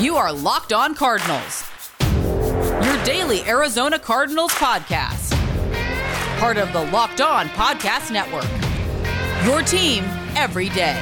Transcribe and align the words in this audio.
You 0.00 0.16
are 0.16 0.32
Locked 0.32 0.72
On 0.72 0.94
Cardinals, 0.94 1.70
your 2.00 3.04
daily 3.04 3.42
Arizona 3.42 3.98
Cardinals 3.98 4.50
podcast. 4.52 5.30
Part 6.38 6.56
of 6.56 6.72
the 6.72 6.86
Locked 6.86 7.20
On 7.20 7.48
Podcast 7.48 8.10
Network. 8.10 8.48
Your 9.44 9.60
team 9.60 10.04
every 10.34 10.70
day. 10.70 10.98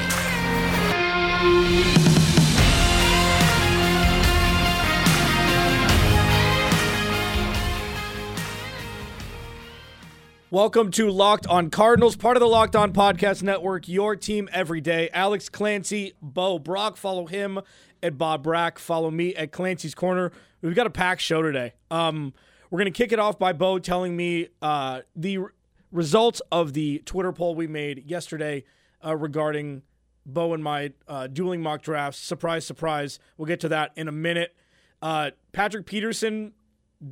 Welcome 10.51 10.89
to 10.93 11.11
Locked 11.11 11.45
On 11.45 11.69
Cardinals, 11.69 12.15
part 12.15 12.35
of 12.35 12.41
the 12.41 12.47
Locked 12.47 12.75
On 12.75 12.91
Podcast 12.91 13.43
Network, 13.43 13.87
your 13.87 14.15
team 14.15 14.49
every 14.51 14.81
day. 14.81 15.07
Alex 15.13 15.47
Clancy, 15.47 16.15
Bo 16.23 16.57
Brack, 16.57 16.97
follow 16.97 17.27
him 17.27 17.61
at 18.01 18.17
Bo 18.17 18.37
Brack. 18.37 18.79
Follow 18.79 19.11
me 19.11 19.35
at 19.35 19.51
Clancy's 19.51 19.95
Corner. 19.95 20.31
We've 20.61 20.75
got 20.75 20.87
a 20.87 20.91
packed 20.91 21.21
show 21.21 21.41
today. 21.41 21.73
Um, 21.89 22.33
we're 22.69 22.79
going 22.79 22.91
to 22.91 22.97
kick 22.97 23.11
it 23.11 23.19
off 23.19 23.39
by 23.39 23.53
Bo 23.53 23.79
telling 23.79 24.15
me 24.15 24.49
uh, 24.61 25.01
the 25.15 25.39
results 25.91 26.41
of 26.51 26.73
the 26.73 26.99
Twitter 26.99 27.31
poll 27.31 27.55
we 27.55 27.67
made 27.67 28.03
yesterday 28.05 28.63
uh, 29.03 29.15
regarding 29.15 29.81
Bo 30.25 30.53
and 30.53 30.63
my 30.63 30.91
uh, 31.07 31.27
dueling 31.27 31.61
mock 31.61 31.81
drafts. 31.81 32.19
Surprise, 32.19 32.65
surprise. 32.65 33.19
We'll 33.37 33.47
get 33.47 33.59
to 33.61 33.69
that 33.69 33.91
in 33.95 34.07
a 34.07 34.11
minute. 34.11 34.55
Uh, 35.01 35.31
Patrick 35.51 35.85
Peterson 35.85 36.53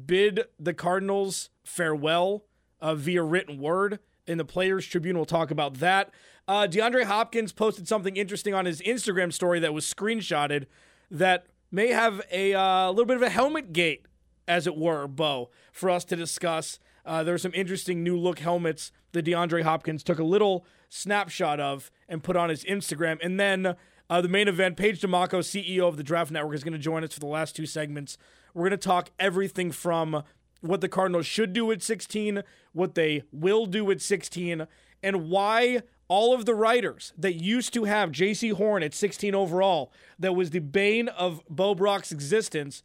bid 0.06 0.42
the 0.60 0.74
Cardinals 0.74 1.50
farewell 1.64 2.44
uh, 2.82 2.96
via 2.96 3.24
written 3.24 3.60
word 3.60 4.00
in 4.28 4.38
the 4.38 4.46
Players 4.46 4.86
Tribune. 4.86 5.16
We'll 5.16 5.26
talk 5.26 5.52
about 5.52 5.76
that. 5.76 6.12
Uh, 6.48 6.66
DeAndre 6.66 7.04
Hopkins 7.04 7.52
posted 7.52 7.88
something 7.88 8.16
interesting 8.16 8.54
on 8.54 8.66
his 8.66 8.82
Instagram 8.82 9.34
story 9.34 9.60
that 9.60 9.74
was 9.74 9.86
screenshotted 9.86 10.66
that 11.12 11.48
may 11.72 11.88
have 11.90 12.22
a 12.32 12.54
uh, 12.54 12.90
little 12.90 13.06
bit 13.06 13.18
of 13.18 13.22
a 13.22 13.30
helmet 13.30 13.74
gate, 13.74 14.06
as 14.48 14.66
it 14.66 14.78
were, 14.78 15.08
Bo, 15.08 15.50
for 15.74 15.90
us 15.90 16.06
to 16.06 16.16
discuss. 16.16 16.80
Uh, 17.06 17.24
there 17.24 17.36
are 17.36 17.40
some 17.40 17.54
interesting 17.54 18.02
new 18.02 18.18
look 18.18 18.40
helmets 18.40 18.92
that 19.12 19.26
DeAndre 19.26 19.64
Hopkins 19.64 20.04
took 20.04 20.20
a 20.20 20.24
little 20.24 20.66
snapshot 20.90 21.60
of 21.60 21.92
and 22.08 22.24
put 22.24 22.38
on 22.38 22.50
his 22.50 22.64
Instagram. 22.64 23.18
And 23.22 23.40
then 23.40 23.76
uh, 24.10 24.22
the 24.22 24.30
main 24.30 24.48
event, 24.48 24.78
Paige 24.78 25.02
Dimakos, 25.02 25.50
CEO 25.50 25.88
of 25.88 25.98
the 25.98 26.04
Draft 26.04 26.32
Network, 26.32 26.56
is 26.56 26.64
going 26.64 26.74
to 26.74 26.80
join 26.80 27.04
us 27.04 27.14
for 27.14 27.20
the 27.20 27.28
last 27.28 27.56
two 27.56 27.66
segments. 27.66 28.18
We're 28.54 28.70
going 28.70 28.80
to 28.80 28.88
talk 28.88 29.12
everything 29.20 29.72
from 29.72 30.24
what 30.62 30.80
the 30.82 30.90
Cardinals 30.90 31.26
should 31.26 31.52
do 31.52 31.72
at 31.72 31.84
16, 31.84 32.42
what 32.72 32.96
they 32.96 33.24
will 33.32 33.66
do 33.66 33.92
at 33.92 34.02
16, 34.02 34.66
and 35.04 35.30
why 35.30 35.82
all 36.08 36.34
of 36.34 36.46
the 36.46 36.56
writers 36.56 37.14
that 37.18 37.34
used 37.34 37.74
to 37.74 37.84
have 37.84 38.12
Jaycee 38.12 38.54
Horn 38.54 38.84
at 38.84 38.94
16 38.94 39.36
overall, 39.36 39.92
that 40.20 40.34
was 40.34 40.52
the 40.52 40.60
bane 40.60 41.10
of 41.10 41.42
Bo 41.50 41.76
Brack's 41.76 42.12
existence, 42.12 42.84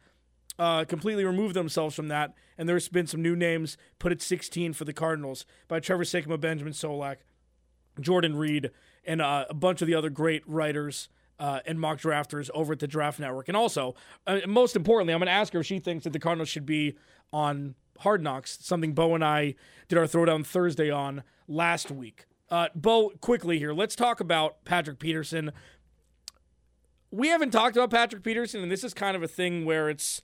uh, 0.59 0.85
completely 0.85 1.25
removed 1.25 1.55
themselves 1.55 1.95
from 1.95 2.09
that. 2.09 2.33
And 2.57 2.67
there's 2.67 2.89
been 2.89 3.07
some 3.07 3.21
new 3.21 3.35
names 3.35 3.77
put 3.99 4.11
at 4.11 4.21
16 4.21 4.73
for 4.73 4.85
the 4.85 4.93
Cardinals 4.93 5.45
by 5.67 5.79
Trevor 5.79 6.03
Sikkema, 6.03 6.39
Benjamin 6.39 6.73
Solak, 6.73 7.17
Jordan 7.99 8.35
Reid, 8.35 8.71
and 9.05 9.21
uh, 9.21 9.45
a 9.49 9.53
bunch 9.53 9.81
of 9.81 9.87
the 9.87 9.95
other 9.95 10.09
great 10.09 10.43
writers 10.47 11.09
uh, 11.39 11.59
and 11.65 11.79
mock 11.79 11.99
drafters 11.99 12.49
over 12.53 12.73
at 12.73 12.79
the 12.79 12.87
Draft 12.87 13.19
Network. 13.19 13.47
And 13.47 13.57
also, 13.57 13.95
uh, 14.27 14.39
most 14.47 14.75
importantly, 14.75 15.13
I'm 15.13 15.19
going 15.19 15.27
to 15.27 15.33
ask 15.33 15.53
her 15.53 15.59
if 15.59 15.65
she 15.65 15.79
thinks 15.79 16.03
that 16.03 16.13
the 16.13 16.19
Cardinals 16.19 16.49
should 16.49 16.65
be 16.65 16.95
on 17.31 17.75
Hard 17.99 18.21
Knocks, 18.21 18.59
something 18.61 18.93
Bo 18.93 19.15
and 19.15 19.23
I 19.23 19.55
did 19.87 19.97
our 19.97 20.05
Throwdown 20.05 20.45
Thursday 20.45 20.89
on 20.91 21.23
last 21.47 21.89
week. 21.89 22.25
Uh, 22.53 22.67
Bo, 22.75 23.09
quickly 23.19 23.57
here, 23.57 23.73
let's 23.73 23.95
talk 23.95 24.19
about 24.19 24.63
Patrick 24.63 24.99
Peterson. 24.99 25.51
We 27.09 27.29
haven't 27.29 27.49
talked 27.49 27.75
about 27.75 27.89
Patrick 27.89 28.21
Peterson, 28.21 28.61
and 28.61 28.71
this 28.71 28.83
is 28.83 28.93
kind 28.93 29.15
of 29.15 29.23
a 29.23 29.27
thing 29.27 29.65
where 29.65 29.89
it's 29.89 30.21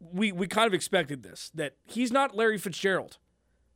we 0.00 0.32
we 0.32 0.48
kind 0.48 0.66
of 0.66 0.74
expected 0.74 1.22
this 1.22 1.52
that 1.54 1.76
he's 1.86 2.10
not 2.10 2.34
Larry 2.34 2.58
Fitzgerald, 2.58 3.18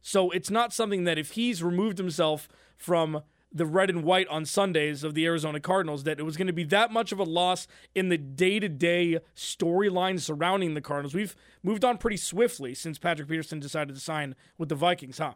so 0.03 0.31
it's 0.31 0.50
not 0.50 0.72
something 0.72 1.04
that 1.04 1.16
if 1.16 1.31
he's 1.32 1.62
removed 1.62 1.98
himself 1.98 2.48
from 2.76 3.22
the 3.53 3.66
red 3.66 3.88
and 3.88 4.03
white 4.03 4.26
on 4.26 4.44
Sundays 4.44 5.04
of 5.04 5.14
the 5.14 5.25
Arizona 5.25 5.60
Cardinals 5.60 6.03
that 6.03 6.19
it 6.19 6.25
was 6.25 6.37
going 6.37 6.48
to 6.48 6.53
be 6.53 6.64
that 6.64 6.91
much 6.91 7.12
of 7.12 7.20
a 7.20 7.22
loss 7.22 7.69
in 7.94 8.09
the 8.09 8.19
day-to-day 8.19 9.20
storyline 9.37 10.19
surrounding 10.19 10.75
the 10.75 10.81
Cardinals. 10.81 11.14
We've 11.14 11.37
moved 11.62 11.84
on 11.84 11.98
pretty 11.98 12.16
swiftly 12.16 12.75
since 12.75 12.98
Patrick 12.98 13.28
Peterson 13.28 13.60
decided 13.60 13.94
to 13.94 14.00
sign 14.00 14.34
with 14.59 14.70
the 14.70 14.75
Vikings, 14.75 15.19
huh? 15.19 15.34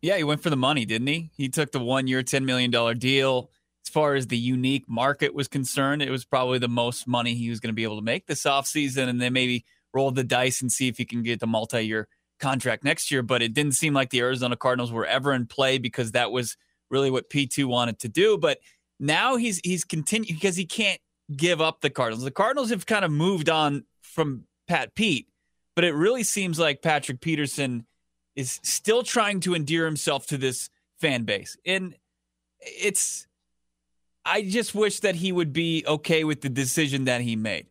Yeah, 0.00 0.16
he 0.16 0.24
went 0.24 0.42
for 0.42 0.50
the 0.50 0.56
money, 0.56 0.84
didn't 0.84 1.08
he? 1.08 1.30
He 1.36 1.48
took 1.48 1.72
the 1.72 1.80
one-year, 1.80 2.22
$10 2.22 2.44
million 2.44 2.98
deal. 2.98 3.50
As 3.84 3.90
far 3.90 4.14
as 4.14 4.26
the 4.26 4.38
unique 4.38 4.84
market 4.88 5.34
was 5.34 5.48
concerned, 5.48 6.02
it 6.02 6.10
was 6.10 6.24
probably 6.24 6.58
the 6.58 6.68
most 6.68 7.08
money 7.08 7.34
he 7.34 7.50
was 7.50 7.60
going 7.60 7.72
to 7.72 7.76
be 7.76 7.84
able 7.84 7.96
to 7.96 8.04
make 8.04 8.26
this 8.26 8.42
offseason, 8.42 9.08
and 9.08 9.20
then 9.20 9.32
maybe 9.32 9.64
roll 9.92 10.10
the 10.10 10.24
dice 10.24 10.60
and 10.60 10.70
see 10.70 10.88
if 10.88 10.98
he 10.98 11.04
can 11.04 11.22
get 11.22 11.40
the 11.40 11.46
multi-year 11.46 12.06
contract 12.38 12.84
next 12.84 13.10
year. 13.10 13.22
But 13.22 13.42
it 13.42 13.54
didn't 13.54 13.72
seem 13.72 13.94
like 13.94 14.10
the 14.10 14.20
Arizona 14.20 14.56
Cardinals 14.56 14.92
were 14.92 15.06
ever 15.06 15.32
in 15.32 15.46
play 15.46 15.78
because 15.78 16.12
that 16.12 16.30
was– 16.30 16.56
really 16.90 17.10
what 17.10 17.30
P2 17.30 17.64
wanted 17.64 17.98
to 18.00 18.08
do. 18.08 18.38
But 18.38 18.58
now 18.98 19.36
he's 19.36 19.60
he's 19.64 19.84
continuing 19.84 20.34
because 20.34 20.56
he 20.56 20.66
can't 20.66 21.00
give 21.34 21.60
up 21.60 21.80
the 21.80 21.90
Cardinals. 21.90 22.24
The 22.24 22.30
Cardinals 22.30 22.70
have 22.70 22.86
kind 22.86 23.04
of 23.04 23.10
moved 23.10 23.48
on 23.48 23.84
from 24.02 24.44
Pat 24.66 24.94
Pete, 24.94 25.28
but 25.74 25.84
it 25.84 25.92
really 25.92 26.22
seems 26.22 26.58
like 26.58 26.82
Patrick 26.82 27.20
Peterson 27.20 27.86
is 28.38 28.60
still 28.62 29.02
trying 29.02 29.40
to 29.40 29.52
endear 29.52 29.84
himself 29.84 30.24
to 30.24 30.38
this 30.38 30.70
fan 31.00 31.24
base. 31.24 31.56
And 31.66 31.96
it's 32.60 33.26
I 34.24 34.42
just 34.42 34.76
wish 34.76 35.00
that 35.00 35.16
he 35.16 35.32
would 35.32 35.52
be 35.52 35.84
okay 35.88 36.22
with 36.22 36.42
the 36.42 36.48
decision 36.48 37.04
that 37.06 37.20
he 37.20 37.34
made. 37.34 37.66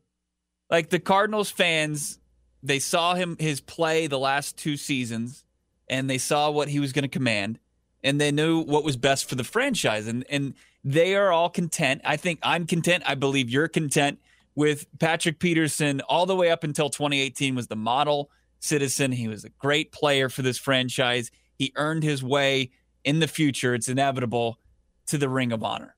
Like 0.69 0.89
the 0.89 0.99
Cardinals 0.99 1.49
fans, 1.49 2.19
they 2.61 2.79
saw 2.79 3.15
him 3.15 3.37
his 3.39 3.61
play 3.61 4.07
the 4.07 4.19
last 4.19 4.57
two 4.57 4.75
seasons 4.75 5.45
and 5.87 6.09
they 6.09 6.17
saw 6.17 6.51
what 6.51 6.67
he 6.67 6.81
was 6.81 6.91
going 6.91 7.03
to 7.03 7.07
command 7.07 7.59
and 8.03 8.19
they 8.19 8.33
knew 8.33 8.59
what 8.59 8.83
was 8.83 8.97
best 8.97 9.29
for 9.29 9.35
the 9.35 9.45
franchise. 9.45 10.05
And 10.05 10.25
and 10.29 10.53
they 10.83 11.15
are 11.15 11.31
all 11.31 11.49
content. 11.49 12.01
I 12.03 12.17
think 12.17 12.39
I'm 12.43 12.67
content. 12.67 13.03
I 13.05 13.15
believe 13.15 13.49
you're 13.49 13.69
content 13.69 14.19
with 14.53 14.85
Patrick 14.99 15.39
Peterson 15.39 16.01
all 16.09 16.25
the 16.25 16.35
way 16.35 16.51
up 16.51 16.65
until 16.65 16.89
2018 16.89 17.55
was 17.55 17.67
the 17.67 17.77
model 17.77 18.29
citizen. 18.59 19.11
He 19.11 19.27
was 19.27 19.43
a 19.43 19.49
great 19.49 19.91
player 19.91 20.29
for 20.29 20.41
this 20.41 20.57
franchise. 20.57 21.31
He 21.55 21.73
earned 21.75 22.03
his 22.03 22.23
way 22.23 22.71
in 23.03 23.19
the 23.19 23.27
future. 23.27 23.73
It's 23.73 23.89
inevitable 23.89 24.59
to 25.07 25.17
the 25.17 25.29
Ring 25.29 25.51
of 25.51 25.63
Honor. 25.63 25.95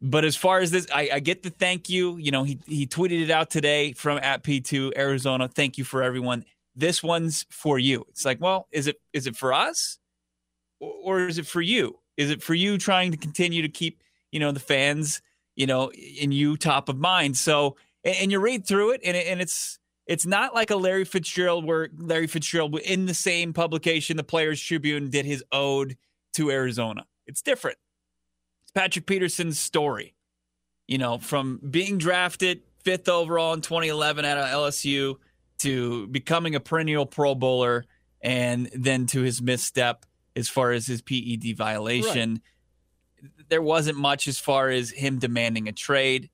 But 0.00 0.24
as 0.24 0.36
far 0.36 0.60
as 0.60 0.70
this, 0.70 0.86
I, 0.94 1.10
I, 1.14 1.20
get 1.20 1.42
the 1.42 1.50
thank 1.50 1.88
you. 1.88 2.16
You 2.18 2.30
know, 2.30 2.44
he 2.44 2.60
he 2.66 2.86
tweeted 2.86 3.20
it 3.20 3.30
out 3.30 3.50
today 3.50 3.92
from 3.94 4.18
at 4.22 4.44
P2 4.44 4.96
Arizona. 4.96 5.48
Thank 5.48 5.76
you 5.76 5.82
for 5.82 6.04
everyone. 6.04 6.44
This 6.76 7.02
one's 7.02 7.44
for 7.50 7.80
you. 7.80 8.06
It's 8.10 8.24
like, 8.24 8.40
well, 8.40 8.68
is 8.70 8.86
it 8.86 9.00
is 9.12 9.26
it 9.26 9.34
for 9.34 9.52
us? 9.52 9.98
or 10.80 11.26
is 11.26 11.38
it 11.38 11.46
for 11.46 11.60
you? 11.60 11.98
Is 12.16 12.30
it 12.30 12.42
for 12.42 12.54
you 12.54 12.78
trying 12.78 13.10
to 13.12 13.16
continue 13.16 13.62
to 13.62 13.68
keep, 13.68 14.02
you 14.30 14.40
know, 14.40 14.52
the 14.52 14.60
fans, 14.60 15.22
you 15.56 15.66
know, 15.66 15.90
in 15.92 16.32
you 16.32 16.56
top 16.56 16.88
of 16.88 16.98
mind? 16.98 17.36
So, 17.36 17.76
and, 18.04 18.30
you 18.30 18.38
read 18.38 18.66
through 18.66 18.92
it, 18.92 19.00
and, 19.04 19.16
and 19.16 19.40
it's 19.40 19.78
it's 20.08 20.24
not 20.24 20.54
like 20.54 20.70
a 20.70 20.76
Larry 20.76 21.04
Fitzgerald 21.04 21.66
where 21.66 21.90
Larry 21.96 22.26
Fitzgerald 22.26 22.76
in 22.80 23.04
the 23.04 23.14
same 23.14 23.52
publication, 23.52 24.16
the 24.16 24.24
Players 24.24 24.60
Tribune, 24.60 25.10
did 25.10 25.26
his 25.26 25.44
ode 25.52 25.96
to 26.34 26.50
Arizona. 26.50 27.04
It's 27.26 27.42
different. 27.42 27.76
It's 28.62 28.72
Patrick 28.72 29.06
Peterson's 29.06 29.60
story. 29.60 30.14
You 30.86 30.96
know, 30.96 31.18
from 31.18 31.60
being 31.70 31.98
drafted 31.98 32.62
fifth 32.82 33.10
overall 33.10 33.52
in 33.52 33.60
2011 33.60 34.24
at 34.24 34.38
LSU 34.38 35.16
to 35.58 36.06
becoming 36.06 36.54
a 36.54 36.60
perennial 36.60 37.04
Pro 37.04 37.34
Bowler 37.34 37.84
and 38.22 38.70
then 38.72 39.04
to 39.06 39.20
his 39.20 39.42
misstep 39.42 40.06
as 40.34 40.48
far 40.48 40.72
as 40.72 40.86
his 40.86 41.02
PED 41.02 41.54
violation. 41.54 42.40
Right. 43.22 43.48
There 43.50 43.62
wasn't 43.62 43.98
much 43.98 44.26
as 44.26 44.38
far 44.38 44.70
as 44.70 44.90
him 44.90 45.18
demanding 45.18 45.68
a 45.68 45.72
trade. 45.72 46.30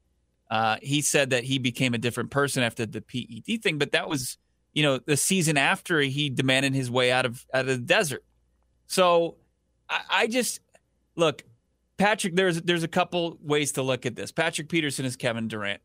Uh, 0.54 0.76
he 0.80 1.02
said 1.02 1.30
that 1.30 1.42
he 1.42 1.58
became 1.58 1.94
a 1.94 1.98
different 1.98 2.30
person 2.30 2.62
after 2.62 2.86
the 2.86 3.00
PED 3.00 3.60
thing, 3.60 3.76
but 3.76 3.90
that 3.90 4.08
was, 4.08 4.38
you 4.72 4.84
know, 4.84 4.98
the 4.98 5.16
season 5.16 5.56
after 5.56 5.98
he 6.00 6.30
demanded 6.30 6.72
his 6.76 6.88
way 6.88 7.10
out 7.10 7.26
of 7.26 7.44
out 7.52 7.62
of 7.62 7.66
the 7.66 7.78
desert. 7.78 8.22
So 8.86 9.34
I, 9.90 10.00
I 10.08 10.26
just 10.28 10.60
look, 11.16 11.42
Patrick. 11.96 12.36
There's 12.36 12.62
there's 12.62 12.84
a 12.84 12.88
couple 12.88 13.36
ways 13.42 13.72
to 13.72 13.82
look 13.82 14.06
at 14.06 14.14
this. 14.14 14.30
Patrick 14.30 14.68
Peterson 14.68 15.04
is 15.04 15.16
Kevin 15.16 15.48
Durant, 15.48 15.80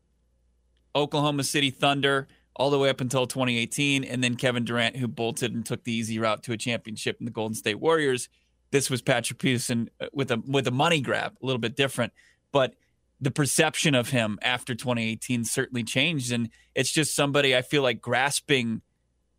Oklahoma 0.94 1.42
City 1.42 1.70
Thunder 1.70 2.28
all 2.54 2.70
the 2.70 2.78
way 2.78 2.90
up 2.90 3.00
until 3.00 3.26
2018. 3.26 4.04
And 4.04 4.22
then 4.22 4.36
Kevin 4.36 4.64
Durant, 4.64 4.94
who 4.94 5.08
bolted 5.08 5.52
and 5.52 5.66
took 5.66 5.82
the 5.82 5.92
easy 5.92 6.20
route 6.20 6.44
to 6.44 6.52
a 6.52 6.56
championship 6.56 7.16
in 7.18 7.24
the 7.24 7.32
Golden 7.32 7.56
State 7.56 7.80
Warriors. 7.80 8.28
This 8.70 8.88
was 8.88 9.02
Patrick 9.02 9.40
Peterson 9.40 9.90
uh, 10.00 10.06
with 10.12 10.30
a 10.30 10.40
with 10.46 10.68
a 10.68 10.70
money 10.70 11.00
grab, 11.00 11.32
a 11.42 11.44
little 11.44 11.58
bit 11.58 11.74
different, 11.74 12.12
but 12.52 12.76
the 13.20 13.30
perception 13.30 13.94
of 13.94 14.10
him 14.10 14.38
after 14.42 14.74
2018 14.74 15.44
certainly 15.44 15.82
changed, 15.82 16.32
and 16.32 16.48
it's 16.74 16.90
just 16.90 17.14
somebody 17.14 17.56
I 17.56 17.62
feel 17.62 17.82
like 17.82 18.00
grasping, 18.00 18.80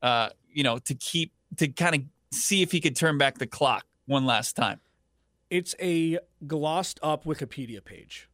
uh, 0.02 0.30
you 0.52 0.64
know, 0.64 0.78
to 0.80 0.94
keep 0.94 1.34
to 1.58 1.68
kind 1.68 1.96
of 1.96 2.02
see 2.32 2.62
if 2.62 2.72
he 2.72 2.80
could 2.80 2.96
turn 2.96 3.18
back 3.18 3.38
the 3.40 3.48
clock 3.48 3.86
one 4.06 4.26
last 4.26 4.56
time. 4.56 4.80
It's 5.50 5.76
a 5.82 6.20
glossed 6.48 7.00
up 7.04 7.26
Wikipedia 7.26 7.84
page. 7.84 8.30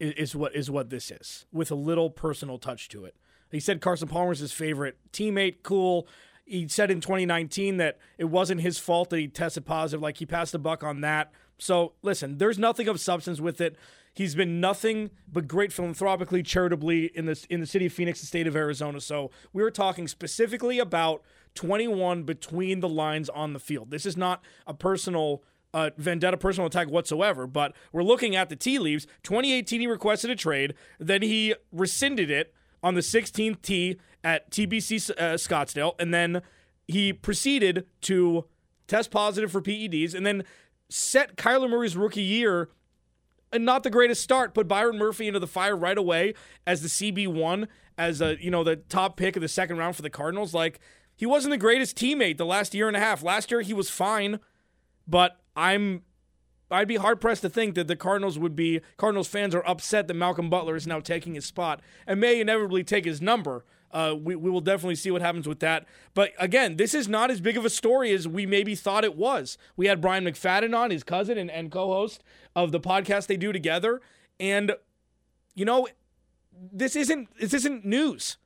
is, 0.00 0.34
what 0.34 0.56
is 0.56 0.70
what 0.70 0.90
this 0.90 1.10
is, 1.10 1.46
with 1.52 1.70
a 1.70 1.76
little 1.76 2.10
personal 2.10 2.58
touch 2.58 2.88
to 2.88 3.04
it. 3.04 3.14
He 3.50 3.60
said 3.60 3.80
Carson 3.80 4.08
Palmer's 4.08 4.38
his 4.38 4.52
favorite 4.52 4.96
teammate. 5.12 5.56
Cool. 5.62 6.08
He 6.44 6.66
said 6.66 6.90
in 6.90 7.00
2019 7.00 7.76
that 7.76 7.98
it 8.18 8.24
wasn't 8.24 8.60
his 8.60 8.78
fault 8.78 9.10
that 9.10 9.18
he 9.18 9.28
tested 9.28 9.66
positive. 9.66 10.02
Like 10.02 10.16
he 10.16 10.26
passed 10.26 10.52
the 10.52 10.58
buck 10.58 10.82
on 10.82 11.00
that. 11.02 11.30
So 11.58 11.92
listen, 12.02 12.38
there's 12.38 12.58
nothing 12.58 12.88
of 12.88 12.98
substance 13.00 13.40
with 13.40 13.60
it. 13.60 13.76
He's 14.12 14.34
been 14.34 14.60
nothing 14.60 15.10
but 15.30 15.46
great 15.46 15.72
philanthropically, 15.72 16.42
charitably 16.42 17.06
in 17.14 17.26
the 17.26 17.46
in 17.48 17.60
the 17.60 17.66
city 17.66 17.86
of 17.86 17.92
Phoenix, 17.92 18.20
the 18.20 18.26
state 18.26 18.46
of 18.46 18.56
Arizona. 18.56 19.00
So 19.00 19.30
we 19.52 19.62
were 19.62 19.70
talking 19.70 20.08
specifically 20.08 20.78
about 20.78 21.22
21 21.54 22.24
between 22.24 22.80
the 22.80 22.88
lines 22.88 23.28
on 23.28 23.52
the 23.52 23.60
field. 23.60 23.90
This 23.90 24.06
is 24.06 24.16
not 24.16 24.42
a 24.66 24.74
personal 24.74 25.42
uh, 25.72 25.90
vendetta 25.96 26.36
personal 26.36 26.66
attack 26.66 26.88
whatsoever, 26.88 27.46
but 27.46 27.74
we're 27.92 28.02
looking 28.02 28.34
at 28.34 28.48
the 28.48 28.56
tea 28.56 28.78
leaves. 28.78 29.06
2018, 29.22 29.80
he 29.80 29.86
requested 29.86 30.30
a 30.30 30.36
trade. 30.36 30.74
Then 30.98 31.22
he 31.22 31.54
rescinded 31.72 32.30
it 32.30 32.52
on 32.82 32.94
the 32.94 33.00
16th 33.00 33.62
tee 33.62 33.98
at 34.24 34.50
TPC 34.50 35.10
uh, 35.10 35.34
Scottsdale. 35.34 35.94
And 35.98 36.12
then 36.12 36.42
he 36.88 37.12
proceeded 37.12 37.86
to 38.02 38.46
test 38.86 39.10
positive 39.10 39.52
for 39.52 39.62
PEDs 39.62 40.14
and 40.14 40.26
then 40.26 40.44
set 40.88 41.36
Kyler 41.36 41.70
Murray's 41.70 41.96
rookie 41.96 42.22
year 42.22 42.70
and 43.52 43.64
not 43.64 43.82
the 43.82 43.90
greatest 43.90 44.22
start, 44.22 44.54
put 44.54 44.68
Byron 44.68 44.98
Murphy 44.98 45.26
into 45.26 45.40
the 45.40 45.46
fire 45.46 45.76
right 45.76 45.98
away 45.98 46.34
as 46.66 46.82
the 46.82 46.88
CB1, 46.88 47.66
as 47.98 48.20
a, 48.20 48.42
you 48.42 48.50
know, 48.50 48.64
the 48.64 48.76
top 48.76 49.16
pick 49.16 49.36
of 49.36 49.42
the 49.42 49.48
second 49.48 49.76
round 49.78 49.96
for 49.96 50.02
the 50.02 50.10
Cardinals. 50.10 50.54
Like, 50.54 50.80
he 51.16 51.26
wasn't 51.26 51.50
the 51.50 51.58
greatest 51.58 51.96
teammate 51.96 52.38
the 52.38 52.46
last 52.46 52.74
year 52.74 52.88
and 52.88 52.96
a 52.96 53.00
half. 53.00 53.22
Last 53.22 53.50
year 53.50 53.60
he 53.60 53.74
was 53.74 53.90
fine, 53.90 54.40
but 55.06 55.38
I'm 55.54 56.02
I'd 56.70 56.88
be 56.88 56.96
hard 56.96 57.20
pressed 57.20 57.42
to 57.42 57.50
think 57.50 57.74
that 57.74 57.88
the 57.88 57.96
Cardinals 57.96 58.38
would 58.38 58.54
be 58.54 58.80
Cardinals 58.96 59.28
fans 59.28 59.54
are 59.54 59.66
upset 59.68 60.06
that 60.06 60.14
Malcolm 60.14 60.48
Butler 60.48 60.76
is 60.76 60.86
now 60.86 61.00
taking 61.00 61.34
his 61.34 61.44
spot 61.44 61.82
and 62.06 62.20
may 62.20 62.40
inevitably 62.40 62.84
take 62.84 63.04
his 63.04 63.20
number. 63.20 63.64
Uh, 63.92 64.14
we, 64.20 64.36
we 64.36 64.50
will 64.50 64.60
definitely 64.60 64.94
see 64.94 65.10
what 65.10 65.22
happens 65.22 65.48
with 65.48 65.60
that. 65.60 65.86
But 66.14 66.32
again, 66.38 66.76
this 66.76 66.94
is 66.94 67.08
not 67.08 67.30
as 67.30 67.40
big 67.40 67.56
of 67.56 67.64
a 67.64 67.70
story 67.70 68.12
as 68.12 68.28
we 68.28 68.46
maybe 68.46 68.74
thought 68.74 69.04
it 69.04 69.16
was. 69.16 69.58
We 69.76 69.86
had 69.86 70.00
Bryant 70.00 70.26
McFadden 70.26 70.76
on, 70.76 70.90
his 70.90 71.02
cousin 71.02 71.38
and, 71.38 71.50
and 71.50 71.70
co 71.70 71.88
host 71.88 72.22
of 72.54 72.72
the 72.72 72.80
podcast 72.80 73.26
they 73.26 73.36
do 73.36 73.52
together. 73.52 74.00
And, 74.38 74.72
you 75.54 75.64
know, 75.64 75.88
this 76.72 76.96
isn't 76.96 77.28
this 77.38 77.54
isn't 77.54 77.84
news. 77.84 78.36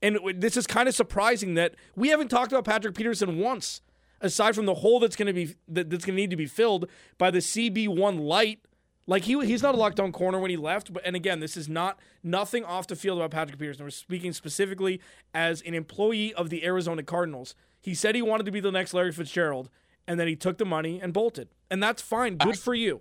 And 0.00 0.18
this 0.36 0.56
is 0.56 0.66
kind 0.66 0.88
of 0.88 0.94
surprising 0.94 1.54
that 1.54 1.74
we 1.96 2.08
haven't 2.08 2.28
talked 2.28 2.52
about 2.52 2.64
Patrick 2.64 2.94
Peterson 2.94 3.38
once 3.38 3.80
aside 4.20 4.54
from 4.54 4.66
the 4.66 4.74
hole 4.74 5.00
that's 5.00 5.16
going 5.16 5.26
to 5.26 5.32
be 5.32 5.54
that's 5.66 6.04
going 6.04 6.16
to 6.16 6.20
need 6.20 6.30
to 6.30 6.36
be 6.36 6.46
filled 6.46 6.88
by 7.18 7.30
the 7.30 7.38
CB1 7.38 8.20
light. 8.20 8.60
Like 9.08 9.24
he 9.24 9.42
he's 9.46 9.62
not 9.62 9.74
a 9.74 9.78
lockdown 9.78 10.12
corner 10.12 10.38
when 10.38 10.50
he 10.50 10.58
left, 10.58 10.92
but 10.92 11.02
and 11.04 11.16
again, 11.16 11.40
this 11.40 11.56
is 11.56 11.66
not 11.66 11.98
nothing 12.22 12.62
off 12.62 12.86
the 12.86 12.94
field 12.94 13.18
about 13.18 13.30
Patrick 13.30 13.58
Peterson. 13.58 13.86
We're 13.86 13.90
speaking 13.90 14.34
specifically 14.34 15.00
as 15.32 15.62
an 15.62 15.72
employee 15.72 16.34
of 16.34 16.50
the 16.50 16.62
Arizona 16.62 17.02
Cardinals. 17.02 17.54
He 17.80 17.94
said 17.94 18.14
he 18.14 18.20
wanted 18.20 18.44
to 18.44 18.52
be 18.52 18.60
the 18.60 18.70
next 18.70 18.92
Larry 18.92 19.12
Fitzgerald, 19.12 19.70
and 20.06 20.20
then 20.20 20.28
he 20.28 20.36
took 20.36 20.58
the 20.58 20.66
money 20.66 21.00
and 21.00 21.14
bolted, 21.14 21.48
and 21.70 21.82
that's 21.82 22.02
fine. 22.02 22.36
Good 22.36 22.52
I, 22.52 22.56
for 22.56 22.74
you. 22.74 23.00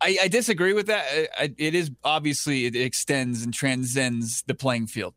I, 0.00 0.16
I, 0.22 0.28
disagree 0.28 0.72
with 0.72 0.86
that. 0.86 1.04
I, 1.38 1.54
it 1.58 1.74
is 1.74 1.90
obviously 2.02 2.64
it 2.64 2.74
extends 2.74 3.44
and 3.44 3.52
transcends 3.52 4.42
the 4.46 4.54
playing 4.54 4.86
field 4.86 5.12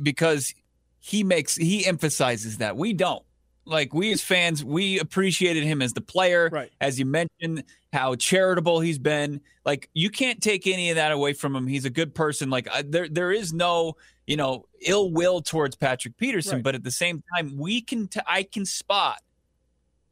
because 0.00 0.54
he 1.00 1.24
makes 1.24 1.56
he 1.56 1.84
emphasizes 1.84 2.58
that 2.58 2.76
we 2.76 2.92
don't 2.92 3.24
like 3.68 3.92
we 3.94 4.12
as 4.12 4.22
fans, 4.22 4.64
we 4.64 4.98
appreciated 4.98 5.64
him 5.64 5.82
as 5.82 5.92
the 5.92 6.00
player. 6.00 6.48
Right. 6.50 6.72
As 6.80 6.98
you 6.98 7.04
mentioned, 7.04 7.64
how 7.92 8.14
charitable 8.14 8.80
he's 8.80 8.98
been. 8.98 9.40
Like 9.64 9.88
you 9.94 10.10
can't 10.10 10.40
take 10.42 10.66
any 10.66 10.90
of 10.90 10.96
that 10.96 11.12
away 11.12 11.32
from 11.32 11.54
him. 11.54 11.66
He's 11.66 11.84
a 11.84 11.90
good 11.90 12.14
person. 12.14 12.50
Like 12.50 12.68
uh, 12.72 12.82
there, 12.86 13.08
there 13.08 13.32
is 13.32 13.52
no, 13.52 13.96
you 14.26 14.36
know, 14.36 14.66
ill 14.86 15.10
will 15.10 15.40
towards 15.40 15.76
Patrick 15.76 16.16
Peterson. 16.16 16.56
Right. 16.56 16.64
But 16.64 16.74
at 16.74 16.84
the 16.84 16.90
same 16.90 17.22
time, 17.34 17.56
we 17.56 17.80
can, 17.80 18.08
t- 18.08 18.20
I 18.26 18.42
can 18.42 18.64
spot 18.64 19.20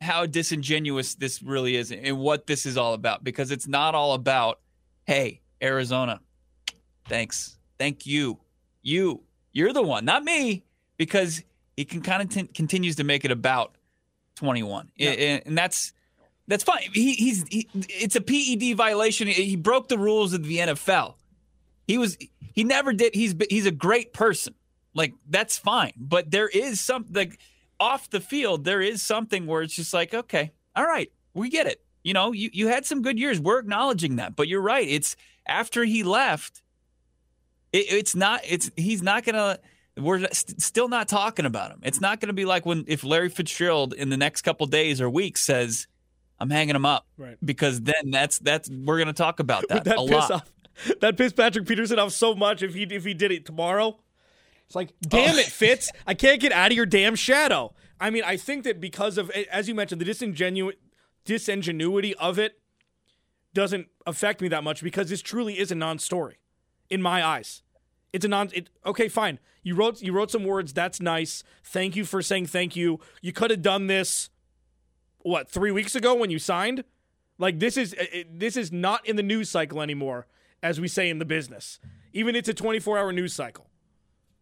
how 0.00 0.26
disingenuous 0.26 1.14
this 1.14 1.42
really 1.42 1.76
is 1.76 1.90
and 1.92 2.18
what 2.18 2.46
this 2.46 2.66
is 2.66 2.76
all 2.76 2.94
about 2.94 3.24
because 3.24 3.50
it's 3.50 3.66
not 3.66 3.94
all 3.94 4.12
about, 4.12 4.60
hey, 5.04 5.40
Arizona, 5.62 6.20
thanks, 7.08 7.58
thank 7.78 8.06
you, 8.06 8.38
you, 8.82 9.22
you're 9.52 9.72
the 9.72 9.82
one, 9.82 10.04
not 10.04 10.22
me, 10.22 10.64
because 10.96 11.42
he 11.76 11.84
can 11.84 12.02
kind 12.02 12.22
of 12.22 12.28
t- 12.28 12.48
continues 12.54 12.96
to 12.96 13.04
make 13.04 13.24
it 13.24 13.30
about 13.30 13.76
21, 14.36 14.90
yeah. 14.96 15.10
and, 15.10 15.42
and, 15.46 15.58
that's 15.58 15.92
that's 16.48 16.64
fine. 16.64 16.82
He, 16.92 17.14
he's 17.14 17.44
he, 17.48 17.68
it's 17.88 18.16
a 18.16 18.20
PED 18.20 18.76
violation. 18.76 19.28
He 19.28 19.56
broke 19.56 19.88
the 19.88 19.98
rules 19.98 20.32
of 20.32 20.44
the 20.44 20.58
NFL. 20.58 21.14
He 21.86 21.98
was 21.98 22.16
he 22.52 22.64
never 22.64 22.92
did. 22.92 23.14
He's 23.14 23.34
he's 23.50 23.66
a 23.66 23.70
great 23.70 24.12
person. 24.12 24.54
Like 24.94 25.14
that's 25.28 25.58
fine, 25.58 25.92
but 25.96 26.30
there 26.30 26.48
is 26.48 26.80
something 26.80 27.14
like 27.14 27.38
off 27.78 28.08
the 28.10 28.20
field. 28.20 28.64
There 28.64 28.80
is 28.80 29.02
something 29.02 29.46
where 29.46 29.62
it's 29.62 29.74
just 29.74 29.92
like, 29.92 30.14
okay, 30.14 30.52
all 30.74 30.86
right, 30.86 31.12
we 31.34 31.50
get 31.50 31.66
it. 31.66 31.82
You 32.02 32.14
know, 32.14 32.32
you 32.32 32.50
you 32.52 32.68
had 32.68 32.86
some 32.86 33.02
good 33.02 33.18
years. 33.18 33.40
We're 33.40 33.58
acknowledging 33.58 34.16
that, 34.16 34.36
but 34.36 34.48
you're 34.48 34.62
right. 34.62 34.88
It's 34.88 35.16
after 35.46 35.84
he 35.84 36.02
left. 36.02 36.62
It, 37.72 37.92
it's 37.92 38.14
not. 38.14 38.40
It's 38.44 38.70
he's 38.76 39.02
not 39.02 39.24
gonna 39.24 39.58
we're 39.96 40.20
st- 40.32 40.60
still 40.60 40.88
not 40.88 41.08
talking 41.08 41.46
about 41.46 41.70
him. 41.70 41.80
It's 41.82 42.00
not 42.00 42.20
going 42.20 42.28
to 42.28 42.34
be 42.34 42.44
like 42.44 42.66
when 42.66 42.84
if 42.86 43.04
Larry 43.04 43.28
Fitzgerald 43.28 43.94
in 43.94 44.10
the 44.10 44.16
next 44.16 44.42
couple 44.42 44.66
days 44.66 45.00
or 45.00 45.08
weeks 45.08 45.42
says, 45.42 45.86
"I'm 46.38 46.50
hanging 46.50 46.76
him 46.76 46.86
up," 46.86 47.06
right? 47.16 47.36
Because 47.44 47.80
then 47.80 48.10
that's 48.10 48.38
that's 48.38 48.68
we're 48.70 48.96
going 48.96 49.06
to 49.08 49.12
talk 49.12 49.40
about 49.40 49.66
that, 49.68 49.84
that 49.84 49.96
a 49.96 50.00
lot. 50.00 50.30
Off, 50.30 50.52
that 51.00 51.16
pissed 51.16 51.36
Patrick 51.36 51.66
Peterson 51.66 51.98
off 51.98 52.12
so 52.12 52.34
much 52.34 52.62
if 52.62 52.74
he 52.74 52.82
if 52.84 53.04
he 53.04 53.14
did 53.14 53.32
it 53.32 53.46
tomorrow. 53.46 53.98
It's 54.66 54.74
like, 54.74 54.92
damn 55.00 55.36
oh. 55.36 55.38
it, 55.38 55.46
Fitz! 55.46 55.90
I 56.06 56.14
can't 56.14 56.40
get 56.40 56.52
out 56.52 56.70
of 56.70 56.76
your 56.76 56.86
damn 56.86 57.14
shadow. 57.14 57.74
I 58.00 58.10
mean, 58.10 58.24
I 58.24 58.36
think 58.36 58.64
that 58.64 58.80
because 58.80 59.18
of 59.18 59.30
as 59.30 59.68
you 59.68 59.74
mentioned 59.74 60.00
the 60.00 60.04
disingenu- 60.04 60.74
disingenuity 61.24 62.14
of 62.16 62.38
it 62.38 62.60
doesn't 63.54 63.88
affect 64.06 64.40
me 64.40 64.48
that 64.48 64.62
much 64.62 64.82
because 64.82 65.08
this 65.08 65.22
truly 65.22 65.58
is 65.58 65.70
a 65.70 65.74
non-story 65.74 66.38
in 66.90 67.00
my 67.00 67.24
eyes. 67.24 67.62
It's 68.12 68.24
a 68.24 68.28
non. 68.28 68.50
It, 68.52 68.70
okay, 68.84 69.08
fine. 69.08 69.38
You 69.62 69.74
wrote 69.74 70.00
you 70.00 70.12
wrote 70.12 70.30
some 70.30 70.44
words. 70.44 70.72
That's 70.72 71.00
nice. 71.00 71.42
Thank 71.64 71.96
you 71.96 72.04
for 72.04 72.22
saying 72.22 72.46
thank 72.46 72.76
you. 72.76 73.00
You 73.20 73.32
could 73.32 73.50
have 73.50 73.62
done 73.62 73.88
this. 73.88 74.30
What 75.26 75.48
three 75.48 75.72
weeks 75.72 75.96
ago 75.96 76.14
when 76.14 76.30
you 76.30 76.38
signed? 76.38 76.84
Like 77.36 77.58
this 77.58 77.76
is 77.76 77.94
uh, 77.94 78.04
it, 78.12 78.38
this 78.38 78.56
is 78.56 78.70
not 78.70 79.04
in 79.04 79.16
the 79.16 79.24
news 79.24 79.50
cycle 79.50 79.82
anymore, 79.82 80.28
as 80.62 80.80
we 80.80 80.86
say 80.86 81.10
in 81.10 81.18
the 81.18 81.24
business. 81.24 81.80
Even 82.12 82.36
it's 82.36 82.48
a 82.48 82.54
24 82.54 82.96
hour 82.96 83.12
news 83.12 83.32
cycle. 83.32 83.66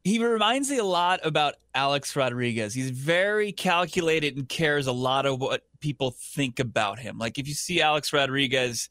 He 0.05 0.23
reminds 0.23 0.71
me 0.71 0.77
a 0.77 0.85
lot 0.85 1.21
about 1.25 1.55
Alex 1.75 2.15
Rodriguez. 2.15 2.75
He's 2.75 2.91
very 2.91 3.51
calculated 3.51 4.37
and 4.37 4.47
cares 4.47 4.87
a 4.87 4.93
lot 4.93 5.25
of 5.25 5.41
what 5.41 5.63
people 5.81 6.11
think 6.11 6.61
about 6.61 6.99
him. 6.99 7.17
Like 7.17 7.39
if 7.39 7.49
you 7.49 7.55
see 7.55 7.81
Alex 7.81 8.13
Rodriguez 8.13 8.91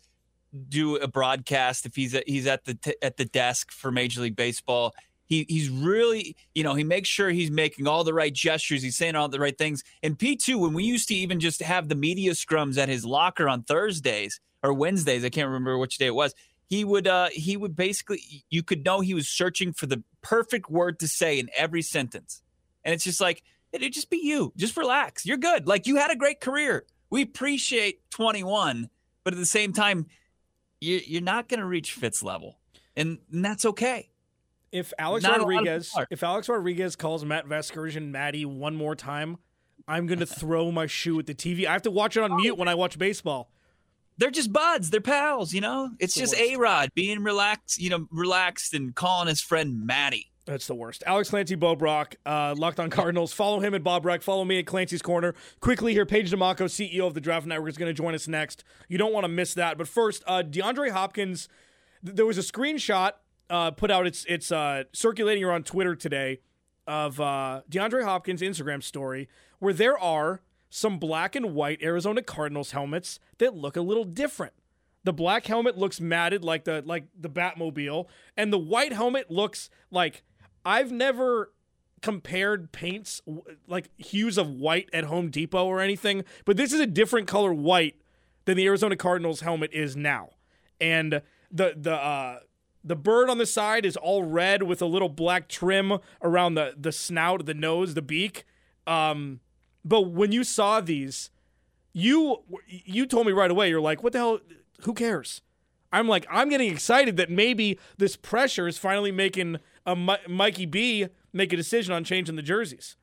do 0.68 0.96
a 0.96 1.08
broadcast, 1.08 1.86
if 1.86 1.96
he's 1.96 2.20
he's 2.26 2.48
at 2.48 2.66
the 2.66 2.74
t- 2.74 2.98
at 3.04 3.18
the 3.18 3.26
desk 3.26 3.72
for 3.72 3.92
Major 3.92 4.22
League 4.22 4.36
Baseball, 4.36 4.96
he 5.26 5.46
he's 5.48 5.70
really, 5.70 6.36
you 6.54 6.64
know, 6.64 6.74
he 6.74 6.84
makes 6.84 7.10
sure 7.10 7.30
he's 7.30 7.52
making 7.52 7.88
all 7.88 8.04
the 8.04 8.14
right 8.14 8.34
gestures. 8.34 8.84
He's 8.84 8.98
saying 8.98 9.16
all 9.16 9.30
the 9.30 9.40
right 9.40 9.58
things. 9.58 9.84
And 10.02 10.18
P2, 10.18 10.60
when 10.60 10.74
we 10.74 10.84
used 10.84 11.08
to 11.10 11.16
even 11.16 11.40
just 11.40 11.62
have 11.62 11.90
the 11.90 11.96
media 11.96 12.32
scrums 12.32 12.78
at 12.78 12.90
his 12.90 13.06
locker 13.06 13.48
on 13.48 13.64
Thursdays 13.64 14.40
or 14.62 14.74
Wednesdays, 14.74 15.24
I 15.24 15.30
can't 15.30 15.48
remember 15.48 15.78
which 15.78 15.98
day 15.98 16.08
it 16.08 16.16
was. 16.16 16.34
He 16.70 16.84
would 16.84 17.08
uh 17.08 17.30
he 17.32 17.58
would 17.58 17.76
basically 17.76 18.22
you 18.50 18.64
could 18.64 18.84
know 18.84 19.00
he 19.00 19.14
was 19.14 19.28
searching 19.28 19.74
for 19.74 19.86
the 19.86 20.04
perfect 20.22 20.70
word 20.70 21.00
to 21.00 21.08
say 21.08 21.40
in 21.40 21.50
every 21.56 21.82
sentence. 21.82 22.42
And 22.84 22.94
it's 22.94 23.04
just 23.04 23.22
like, 23.22 23.44
it'd 23.72 23.94
just 23.94 24.10
be 24.10 24.20
you. 24.22 24.52
Just 24.58 24.76
relax. 24.76 25.26
You're 25.26 25.38
good. 25.38 25.68
Like 25.68 25.88
you 25.88 25.96
had 25.96 26.12
a 26.12 26.16
great 26.16 26.42
career. 26.42 26.86
We 27.10 27.22
appreciate 27.22 28.10
21, 28.10 28.90
but 29.24 29.34
at 29.34 29.40
the 29.40 29.46
same 29.46 29.72
time, 29.72 30.08
you're 30.82 31.22
not 31.22 31.48
going 31.48 31.60
to 31.60 31.66
reach 31.66 31.94
Fitz 31.94 32.24
level, 32.24 32.58
and, 32.98 33.20
and 33.32 33.46
that's 33.46 33.64
okay 33.64 34.10
if 34.74 34.92
Alex 34.98 35.24
Not 35.24 35.40
Rodriguez 35.40 35.96
if 36.10 36.24
Alex 36.24 36.50
Rodriguez 36.50 36.96
calls 36.96 37.24
Matt 37.24 37.48
Vasgersian 37.48 38.10
Matty 38.10 38.44
one 38.44 38.76
more 38.76 38.96
time, 38.96 39.38
I'm 39.88 40.08
gonna 40.08 40.26
throw 40.26 40.72
my 40.72 40.88
shoe 40.88 41.20
at 41.20 41.28
the 41.28 41.36
TV. 41.36 41.66
I 41.66 41.72
have 41.74 41.84
to 41.84 41.92
watch 41.92 42.18
it 42.18 42.24
on 42.24 42.36
mute 42.36 42.58
when 42.58 42.68
I 42.68 42.76
watch 42.76 42.98
baseball. 42.98 43.50
They're 44.18 44.32
just 44.32 44.52
buds. 44.52 44.90
They're 44.90 45.02
pals. 45.02 45.54
You 45.54 45.62
know, 45.62 45.92
it's, 46.00 46.18
it's 46.18 46.32
just 46.32 46.42
A 46.42 46.58
Rod 46.58 46.90
being 46.94 47.24
relaxed. 47.24 47.80
You 47.80 47.92
know, 47.92 48.08
relaxed 48.12 48.74
and 48.74 48.94
calling 48.94 49.28
his 49.28 49.42
friend 49.42 49.86
Matty. 49.86 50.32
That's 50.46 50.68
the 50.68 50.76
worst. 50.76 51.04
Alex 51.06 51.30
Clancy, 51.30 51.56
Bo 51.56 51.76
Brack, 51.76 52.18
uh, 52.26 52.54
Locked 52.58 52.80
on 52.80 52.90
Cardinals. 52.90 53.32
Follow 53.32 53.62
him 53.62 53.74
at 53.74 53.84
Bo 53.84 54.02
Brack. 54.02 54.22
Follow 54.22 54.44
me 54.44 54.60
at 54.60 54.66
Clancy's 54.66 55.02
Corner. 55.02 55.34
Quickly 55.62 55.94
here, 55.94 56.06
Paige 56.06 56.32
Dimakos, 56.32 56.72
CEO 56.72 57.08
of 57.08 57.14
the 57.14 57.22
Draft 57.22 57.46
Network, 57.46 57.70
is 57.70 57.78
going 57.78 57.90
to 57.90 57.94
join 57.94 58.14
us 58.14 58.28
next. 58.28 58.66
You 58.90 58.98
don't 58.98 59.14
want 59.14 59.24
to 59.24 59.30
miss 59.30 59.54
that. 59.54 59.78
But 59.78 59.88
first, 59.88 60.22
uh, 60.28 60.44
DeAndre 60.44 60.92
Hopkins. 60.92 61.48
Th- 62.04 62.14
there 62.14 62.26
was 62.26 62.38
a 62.38 62.42
screenshot 62.42 63.14
uh, 63.54 63.70
put 63.70 63.92
out 63.92 64.08
its 64.08 64.26
it's 64.28 64.52
uh, 64.52 64.84
circulating 64.94 65.44
around 65.44 65.68
Twitter 65.68 65.96
today 65.96 66.40
of 66.88 67.22
uh, 67.22 67.62
DeAndre 67.70 68.04
Hopkins' 68.04 68.42
Instagram 68.42 68.82
story 68.82 69.30
where 69.60 69.74
there 69.74 69.98
are 69.98 70.42
some 70.72 70.98
black 70.98 71.36
and 71.36 71.54
white 71.54 71.82
Arizona 71.84 72.24
Cardinals 72.24 72.72
helmets 72.72 73.20
that 73.38 73.56
look 73.56 73.78
a 73.78 73.82
little 73.82 74.06
different. 74.06 74.54
The 75.04 75.14
black 75.14 75.46
helmet 75.46 75.78
looks 75.78 76.02
matted 76.02 76.44
like 76.44 76.64
the 76.64 76.82
like 76.84 77.06
the 77.16 77.30
Batmobile, 77.30 78.08
and 78.36 78.52
the 78.52 78.58
white 78.58 78.92
helmet 78.92 79.30
looks 79.30 79.70
like 79.92 80.24
I've 80.66 80.92
never 80.92 81.54
compared 82.02 82.72
paints 82.72 83.22
like 83.68 83.92
hues 83.98 84.40
of 84.40 84.50
white 84.50 84.90
at 84.92 85.04
Home 85.04 85.30
Depot 85.30 85.68
or 85.68 85.80
anything, 85.80 86.24
but 86.44 86.58
this 86.58 86.74
is 86.74 86.80
a 86.80 86.88
different 86.88 87.28
color 87.28 87.54
white 87.54 88.02
than 88.46 88.58
the 88.58 88.66
Arizona 88.66 88.96
Cardinals 88.96 89.42
helmet 89.42 89.70
is 89.74 89.96
now. 89.96 90.30
And 90.82 91.22
the 91.52 91.76
the 91.78 91.94
uh 91.94 92.40
the 92.84 92.96
bird 92.96 93.30
on 93.30 93.38
the 93.38 93.46
side 93.46 93.86
is 93.86 93.96
all 93.96 94.24
red 94.24 94.64
with 94.64 94.82
a 94.82 94.86
little 94.86 95.10
black 95.10 95.48
trim 95.48 96.00
around 96.22 96.56
the 96.56 96.76
the 96.78 96.92
snout, 96.92 97.46
the 97.46 97.54
nose, 97.54 97.94
the 97.94 98.02
beak. 98.02 98.46
Um 98.86 99.40
but 99.86 100.02
when 100.12 100.32
you 100.32 100.44
saw 100.44 100.82
these, 100.82 101.30
you 101.94 102.44
you 102.68 103.06
told 103.06 103.28
me 103.28 103.34
right 103.34 103.52
away 103.52 103.70
you're 103.70 103.82
like, 103.82 104.04
"What 104.04 104.14
the 104.14 104.20
hell? 104.20 104.40
Who 104.82 104.94
cares?" 104.94 105.42
I'm 105.94 106.08
like, 106.08 106.26
I'm 106.30 106.50
getting 106.50 106.72
excited 106.72 107.18
that 107.18 107.30
maybe 107.30 107.78
this 108.00 108.16
pressure 108.16 108.68
is 108.68 108.80
finally 108.80 109.12
making 109.12 109.58
a 109.86 109.96
Mikey 109.96 110.66
B 110.66 111.08
make 111.32 111.54
a 111.54 111.56
decision 111.56 111.94
on 111.94 112.04
changing 112.04 112.36
the 112.36 112.42
jerseys. 112.42 112.98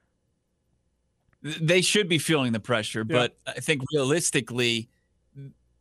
They 1.43 1.81
should 1.81 2.09
be 2.09 2.19
feeling 2.19 2.53
the 2.53 2.61
pressure, 2.61 3.07
yeah. 3.09 3.17
but 3.17 3.37
I 3.47 3.61
think 3.61 3.83
realistically, 3.93 4.89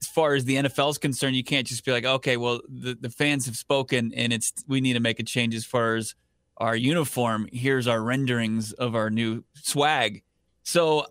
as 0.01 0.07
far 0.07 0.33
as 0.33 0.45
the 0.45 0.55
NFL 0.55 0.91
is 0.91 0.97
concerned, 0.97 1.35
you 1.35 1.43
can't 1.43 1.67
just 1.67 1.83
be 1.83 1.91
like, 1.91 2.05
okay, 2.05 2.37
well, 2.37 2.61
the, 2.67 2.97
the 2.99 3.09
fans 3.09 3.45
have 3.45 3.55
spoken 3.55 4.13
and 4.15 4.31
it's 4.31 4.53
we 4.67 4.81
need 4.81 4.93
to 4.93 4.99
make 4.99 5.19
a 5.19 5.23
change 5.23 5.55
as 5.55 5.65
far 5.65 5.95
as 5.95 6.15
our 6.57 6.75
uniform. 6.75 7.47
Here's 7.51 7.87
our 7.87 8.01
renderings 8.01 8.71
of 8.73 8.95
our 8.95 9.09
new 9.09 9.43
swag. 9.55 10.23
So, 10.63 11.07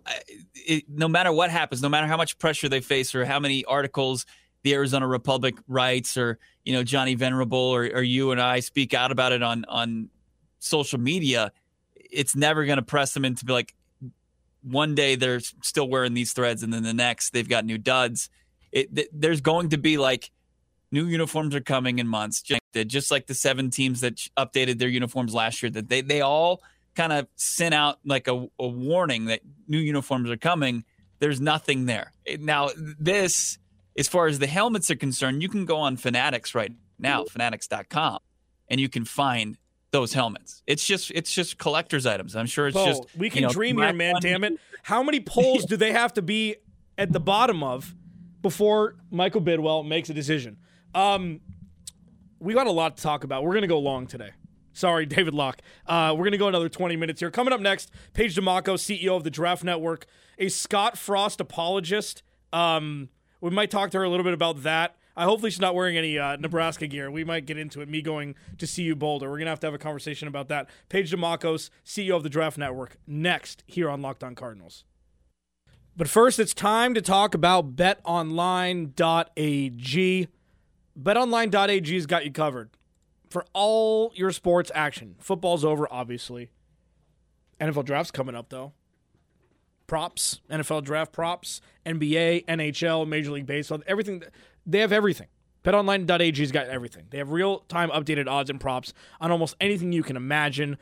it, 0.55 0.85
no 0.87 1.07
matter 1.07 1.31
what 1.31 1.49
happens, 1.49 1.81
no 1.81 1.89
matter 1.89 2.07
how 2.07 2.17
much 2.17 2.37
pressure 2.37 2.69
they 2.69 2.81
face 2.81 3.13
or 3.13 3.25
how 3.25 3.39
many 3.39 3.65
articles 3.65 4.25
the 4.63 4.73
Arizona 4.73 5.07
Republic 5.07 5.55
writes, 5.67 6.17
or 6.17 6.39
you 6.63 6.73
know 6.73 6.83
Johnny 6.83 7.15
Venerable 7.15 7.57
or, 7.57 7.83
or 7.83 8.01
you 8.01 8.31
and 8.31 8.41
I 8.41 8.59
speak 8.59 8.93
out 8.93 9.11
about 9.11 9.31
it 9.31 9.43
on 9.43 9.65
on 9.67 10.09
social 10.59 10.99
media, 10.99 11.51
it's 11.95 12.35
never 12.35 12.65
going 12.65 12.77
to 12.77 12.83
press 12.83 13.13
them 13.13 13.25
into 13.25 13.45
be 13.45 13.53
like 13.53 13.75
one 14.61 14.95
day 14.95 15.15
they're 15.15 15.39
still 15.39 15.87
wearing 15.87 16.13
these 16.13 16.33
threads 16.33 16.63
and 16.63 16.73
then 16.73 16.83
the 16.83 16.93
next 16.93 17.31
they've 17.31 17.49
got 17.49 17.65
new 17.65 17.77
duds. 17.77 18.29
It, 18.71 18.95
th- 18.95 19.09
there's 19.11 19.41
going 19.41 19.69
to 19.69 19.77
be 19.77 19.97
like 19.97 20.31
new 20.91 21.05
uniforms 21.05 21.55
are 21.55 21.61
coming 21.61 21.99
in 21.99 22.07
months, 22.07 22.43
just 22.73 23.11
like 23.11 23.27
the 23.27 23.33
seven 23.33 23.69
teams 23.69 24.01
that 24.01 24.27
updated 24.37 24.79
their 24.79 24.89
uniforms 24.89 25.33
last 25.33 25.61
year. 25.61 25.69
That 25.69 25.89
they 25.89 26.01
they 26.01 26.21
all 26.21 26.61
kind 26.95 27.13
of 27.13 27.27
sent 27.35 27.73
out 27.73 27.99
like 28.05 28.27
a, 28.27 28.47
a 28.59 28.67
warning 28.67 29.25
that 29.25 29.41
new 29.67 29.79
uniforms 29.79 30.29
are 30.29 30.37
coming. 30.37 30.83
There's 31.19 31.41
nothing 31.41 31.85
there 31.85 32.11
now. 32.39 32.69
This, 32.77 33.57
as 33.97 34.07
far 34.07 34.27
as 34.27 34.39
the 34.39 34.47
helmets 34.47 34.89
are 34.89 34.95
concerned, 34.95 35.41
you 35.41 35.49
can 35.49 35.65
go 35.65 35.77
on 35.77 35.97
Fanatics 35.97 36.55
right 36.55 36.71
now, 36.97 37.25
Fanatics.com, 37.25 38.19
and 38.69 38.79
you 38.79 38.89
can 38.89 39.05
find 39.05 39.57
those 39.91 40.13
helmets. 40.13 40.61
It's 40.67 40.85
just 40.85 41.11
it's 41.11 41.33
just 41.33 41.57
collector's 41.57 42.05
items. 42.05 42.35
I'm 42.35 42.45
sure 42.45 42.67
it's 42.67 42.75
Bo, 42.75 42.85
just 42.85 43.03
we 43.17 43.29
can 43.29 43.41
you 43.41 43.47
know, 43.47 43.53
dream 43.53 43.77
here, 43.77 43.93
man. 43.93 44.15
Damn 44.21 44.43
it! 44.43 44.59
How 44.83 45.03
many 45.03 45.19
polls 45.19 45.65
do 45.69 45.77
they 45.77 45.91
have 45.91 46.13
to 46.13 46.21
be 46.21 46.55
at 46.97 47.11
the 47.11 47.19
bottom 47.19 47.63
of 47.63 47.93
before 48.41 48.95
Michael 49.11 49.41
Bidwill 49.41 49.87
makes 49.87 50.09
a 50.09 50.13
decision? 50.13 50.57
Um, 50.93 51.41
we 52.39 52.53
got 52.53 52.67
a 52.67 52.71
lot 52.71 52.97
to 52.97 53.03
talk 53.03 53.23
about. 53.23 53.43
We're 53.43 53.53
gonna 53.53 53.67
go 53.67 53.79
long 53.79 54.07
today. 54.07 54.31
Sorry, 54.73 55.05
David 55.07 55.33
Locke. 55.33 55.61
Uh, 55.85 56.15
we're 56.17 56.25
gonna 56.25 56.37
go 56.37 56.47
another 56.47 56.69
20 56.69 56.95
minutes 56.95 57.19
here. 57.19 57.31
Coming 57.31 57.53
up 57.53 57.59
next, 57.59 57.91
Paige 58.13 58.35
Dimakos, 58.35 58.79
CEO 58.83 59.15
of 59.15 59.23
the 59.23 59.29
Draft 59.29 59.63
Network, 59.63 60.05
a 60.37 60.49
Scott 60.49 60.97
Frost 60.97 61.39
apologist. 61.39 62.23
Um, 62.51 63.09
we 63.41 63.49
might 63.51 63.71
talk 63.71 63.91
to 63.91 63.97
her 63.97 64.03
a 64.03 64.09
little 64.09 64.23
bit 64.23 64.33
about 64.33 64.63
that. 64.63 64.95
I 65.15 65.25
hopefully 65.25 65.51
she's 65.51 65.59
not 65.59 65.75
wearing 65.75 65.97
any 65.97 66.17
uh, 66.17 66.37
Nebraska 66.37 66.87
gear. 66.87 67.11
We 67.11 67.25
might 67.25 67.45
get 67.45 67.57
into 67.57 67.81
it. 67.81 67.89
Me 67.89 68.01
going 68.01 68.35
to 68.57 68.65
CU 68.65 68.95
Boulder. 68.95 69.29
We're 69.29 69.39
gonna 69.39 69.49
have 69.49 69.59
to 69.61 69.67
have 69.67 69.73
a 69.73 69.79
conversation 69.79 70.27
about 70.29 70.47
that. 70.47 70.69
Paige 70.87 71.11
Dimakos, 71.11 71.69
CEO 71.85 72.15
of 72.15 72.23
the 72.23 72.29
Draft 72.29 72.57
Network, 72.57 72.97
next 73.05 73.63
here 73.67 73.89
on 73.89 74.01
Locked 74.01 74.23
On 74.23 74.33
Cardinals. 74.33 74.85
But 75.99 76.07
first, 76.07 76.39
it's 76.39 76.53
time 76.53 76.93
to 76.93 77.01
talk 77.01 77.35
about 77.35 77.75
BetOnline.ag. 77.75 78.93
BetOnline.ag 80.97 81.93
has 81.93 82.05
got 82.05 82.23
you 82.23 82.31
covered 82.31 82.69
for 83.29 83.45
all 83.51 84.13
your 84.15 84.31
sports 84.31 84.71
action. 84.73 85.15
Football's 85.19 85.65
over, 85.65 85.91
obviously. 85.91 86.51
NFL 87.59 87.83
draft's 87.83 88.11
coming 88.11 88.33
up 88.33 88.47
though. 88.47 88.71
Props, 89.87 90.39
NFL 90.49 90.85
draft 90.85 91.11
props, 91.11 91.59
NBA, 91.85 92.45
NHL, 92.45 93.05
Major 93.05 93.31
League 93.31 93.45
Baseball, 93.45 93.81
everything 93.85 94.23
they 94.65 94.79
have 94.79 94.93
everything. 94.93 95.27
BetOnline.ag's 95.65 96.53
got 96.53 96.67
everything. 96.67 97.07
They 97.09 97.17
have 97.17 97.31
real-time 97.31 97.89
updated 97.89 98.29
odds 98.29 98.49
and 98.49 98.61
props 98.61 98.93
on 99.19 99.33
almost 99.33 99.57
anything 99.59 99.91
you 99.91 100.03
can 100.03 100.15
imagine. 100.15 100.77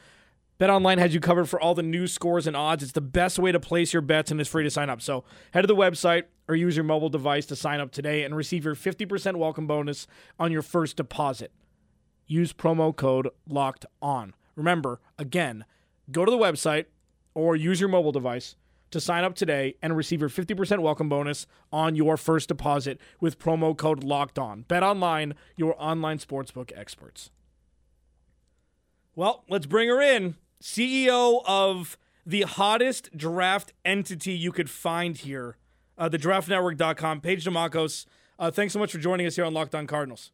BetOnline 0.59 0.97
has 0.97 1.13
you 1.13 1.19
covered 1.19 1.47
for 1.47 1.61
all 1.61 1.75
the 1.75 1.83
news, 1.83 2.11
scores, 2.11 2.47
and 2.47 2.57
odds. 2.57 2.81
It's 2.81 2.93
the 2.93 2.99
best 3.01 3.37
way 3.37 3.51
to 3.51 3.59
place 3.59 3.93
your 3.93 4.01
bets 4.01 4.31
and 4.31 4.41
is 4.41 4.47
free 4.47 4.63
to 4.63 4.71
sign 4.71 4.89
up. 4.89 5.03
So 5.03 5.23
head 5.51 5.61
to 5.61 5.67
the 5.67 5.75
website 5.75 6.23
or 6.47 6.55
use 6.55 6.75
your 6.75 6.83
mobile 6.83 7.09
device 7.09 7.45
to 7.47 7.55
sign 7.55 7.79
up 7.79 7.91
today 7.91 8.23
and 8.23 8.35
receive 8.35 8.65
your 8.65 8.73
50% 8.73 9.35
welcome 9.35 9.67
bonus 9.67 10.07
on 10.39 10.51
your 10.51 10.63
first 10.63 10.97
deposit. 10.97 11.51
Use 12.25 12.53
promo 12.53 12.95
code 12.95 13.29
LOCKED 13.47 13.85
ON. 14.01 14.33
Remember, 14.55 14.99
again, 15.19 15.63
go 16.11 16.25
to 16.25 16.31
the 16.31 16.37
website 16.37 16.85
or 17.35 17.55
use 17.55 17.79
your 17.79 17.89
mobile 17.89 18.11
device 18.11 18.55
to 18.89 18.99
sign 18.99 19.23
up 19.23 19.35
today 19.35 19.75
and 19.83 19.95
receive 19.95 20.21
your 20.21 20.29
50% 20.29 20.79
welcome 20.79 21.07
bonus 21.07 21.45
on 21.71 21.95
your 21.95 22.17
first 22.17 22.47
deposit 22.47 22.99
with 23.21 23.37
promo 23.37 23.77
code 23.77 24.03
locked 24.03 24.39
on. 24.39 24.63
Bet 24.63 24.81
online, 24.81 25.35
your 25.55 25.75
online 25.77 26.17
sportsbook 26.17 26.71
experts. 26.75 27.29
Well, 29.13 29.43
let's 29.47 29.67
bring 29.67 29.89
her 29.89 30.01
in. 30.01 30.35
CEO 30.61 31.41
of 31.45 31.97
the 32.25 32.41
hottest 32.41 33.15
draft 33.15 33.73
entity 33.85 34.33
you 34.33 34.51
could 34.51 34.69
find 34.69 35.17
here, 35.17 35.57
uh, 35.97 36.09
the 36.09 36.17
draftnetwork.com, 36.17 37.21
Paige 37.21 37.45
Dimakos. 37.45 38.05
Uh, 38.37 38.51
thanks 38.51 38.73
so 38.73 38.79
much 38.79 38.91
for 38.91 38.97
joining 38.97 39.25
us 39.25 39.35
here 39.35 39.45
on 39.45 39.53
Locked 39.53 39.73
On 39.75 39.87
Cardinals. 39.87 40.31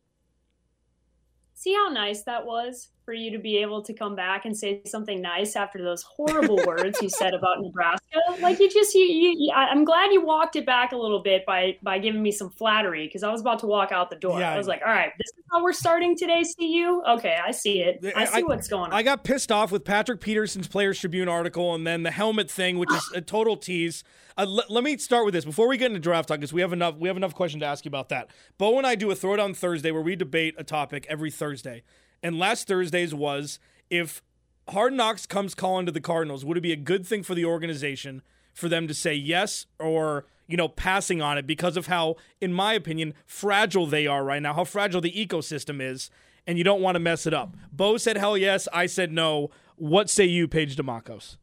See 1.54 1.74
how 1.74 1.90
nice 1.90 2.24
that 2.24 2.46
was? 2.46 2.90
For 3.06 3.14
you 3.14 3.32
to 3.32 3.38
be 3.38 3.58
able 3.58 3.82
to 3.82 3.94
come 3.94 4.16
back 4.16 4.46
and 4.46 4.58
say 4.58 4.82
something 4.86 5.22
nice 5.22 5.56
after 5.56 5.84
those 5.84 6.04
horrible 6.04 6.56
words 6.66 7.02
you 7.02 7.10
said 7.10 7.34
about 7.34 7.62
Nebraska. 7.62 8.20
Like 8.40 8.60
you 8.60 8.70
just, 8.70 8.94
you, 8.96 9.04
you, 9.04 9.52
I'm 9.54 9.84
glad 9.84 10.12
you 10.12 10.26
walked 10.26 10.56
it 10.56 10.66
back 10.66 10.92
a 10.92 10.98
little 10.98 11.22
bit 11.22 11.46
by 11.46 11.78
by 11.82 12.00
giving 12.00 12.22
me 12.22 12.32
some 12.32 12.50
flattery 12.50 13.08
because 13.08 13.24
I 13.24 13.32
was 13.32 13.42
about 13.42 13.60
to 13.60 13.68
walk 13.68 13.92
out 13.92 14.10
the 14.10 14.16
door. 14.16 14.40
Yeah, 14.40 14.54
I 14.54 14.58
was 14.58 14.68
like, 14.68 14.82
all 14.86 14.92
right, 14.92 15.12
this 15.18 15.28
is 15.28 15.44
how 15.52 15.64
we're 15.64 15.74
starting 15.74 16.18
today. 16.18 16.44
CU, 16.58 17.02
okay, 17.08 17.38
I 17.44 17.52
see 17.52 17.82
it. 17.82 18.00
I 18.16 18.26
see 18.26 18.40
I, 18.40 18.42
what's 18.42 18.68
going 18.68 18.92
on. 18.92 18.94
I 18.94 19.04
got 19.04 19.24
pissed 19.24 19.52
off 19.52 19.72
with 19.72 19.84
Patrick 19.84 20.22
Peterson's 20.22 20.68
Players 20.68 21.00
Tribune 21.00 21.28
article 21.28 21.74
and 21.76 21.86
then 21.86 22.04
the 22.04 22.12
helmet 22.12 22.50
thing, 22.50 22.78
which 22.78 22.92
is 22.92 23.12
a 23.16 23.22
total 23.22 23.58
tease. 23.58 24.04
Uh, 24.38 24.42
l- 24.42 24.64
let 24.70 24.84
me 24.84 24.98
start 24.98 25.26
with 25.26 25.34
this 25.34 25.46
before 25.46 25.68
we 25.68 25.78
get 25.78 25.88
into 25.88 26.00
draft 26.00 26.28
talk, 26.28 26.40
because 26.40 26.54
we 26.54 26.62
have 26.62 26.74
enough 26.74 26.96
we 26.96 27.08
have 27.08 27.18
enough 27.18 27.36
questions 27.36 27.62
to 27.62 27.68
ask 27.68 27.86
you 27.86 27.90
about 27.90 28.10
that. 28.10 28.30
Bo 28.58 28.78
and 28.78 28.88
I 28.88 28.96
do 28.96 29.12
a 29.12 29.16
throwdown 29.16 29.56
Thursday 29.56 29.92
where 29.92 30.02
we 30.02 30.16
debate 30.16 30.56
a 30.58 30.64
topic 30.64 31.06
every 31.10 31.32
Thursday. 31.32 31.84
And 32.24 32.40
last 32.40 32.68
Thursday's 32.68 33.14
was 33.14 33.60
if 33.90 34.24
Hard 34.70 34.94
Knocks 34.94 35.26
comes 35.26 35.54
calling 35.54 35.86
to 35.86 35.92
the 35.92 36.00
Cardinals, 36.00 36.46
would 36.46 36.58
it 36.58 36.62
be 36.62 36.72
a 36.72 36.78
good 36.78 37.06
thing 37.06 37.22
for 37.22 37.36
the 37.36 37.46
organization 37.46 38.22
for 38.54 38.70
them 38.70 38.88
to 38.88 38.94
say 38.94 39.14
yes 39.14 39.66
or, 39.78 40.26
you 40.48 40.56
know, 40.56 40.70
passing 40.70 41.22
on 41.22 41.38
it 41.38 41.46
because 41.46 41.76
of 41.76 41.88
how, 41.88 42.16
in 42.40 42.54
my 42.54 42.74
opinion, 42.74 43.14
fragile 43.26 43.86
they 43.86 44.08
are 44.08 44.24
right 44.24 44.42
now, 44.42 44.54
how 44.54 44.64
fragile 44.64 45.02
the 45.02 45.12
ecosystem 45.12 45.82
is, 45.82 46.10
and 46.48 46.58
you 46.58 46.64
don't 46.64 46.82
want 46.82 46.96
to 46.96 47.00
mess 47.00 47.28
it 47.28 47.34
up. 47.34 47.56
Bo 47.72 47.98
said 47.98 48.18
hell 48.18 48.38
yes. 48.38 48.68
I 48.72 48.86
said 48.86 49.12
no. 49.12 49.50
What 49.76 50.10
say 50.10 50.26
you, 50.26 50.48
Paige 50.48 50.78
Dimakos? 50.78 51.38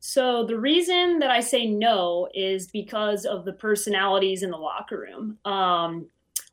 So 0.00 0.44
the 0.44 0.58
reason 0.58 1.18
that 1.20 1.30
I 1.30 1.40
say 1.40 1.66
no 1.66 2.28
is 2.34 2.66
because 2.66 3.24
of 3.24 3.44
the 3.44 3.54
personalities 3.54 4.42
in 4.42 4.50
the 4.50 4.58
locker 4.58 4.98
room. 4.98 5.38
Um, 5.44 6.06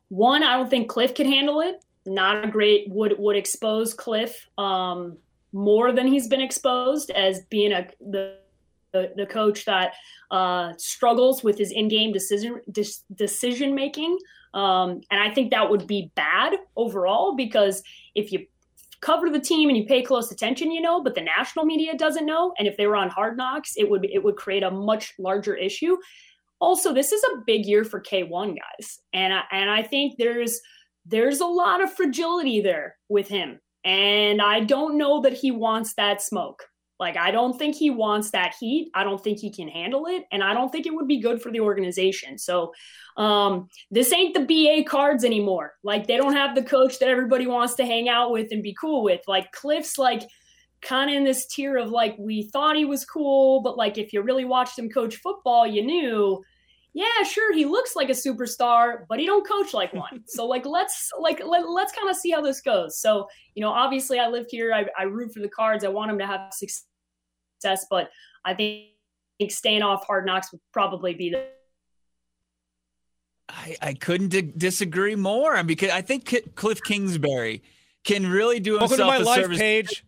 one, 0.08 0.42
I 0.42 0.56
don't 0.56 0.70
think 0.70 0.88
Cliff 0.88 1.14
can 1.14 1.26
handle 1.26 1.60
it 1.60 1.82
not 2.06 2.44
a 2.44 2.48
great 2.48 2.88
would 2.88 3.14
would 3.18 3.36
expose 3.36 3.94
Cliff 3.94 4.48
um, 4.58 5.16
more 5.52 5.92
than 5.92 6.06
he's 6.06 6.28
been 6.28 6.40
exposed 6.40 7.10
as 7.10 7.42
being 7.50 7.72
a 7.72 7.86
the 8.00 8.38
the, 8.92 9.12
the 9.16 9.26
coach 9.26 9.64
that 9.64 9.94
uh, 10.30 10.74
struggles 10.76 11.42
with 11.42 11.56
his 11.56 11.72
in-game 11.72 12.12
decision 12.12 12.60
decision 13.14 13.74
making, 13.74 14.18
um, 14.54 15.00
and 15.10 15.20
I 15.20 15.30
think 15.32 15.50
that 15.50 15.70
would 15.70 15.86
be 15.86 16.10
bad 16.14 16.56
overall 16.76 17.34
because 17.34 17.82
if 18.14 18.32
you 18.32 18.46
cover 19.00 19.30
the 19.30 19.40
team 19.40 19.68
and 19.68 19.76
you 19.76 19.84
pay 19.84 20.02
close 20.02 20.30
attention, 20.30 20.70
you 20.70 20.80
know, 20.80 21.02
but 21.02 21.14
the 21.14 21.20
national 21.20 21.64
media 21.64 21.96
doesn't 21.96 22.24
know, 22.24 22.54
and 22.58 22.68
if 22.68 22.76
they 22.76 22.86
were 22.86 22.96
on 22.96 23.08
Hard 23.10 23.36
Knocks, 23.36 23.74
it 23.76 23.88
would 23.88 24.04
it 24.04 24.22
would 24.22 24.36
create 24.36 24.62
a 24.62 24.70
much 24.70 25.14
larger 25.18 25.54
issue. 25.54 25.96
Also, 26.60 26.94
this 26.94 27.10
is 27.12 27.22
a 27.24 27.38
big 27.44 27.66
year 27.66 27.84
for 27.84 28.00
K1 28.00 28.56
guys, 28.56 29.00
and 29.12 29.34
I, 29.34 29.42
and 29.50 29.70
I 29.70 29.82
think 29.82 30.16
there's 30.16 30.60
there's 31.06 31.40
a 31.40 31.46
lot 31.46 31.82
of 31.82 31.92
fragility 31.92 32.60
there 32.60 32.96
with 33.08 33.28
him. 33.28 33.60
And 33.84 34.40
I 34.40 34.60
don't 34.60 34.96
know 34.96 35.22
that 35.22 35.32
he 35.32 35.50
wants 35.50 35.94
that 35.94 36.22
smoke. 36.22 36.64
Like, 37.00 37.16
I 37.16 37.32
don't 37.32 37.58
think 37.58 37.74
he 37.74 37.90
wants 37.90 38.30
that 38.30 38.54
heat. 38.60 38.92
I 38.94 39.02
don't 39.02 39.22
think 39.22 39.40
he 39.40 39.50
can 39.50 39.66
handle 39.66 40.06
it. 40.06 40.24
And 40.30 40.40
I 40.40 40.54
don't 40.54 40.70
think 40.70 40.86
it 40.86 40.94
would 40.94 41.08
be 41.08 41.20
good 41.20 41.42
for 41.42 41.50
the 41.50 41.58
organization. 41.58 42.38
So, 42.38 42.72
um, 43.16 43.66
this 43.90 44.12
ain't 44.12 44.34
the 44.34 44.44
BA 44.44 44.88
cards 44.88 45.24
anymore. 45.24 45.72
Like, 45.82 46.06
they 46.06 46.16
don't 46.16 46.36
have 46.36 46.54
the 46.54 46.62
coach 46.62 47.00
that 47.00 47.08
everybody 47.08 47.48
wants 47.48 47.74
to 47.74 47.84
hang 47.84 48.08
out 48.08 48.30
with 48.30 48.52
and 48.52 48.62
be 48.62 48.76
cool 48.80 49.02
with. 49.02 49.20
Like, 49.26 49.50
Cliff's 49.50 49.98
like 49.98 50.22
kind 50.80 51.10
of 51.10 51.16
in 51.16 51.24
this 51.24 51.46
tier 51.48 51.76
of 51.76 51.90
like, 51.90 52.14
we 52.18 52.48
thought 52.52 52.76
he 52.76 52.84
was 52.84 53.04
cool, 53.04 53.62
but 53.62 53.76
like, 53.76 53.98
if 53.98 54.12
you 54.12 54.22
really 54.22 54.44
watched 54.44 54.78
him 54.78 54.88
coach 54.88 55.16
football, 55.16 55.66
you 55.66 55.84
knew 55.84 56.44
yeah, 56.94 57.22
sure, 57.26 57.54
he 57.54 57.64
looks 57.64 57.96
like 57.96 58.10
a 58.10 58.12
superstar, 58.12 59.04
but 59.08 59.18
he 59.18 59.24
don't 59.24 59.46
coach 59.46 59.72
like 59.72 59.94
one. 59.94 60.22
so 60.26 60.46
like 60.46 60.66
let's 60.66 61.10
like 61.18 61.42
let, 61.44 61.68
let's 61.68 61.92
kind 61.92 62.10
of 62.10 62.16
see 62.16 62.30
how 62.30 62.42
this 62.42 62.60
goes. 62.60 62.98
So, 62.98 63.28
you 63.54 63.62
know, 63.62 63.70
obviously 63.70 64.18
I 64.18 64.28
live 64.28 64.46
here. 64.50 64.72
I, 64.74 64.86
I 64.98 65.04
root 65.04 65.32
for 65.32 65.40
the 65.40 65.48
cards. 65.48 65.84
I 65.84 65.88
want 65.88 66.10
him 66.10 66.18
to 66.18 66.26
have 66.26 66.52
success, 66.52 67.86
but 67.90 68.10
I 68.44 68.54
think, 68.54 68.88
staying 69.48 69.82
off 69.82 70.06
hard 70.06 70.24
knocks 70.24 70.52
would 70.52 70.60
probably 70.72 71.14
be 71.14 71.30
the 71.30 71.44
I, 73.48 73.76
I 73.82 73.94
couldn't 73.94 74.28
d- 74.28 74.52
disagree 74.56 75.16
more 75.16 75.56
i 75.56 75.62
because 75.62 75.90
I 75.90 76.00
think 76.00 76.54
Cliff 76.54 76.80
Kingsbury 76.80 77.62
can 78.04 78.30
really 78.30 78.60
do 78.60 78.78
himself 78.78 79.00
Welcome 79.00 79.06
to 79.06 79.10
my 79.10 79.16
a 79.16 79.24
life 79.24 79.42
service 79.42 79.58
page 79.58 80.04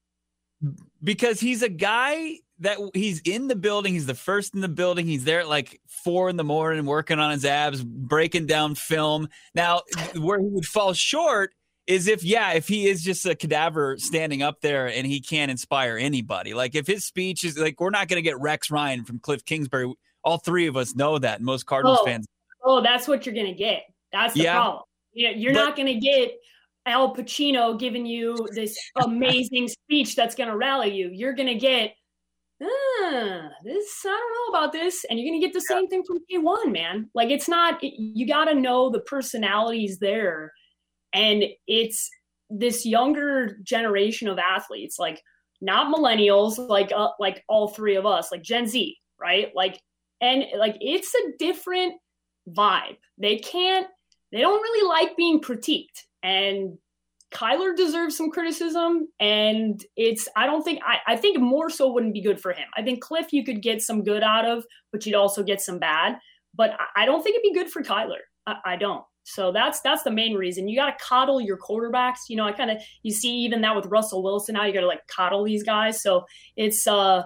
because 1.02 1.40
he's 1.40 1.62
a 1.62 1.68
guy 1.68 2.38
that 2.60 2.78
he's 2.94 3.20
in 3.20 3.48
the 3.48 3.56
building. 3.56 3.94
He's 3.94 4.06
the 4.06 4.14
first 4.14 4.54
in 4.54 4.60
the 4.60 4.68
building. 4.68 5.06
He's 5.06 5.24
there 5.24 5.40
at 5.40 5.48
like 5.48 5.80
four 5.88 6.28
in 6.28 6.36
the 6.36 6.44
morning 6.44 6.86
working 6.86 7.18
on 7.18 7.30
his 7.32 7.44
abs, 7.44 7.82
breaking 7.82 8.46
down 8.46 8.74
film. 8.74 9.28
Now, 9.54 9.82
where 10.16 10.38
he 10.38 10.46
would 10.46 10.66
fall 10.66 10.92
short 10.92 11.52
is 11.86 12.06
if, 12.06 12.22
yeah, 12.24 12.52
if 12.52 12.68
he 12.68 12.86
is 12.86 13.02
just 13.02 13.26
a 13.26 13.34
cadaver 13.34 13.96
standing 13.98 14.42
up 14.42 14.60
there 14.60 14.86
and 14.86 15.06
he 15.06 15.20
can't 15.20 15.50
inspire 15.50 15.98
anybody. 15.98 16.54
Like 16.54 16.74
if 16.74 16.86
his 16.86 17.04
speech 17.04 17.44
is 17.44 17.58
like, 17.58 17.80
we're 17.80 17.90
not 17.90 18.08
going 18.08 18.18
to 18.18 18.22
get 18.22 18.40
Rex 18.40 18.70
Ryan 18.70 19.04
from 19.04 19.18
Cliff 19.18 19.44
Kingsbury. 19.44 19.92
All 20.22 20.38
three 20.38 20.66
of 20.66 20.76
us 20.76 20.94
know 20.94 21.18
that. 21.18 21.42
Most 21.42 21.66
Cardinals 21.66 21.98
oh, 22.00 22.06
fans. 22.06 22.26
Oh, 22.64 22.80
that's 22.80 23.06
what 23.06 23.26
you're 23.26 23.34
going 23.34 23.46
to 23.46 23.52
get. 23.52 23.82
That's 24.12 24.32
the 24.34 24.44
yeah. 24.44 24.54
problem. 24.54 24.84
You're 25.12 25.52
but, 25.52 25.60
not 25.60 25.76
going 25.76 25.86
to 25.86 26.00
get 26.00 26.32
Al 26.86 27.14
Pacino 27.14 27.78
giving 27.78 28.06
you 28.06 28.48
this 28.52 28.78
amazing 28.96 29.68
speech 29.68 30.16
that's 30.16 30.34
going 30.34 30.48
to 30.48 30.56
rally 30.56 30.94
you. 30.94 31.10
You're 31.12 31.34
going 31.34 31.48
to 31.48 31.54
get 31.54 31.94
ah, 32.64 33.48
this 33.64 34.02
I 34.04 34.08
don't 34.08 34.54
know 34.54 34.58
about 34.58 34.72
this, 34.72 35.04
and 35.08 35.18
you're 35.18 35.30
gonna 35.30 35.40
get 35.40 35.52
the 35.52 35.60
same 35.60 35.88
thing 35.88 36.02
from 36.04 36.18
day 36.28 36.38
one, 36.38 36.72
man. 36.72 37.10
Like 37.14 37.30
it's 37.30 37.48
not. 37.48 37.78
You 37.82 38.26
got 38.26 38.46
to 38.46 38.54
know 38.54 38.90
the 38.90 39.00
personalities 39.00 39.98
there, 39.98 40.52
and 41.12 41.44
it's 41.66 42.08
this 42.50 42.86
younger 42.86 43.58
generation 43.62 44.28
of 44.28 44.38
athletes, 44.38 44.98
like 44.98 45.22
not 45.60 45.94
millennials, 45.94 46.58
like 46.58 46.92
uh, 46.94 47.08
like 47.18 47.42
all 47.48 47.68
three 47.68 47.96
of 47.96 48.06
us, 48.06 48.30
like 48.32 48.42
Gen 48.42 48.66
Z, 48.66 48.96
right? 49.20 49.50
Like 49.54 49.80
and 50.20 50.44
like 50.58 50.76
it's 50.80 51.14
a 51.14 51.36
different 51.38 51.94
vibe. 52.48 52.96
They 53.18 53.38
can't. 53.38 53.86
They 54.32 54.40
don't 54.40 54.60
really 54.60 54.88
like 54.88 55.16
being 55.16 55.40
critiqued, 55.40 56.02
and 56.22 56.76
Kyler 57.34 57.76
deserves 57.76 58.16
some 58.16 58.30
criticism, 58.30 59.08
and 59.18 59.84
it's 59.96 60.28
I 60.36 60.46
don't 60.46 60.62
think 60.62 60.80
I, 60.86 60.98
I 61.06 61.16
think 61.16 61.40
more 61.40 61.68
so 61.68 61.92
wouldn't 61.92 62.14
be 62.14 62.22
good 62.22 62.40
for 62.40 62.52
him. 62.52 62.66
I 62.76 62.82
think 62.82 63.02
Cliff 63.02 63.32
you 63.32 63.44
could 63.44 63.60
get 63.60 63.82
some 63.82 64.04
good 64.04 64.22
out 64.22 64.44
of, 64.44 64.64
but 64.92 65.04
you'd 65.04 65.16
also 65.16 65.42
get 65.42 65.60
some 65.60 65.78
bad. 65.78 66.16
But 66.54 66.78
I 66.94 67.04
don't 67.04 67.22
think 67.22 67.34
it'd 67.34 67.42
be 67.42 67.52
good 67.52 67.70
for 67.70 67.82
Kyler. 67.82 68.20
I, 68.46 68.56
I 68.64 68.76
don't. 68.76 69.04
So 69.24 69.50
that's 69.52 69.80
that's 69.80 70.04
the 70.04 70.12
main 70.12 70.34
reason. 70.34 70.68
You 70.68 70.76
got 70.76 70.96
to 70.96 71.04
coddle 71.04 71.40
your 71.40 71.58
quarterbacks. 71.58 72.28
You 72.28 72.36
know, 72.36 72.44
I 72.44 72.52
kind 72.52 72.70
of 72.70 72.78
you 73.02 73.12
see 73.12 73.30
even 73.38 73.62
that 73.62 73.74
with 73.74 73.86
Russell 73.86 74.22
Wilson 74.22 74.52
now. 74.52 74.64
You 74.64 74.72
got 74.72 74.80
to 74.80 74.86
like 74.86 75.06
coddle 75.08 75.44
these 75.44 75.64
guys. 75.64 76.02
So 76.02 76.24
it's 76.56 76.86
uh 76.86 77.24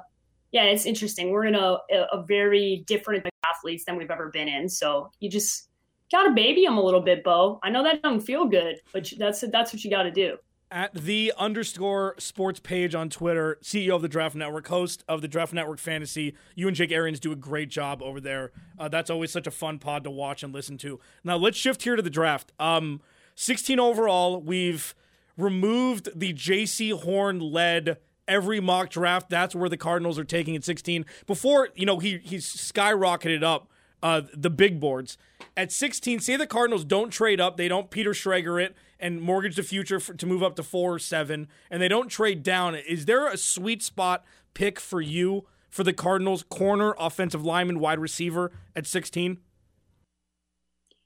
yeah, 0.53 0.65
it's 0.65 0.87
interesting. 0.87 1.31
We're 1.31 1.45
in 1.45 1.55
a 1.55 1.77
a 2.13 2.25
very 2.27 2.85
different 2.87 3.27
athletes 3.45 3.85
than 3.85 3.97
we've 3.97 4.11
ever 4.11 4.31
been 4.31 4.49
in. 4.49 4.69
So 4.69 5.11
you 5.21 5.29
just 5.29 5.69
got 6.11 6.25
to 6.25 6.31
baby 6.33 6.65
him 6.65 6.77
a 6.77 6.83
little 6.83 7.01
bit, 7.01 7.25
Bo. 7.25 7.59
I 7.63 7.71
know 7.71 7.83
that 7.83 8.03
doesn't 8.03 8.21
feel 8.21 8.47
good, 8.47 8.81
but 8.93 9.13
that's 9.19 9.45
that's 9.53 9.73
what 9.73 9.85
you 9.85 9.91
got 9.91 10.05
to 10.05 10.11
do. 10.11 10.39
At 10.71 10.93
the 10.93 11.33
underscore 11.39 12.15
sports 12.19 12.61
page 12.61 12.95
on 12.95 13.09
Twitter, 13.09 13.59
CEO 13.63 13.95
of 13.95 14.03
the 14.03 14.09
Draft 14.09 14.35
Network, 14.35 14.69
host 14.69 15.03
of 15.09 15.23
the 15.23 15.29
Draft 15.29 15.55
Network 15.55 15.79
Fantasy, 15.79 16.35
you 16.55 16.67
and 16.69 16.77
Jake 16.77 16.93
Arians 16.93 17.21
do 17.21 17.33
a 17.33 17.37
great 17.37 17.71
job 17.71 18.03
over 18.03 18.21
there. 18.21 18.53
Uh, 18.79 18.87
that's 18.87 19.09
always 19.09 19.31
such 19.33 19.47
a 19.47 19.51
fun 19.51 19.79
pod 19.79 20.05
to 20.05 20.11
watch 20.11 20.43
and 20.43 20.53
listen 20.53 20.77
to. 20.79 21.01
Now 21.25 21.37
let's 21.37 21.57
shift 21.57 21.85
here 21.85 21.97
to 21.97 22.03
the 22.03 22.11
draft. 22.11 22.53
Um, 22.61 23.01
16 23.35 23.81
overall, 23.81 24.43
we've 24.43 24.95
removed 25.39 26.11
the 26.15 26.35
Jaycee 26.35 26.93
Horn 27.03 27.39
led 27.41 27.97
every 28.27 28.61
mock 28.61 28.91
draft. 28.91 29.31
That's 29.31 29.55
where 29.55 29.71
the 29.71 29.79
Cardinals 29.79 30.19
are 30.19 30.25
taking 30.25 30.55
at 30.55 30.65
16. 30.65 31.07
Before, 31.27 31.71
you 31.75 31.87
know, 31.87 31.99
he 31.99 32.19
he's 32.23 32.47
skyrocketed 32.47 33.43
up 33.43 33.71
uh, 34.03 34.23
the 34.35 34.51
big 34.51 34.81
boards. 34.81 35.19
At 35.57 35.73
16, 35.73 36.21
say 36.21 36.37
the 36.37 36.47
Cardinals 36.47 36.85
don't 36.85 37.11
trade 37.11 37.41
up, 37.41 37.57
they 37.57 37.69
don't 37.69 37.91
Peter 37.91 38.11
Schrager 38.11 38.63
it 38.63 38.77
and 39.01 39.21
mortgage 39.21 39.57
the 39.57 39.63
future 39.63 40.01
for, 40.01 40.15
to 40.15 40.27
move 40.27 40.43
up 40.43 40.57
to 40.57 40.63
four 40.63 40.95
or 40.95 40.99
seven, 40.99 41.49
and 41.71 41.81
they 41.81 41.89
don't 41.89 42.09
trade 42.09 42.43
down. 42.43 42.75
Is 42.75 43.07
there 43.07 43.27
a 43.29 43.37
sweet 43.37 43.83
spot 43.83 44.25
pick 44.55 44.81
for 44.81 45.01
you 45.01 45.47
for 45.71 45.85
the 45.85 45.93
Cardinals 45.93 46.43
corner, 46.43 46.95
offensive 46.99 47.45
lineman, 47.45 47.79
wide 47.79 47.99
receiver 47.99 48.53
at 48.75 48.87
16? 48.87 49.39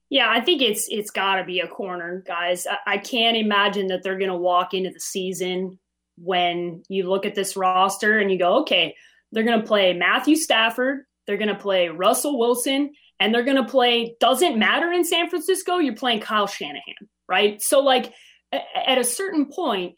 Yeah, 0.09 0.28
I 0.31 0.42
think 0.42 0.61
it's 0.61 0.88
it's 0.90 1.11
got 1.11 1.37
to 1.37 1.44
be 1.44 1.61
a 1.61 1.66
corner, 1.66 2.22
guys. 2.26 2.66
I, 2.66 2.94
I 2.94 2.98
can't 2.98 3.35
imagine 3.35 3.87
that 3.87 4.02
they're 4.02 4.18
going 4.18 4.31
to 4.31 4.37
walk 4.37 4.74
into 4.74 4.90
the 4.90 5.00
season 5.00 5.78
when 6.18 6.83
you 6.88 7.09
look 7.09 7.24
at 7.24 7.35
this 7.35 7.57
roster 7.57 8.18
and 8.18 8.31
you 8.31 8.38
go, 8.38 8.61
okay, 8.61 8.94
they're 9.33 9.44
going 9.44 9.61
to 9.61 9.66
play 9.66 9.94
Matthew 9.94 10.37
Stafford, 10.37 11.07
they're 11.26 11.37
going 11.37 11.48
to 11.48 11.54
play 11.54 11.88
Russell 11.88 12.38
Wilson 12.38 12.92
and 13.20 13.35
they're 13.35 13.44
going 13.44 13.56
to 13.56 13.64
play, 13.64 14.16
doesn't 14.20 14.58
matter 14.58 14.92
in 14.92 15.04
San 15.04 15.28
Francisco, 15.28 15.78
you're 15.78 15.94
playing 15.94 16.20
Kyle 16.20 16.46
Shanahan, 16.46 17.08
right? 17.28 17.62
So, 17.62 17.80
like, 17.80 18.12
at 18.52 18.98
a 18.98 19.04
certain 19.04 19.46
point, 19.46 19.94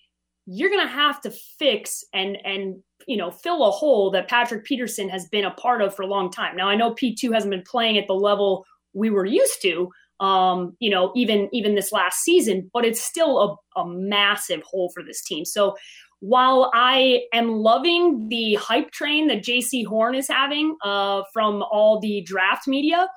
you're 0.47 0.71
going 0.71 0.87
to 0.87 0.93
have 0.93 1.21
to 1.23 1.33
fix 1.59 2.05
and, 2.13 2.37
and, 2.45 2.83
you 3.09 3.17
know, 3.17 3.31
fill 3.31 3.65
a 3.67 3.71
hole 3.71 4.11
that 4.11 4.29
Patrick 4.29 4.65
Peterson 4.65 5.09
has 5.09 5.27
been 5.29 5.45
a 5.45 5.51
part 5.53 5.81
of 5.81 5.95
for 5.95 6.03
a 6.03 6.07
long 6.07 6.31
time. 6.31 6.57
Now, 6.57 6.69
I 6.69 6.77
know 6.77 6.95
P2 6.95 7.33
hasn't 7.33 7.51
been 7.51 7.65
playing 7.67 7.97
at 7.97 8.07
the 8.07 8.15
level 8.15 8.67
we 8.93 9.11
were 9.11 9.27
used 9.27 9.61
to, 9.63 9.91
um, 10.21 10.77
you 10.79 10.91
know, 10.91 11.13
even 11.17 11.49
even 11.53 11.75
this 11.75 11.93
last 11.93 12.23
season, 12.23 12.71
but 12.73 12.85
it's 12.85 13.01
still 13.01 13.59
a, 13.77 13.81
a 13.81 13.87
massive 13.87 14.63
hole 14.63 14.91
for 14.95 15.03
this 15.03 15.23
team. 15.23 15.45
So 15.45 15.77
while 16.25 16.71
I 16.73 17.25
am 17.35 17.51
loving 17.51 18.29
the 18.31 18.55
hype 18.55 18.93
train 18.93 19.29
that 19.29 19.45
Jaycee 19.45 19.85
Horn 19.85 20.15
is 20.15 20.27
having 20.27 20.75
uh, 20.83 21.23
from 21.35 21.63
all 21.71 22.01
the 22.01 22.23
draft 22.23 22.67
media, 22.67 23.09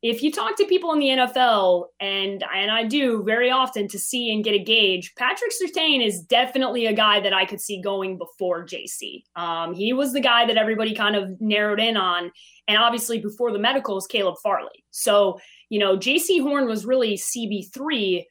if 0.00 0.22
you 0.22 0.30
talk 0.30 0.56
to 0.58 0.64
people 0.64 0.92
in 0.92 1.00
the 1.00 1.08
NFL, 1.08 1.86
and 1.98 2.44
and 2.54 2.70
I 2.70 2.84
do 2.84 3.24
very 3.24 3.50
often 3.50 3.88
to 3.88 3.98
see 3.98 4.32
and 4.32 4.44
get 4.44 4.54
a 4.54 4.62
gauge, 4.62 5.12
Patrick 5.18 5.50
Surtain 5.50 6.06
is 6.06 6.22
definitely 6.22 6.86
a 6.86 6.92
guy 6.92 7.18
that 7.18 7.32
I 7.32 7.46
could 7.46 7.60
see 7.60 7.82
going 7.82 8.16
before 8.16 8.64
Jaycee. 8.64 9.24
Um, 9.34 9.74
he 9.74 9.92
was 9.92 10.12
the 10.12 10.20
guy 10.20 10.46
that 10.46 10.56
everybody 10.56 10.94
kind 10.94 11.16
of 11.16 11.40
narrowed 11.40 11.80
in 11.80 11.96
on, 11.96 12.30
and 12.68 12.78
obviously 12.78 13.18
before 13.18 13.50
the 13.50 13.58
medicals, 13.58 14.06
Caleb 14.06 14.36
Farley. 14.40 14.84
So 14.92 15.40
you 15.68 15.80
know, 15.80 15.96
Jaycee 15.96 16.40
Horn 16.40 16.68
was 16.68 16.86
really 16.86 17.16
CB 17.16 17.74
three 17.74 18.24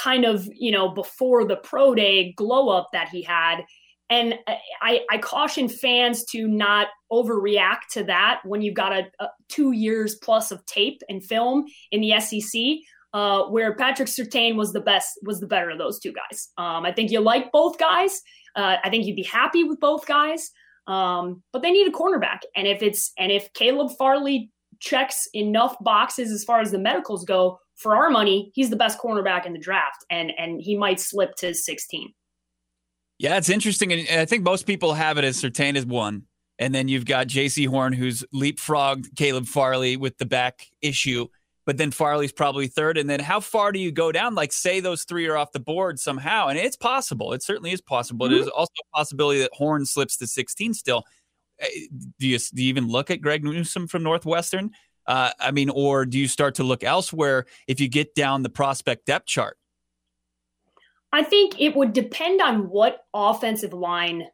kind 0.00 0.24
of, 0.24 0.48
you 0.54 0.70
know, 0.70 0.88
before 0.88 1.44
the 1.44 1.56
pro 1.56 1.94
day 1.94 2.32
glow 2.32 2.68
up 2.68 2.88
that 2.92 3.08
he 3.08 3.22
had. 3.22 3.60
And 4.08 4.34
I, 4.82 5.02
I 5.08 5.18
caution 5.18 5.68
fans 5.68 6.24
to 6.32 6.48
not 6.48 6.88
overreact 7.12 7.92
to 7.92 8.04
that 8.04 8.40
when 8.44 8.60
you've 8.60 8.74
got 8.74 8.92
a, 8.92 9.04
a 9.20 9.28
two 9.48 9.72
years 9.72 10.16
plus 10.16 10.50
of 10.50 10.64
tape 10.66 11.00
and 11.08 11.24
film 11.24 11.64
in 11.92 12.00
the 12.00 12.18
SEC. 12.20 12.60
Uh, 13.12 13.48
where 13.48 13.74
Patrick 13.74 14.08
Surtain 14.08 14.54
was 14.54 14.72
the 14.72 14.80
best, 14.80 15.18
was 15.24 15.40
the 15.40 15.46
better 15.48 15.68
of 15.68 15.78
those 15.78 15.98
two 15.98 16.12
guys. 16.12 16.50
Um, 16.56 16.86
I 16.86 16.92
think 16.92 17.10
you 17.10 17.18
like 17.18 17.50
both 17.50 17.76
guys. 17.76 18.22
Uh, 18.54 18.76
I 18.84 18.88
think 18.88 19.04
you'd 19.04 19.16
be 19.16 19.24
happy 19.24 19.64
with 19.64 19.80
both 19.80 20.06
guys. 20.06 20.48
Um, 20.86 21.42
but 21.52 21.62
they 21.62 21.72
need 21.72 21.88
a 21.88 21.90
cornerback, 21.90 22.38
and 22.54 22.68
if 22.68 22.84
it's 22.84 23.12
and 23.18 23.32
if 23.32 23.52
Caleb 23.52 23.90
Farley 23.98 24.52
checks 24.78 25.28
enough 25.34 25.76
boxes 25.80 26.30
as 26.30 26.44
far 26.44 26.60
as 26.60 26.70
the 26.70 26.78
medicals 26.78 27.24
go, 27.24 27.58
for 27.80 27.96
our 27.96 28.10
money, 28.10 28.52
he's 28.54 28.68
the 28.68 28.76
best 28.76 28.98
cornerback 28.98 29.46
in 29.46 29.52
the 29.52 29.58
draft, 29.58 30.04
and 30.10 30.32
and 30.38 30.60
he 30.60 30.76
might 30.76 31.00
slip 31.00 31.34
to 31.36 31.54
16. 31.54 32.12
Yeah, 33.18 33.36
it's 33.36 33.48
interesting, 33.48 33.92
and 33.92 34.20
I 34.20 34.24
think 34.24 34.44
most 34.44 34.66
people 34.66 34.94
have 34.94 35.18
it 35.18 35.24
as 35.24 35.42
Surtain 35.42 35.76
as 35.76 35.86
one, 35.86 36.24
and 36.58 36.74
then 36.74 36.88
you've 36.88 37.06
got 37.06 37.26
Jaycee 37.26 37.66
Horn 37.66 37.92
who's 37.92 38.22
leapfrogged 38.34 39.16
Caleb 39.16 39.46
Farley 39.46 39.96
with 39.96 40.18
the 40.18 40.26
back 40.26 40.66
issue, 40.82 41.26
but 41.66 41.78
then 41.78 41.90
Farley's 41.90 42.32
probably 42.32 42.66
third, 42.66 42.98
and 42.98 43.08
then 43.08 43.20
how 43.20 43.40
far 43.40 43.72
do 43.72 43.78
you 43.78 43.92
go 43.92 44.12
down? 44.12 44.34
Like, 44.34 44.52
say 44.52 44.80
those 44.80 45.04
three 45.04 45.26
are 45.26 45.36
off 45.36 45.52
the 45.52 45.60
board 45.60 45.98
somehow, 45.98 46.48
and 46.48 46.58
it's 46.58 46.76
possible. 46.76 47.32
It 47.32 47.42
certainly 47.42 47.72
is 47.72 47.80
possible. 47.80 48.26
Mm-hmm. 48.26 48.36
There's 48.36 48.48
also 48.48 48.72
a 48.80 48.96
possibility 48.96 49.40
that 49.40 49.50
Horn 49.54 49.86
slips 49.86 50.16
to 50.18 50.26
16 50.26 50.74
still. 50.74 51.04
Eh, 51.60 51.66
do 52.18 52.26
you, 52.26 52.38
do 52.38 52.62
you 52.62 52.68
even 52.68 52.88
look 52.88 53.10
at 53.10 53.20
Greg 53.20 53.44
Newsome 53.44 53.86
from 53.86 54.02
Northwestern? 54.02 54.70
Uh, 55.10 55.32
I 55.40 55.50
mean, 55.50 55.70
or 55.70 56.06
do 56.06 56.20
you 56.20 56.28
start 56.28 56.54
to 56.54 56.62
look 56.62 56.84
elsewhere 56.84 57.46
if 57.66 57.80
you 57.80 57.88
get 57.88 58.14
down 58.14 58.44
the 58.44 58.48
prospect 58.48 59.06
depth 59.06 59.26
chart? 59.26 59.58
I 61.12 61.24
think 61.24 61.60
it 61.60 61.74
would 61.74 61.92
depend 61.92 62.40
on 62.40 62.68
what 62.68 63.00
offensive 63.12 63.72
line 63.72 64.28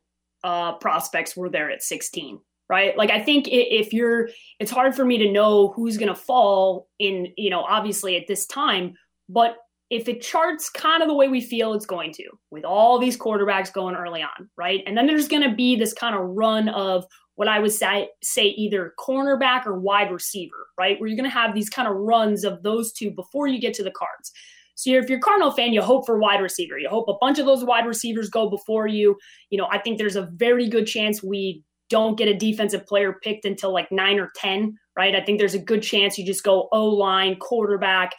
uh, 0.45 0.75
prospects 0.75 1.35
were 1.35 1.49
there 1.49 1.71
at 1.71 1.83
16 1.83 2.39
right 2.69 2.97
like 2.97 3.11
i 3.11 3.21
think 3.21 3.49
if 3.49 3.93
you're 3.93 4.29
it's 4.59 4.71
hard 4.71 4.95
for 4.95 5.05
me 5.05 5.19
to 5.19 5.31
know 5.31 5.69
who's 5.69 5.97
going 5.97 6.09
to 6.09 6.15
fall 6.15 6.89
in 6.99 7.29
you 7.37 7.49
know 7.49 7.63
obviously 7.63 8.17
at 8.17 8.27
this 8.27 8.45
time 8.47 8.95
but 9.29 9.57
if 9.91 10.09
it 10.09 10.21
charts 10.21 10.69
kind 10.69 11.03
of 11.03 11.09
the 11.09 11.15
way 11.15 11.29
we 11.29 11.41
feel 11.41 11.73
it's 11.73 11.87
going 11.87 12.13
to 12.13 12.25
with 12.51 12.65
all 12.65 12.99
these 12.99 13.17
quarterbacks 13.17 13.73
going 13.73 13.95
early 13.95 14.23
on 14.23 14.49
right 14.57 14.83
and 14.87 14.97
then 14.97 15.07
there's 15.07 15.29
going 15.29 15.49
to 15.49 15.55
be 15.55 15.77
this 15.77 15.93
kind 15.93 16.15
of 16.15 16.23
run 16.23 16.69
of 16.71 17.05
what 17.37 17.49
i 17.49 17.59
would 17.59 17.73
say 17.73 18.09
say 18.23 18.47
either 18.49 18.95
cornerback 18.99 19.67
or 19.67 19.79
wide 19.79 20.11
receiver 20.11 20.67
right 20.79 20.99
where 20.99 21.09
you're 21.09 21.17
going 21.17 21.29
to 21.29 21.35
have 21.35 21.55
these 21.55 21.71
kind 21.71 21.89
of 21.89 21.95
runs 21.95 22.45
of 22.45 22.63
those 22.63 22.93
two 22.93 23.11
before 23.11 23.47
you 23.47 23.61
get 23.61 23.75
to 23.75 23.85
the 23.85 23.93
cards 23.93 24.33
so 24.77 24.91
if 24.91 25.09
you're 25.09 25.19
a 25.19 25.23
Cardinal 25.23 25.51
fan, 25.51 25.73
you 25.73 25.81
hope 25.81 26.05
for 26.05 26.19
wide 26.19 26.43
receiver. 26.43 26.79
You 26.79 26.91
hope 26.91 27.09
a 27.09 27.17
bunch 27.19 27.39
of 27.39 27.47
those 27.47 27.65
wide 27.65 27.87
receivers 27.87 28.29
go 28.29 28.51
before 28.51 28.87
you. 28.87 29.17
You 29.49 29.57
know, 29.57 29.69
I 29.71 29.79
think 29.79 29.97
there's 29.97 30.17
a 30.17 30.29
very 30.35 30.69
good 30.69 30.87
chance 30.87 31.23
we 31.23 31.65
don't 31.89 32.19
get 32.19 32.29
a 32.29 32.35
defensive 32.35 32.87
player 32.87 33.17
picked 33.23 33.47
until 33.47 33.73
like 33.73 33.91
nine 33.91 34.19
or 34.19 34.33
10, 34.37 34.77
right? 34.97 35.15
I 35.15 35.23
think 35.23 35.39
there's 35.39 35.55
a 35.55 35.59
good 35.59 35.83
chance 35.83 36.19
you 36.19 36.27
just 36.27 36.45
go 36.45 36.69
O 36.73 36.85
line, 36.89 37.37
quarterback, 37.37 38.13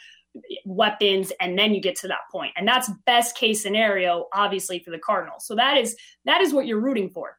weapons, 0.65 1.31
and 1.39 1.57
then 1.57 1.73
you 1.73 1.81
get 1.81 1.95
to 1.97 2.07
that. 2.07 2.19
And 2.55 2.67
that's 2.67 2.91
best 3.05 3.35
case 3.35 3.61
scenario, 3.61 4.27
obviously, 4.33 4.79
for 4.79 4.91
the 4.91 4.99
Cardinals. 4.99 5.45
So 5.45 5.55
that 5.55 5.77
is 5.77 5.95
that 6.25 6.41
is 6.41 6.53
what 6.53 6.67
you're 6.67 6.81
rooting 6.81 7.09
for. 7.09 7.37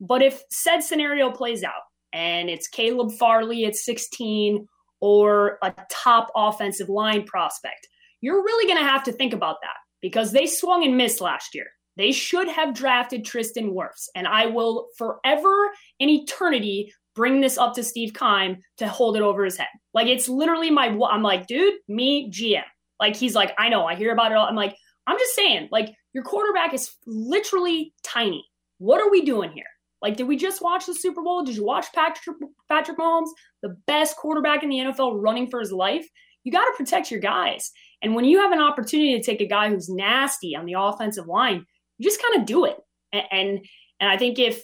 But 0.00 0.22
if 0.22 0.42
said 0.50 0.80
scenario 0.80 1.30
plays 1.30 1.64
out 1.64 1.82
and 2.12 2.48
it's 2.48 2.68
Caleb 2.68 3.12
Farley 3.12 3.66
at 3.66 3.74
16 3.74 4.66
or 5.00 5.58
a 5.62 5.74
top 5.90 6.30
offensive 6.34 6.88
line 6.88 7.24
prospect, 7.24 7.88
you're 8.20 8.42
really 8.42 8.66
going 8.66 8.82
to 8.82 8.88
have 8.88 9.04
to 9.04 9.12
think 9.12 9.32
about 9.32 9.56
that 9.62 9.76
because 10.00 10.32
they 10.32 10.46
swung 10.46 10.84
and 10.84 10.96
missed 10.96 11.20
last 11.20 11.54
year. 11.54 11.66
They 11.96 12.12
should 12.12 12.48
have 12.48 12.74
drafted 12.74 13.24
Tristan 13.24 13.72
Wirfs. 13.72 14.08
And 14.14 14.28
I 14.28 14.46
will 14.46 14.88
forever 14.96 15.70
in 15.98 16.08
eternity 16.08 16.92
bring 17.16 17.40
this 17.40 17.58
up 17.58 17.74
to 17.74 17.82
Steve 17.82 18.14
Keim 18.14 18.58
to 18.76 18.88
hold 18.88 19.16
it 19.16 19.22
over 19.22 19.44
his 19.44 19.56
head. 19.56 19.66
Like 19.98 20.06
it's 20.06 20.28
literally 20.28 20.70
my, 20.70 20.96
I'm 21.10 21.24
like, 21.24 21.48
dude, 21.48 21.74
me, 21.88 22.30
GM. 22.30 22.62
Like 23.00 23.16
he's 23.16 23.34
like, 23.34 23.52
I 23.58 23.68
know, 23.68 23.84
I 23.84 23.96
hear 23.96 24.12
about 24.12 24.30
it 24.30 24.36
all. 24.36 24.46
I'm 24.46 24.54
like, 24.54 24.76
I'm 25.08 25.18
just 25.18 25.34
saying, 25.34 25.70
like, 25.72 25.92
your 26.12 26.22
quarterback 26.22 26.72
is 26.72 26.94
literally 27.04 27.92
tiny. 28.04 28.44
What 28.78 29.00
are 29.00 29.10
we 29.10 29.24
doing 29.24 29.50
here? 29.50 29.66
Like, 30.00 30.16
did 30.16 30.28
we 30.28 30.36
just 30.36 30.62
watch 30.62 30.86
the 30.86 30.94
Super 30.94 31.20
Bowl? 31.20 31.42
Did 31.42 31.56
you 31.56 31.64
watch 31.64 31.86
Patrick, 31.92 32.36
Patrick 32.68 32.96
Mahomes, 32.96 33.30
the 33.60 33.76
best 33.88 34.16
quarterback 34.16 34.62
in 34.62 34.68
the 34.68 34.76
NFL 34.76 35.20
running 35.20 35.48
for 35.48 35.58
his 35.58 35.72
life? 35.72 36.06
You 36.44 36.52
got 36.52 36.66
to 36.66 36.74
protect 36.76 37.10
your 37.10 37.18
guys. 37.18 37.72
And 38.02 38.14
when 38.14 38.24
you 38.24 38.38
have 38.38 38.52
an 38.52 38.60
opportunity 38.60 39.18
to 39.18 39.24
take 39.24 39.40
a 39.40 39.48
guy 39.48 39.68
who's 39.68 39.88
nasty 39.88 40.54
on 40.54 40.64
the 40.64 40.74
offensive 40.78 41.26
line, 41.26 41.66
you 41.98 42.08
just 42.08 42.22
kind 42.22 42.40
of 42.40 42.46
do 42.46 42.66
it. 42.66 42.76
And, 43.12 43.24
and 43.32 43.66
and 43.98 44.08
I 44.08 44.16
think 44.16 44.38
if 44.38 44.62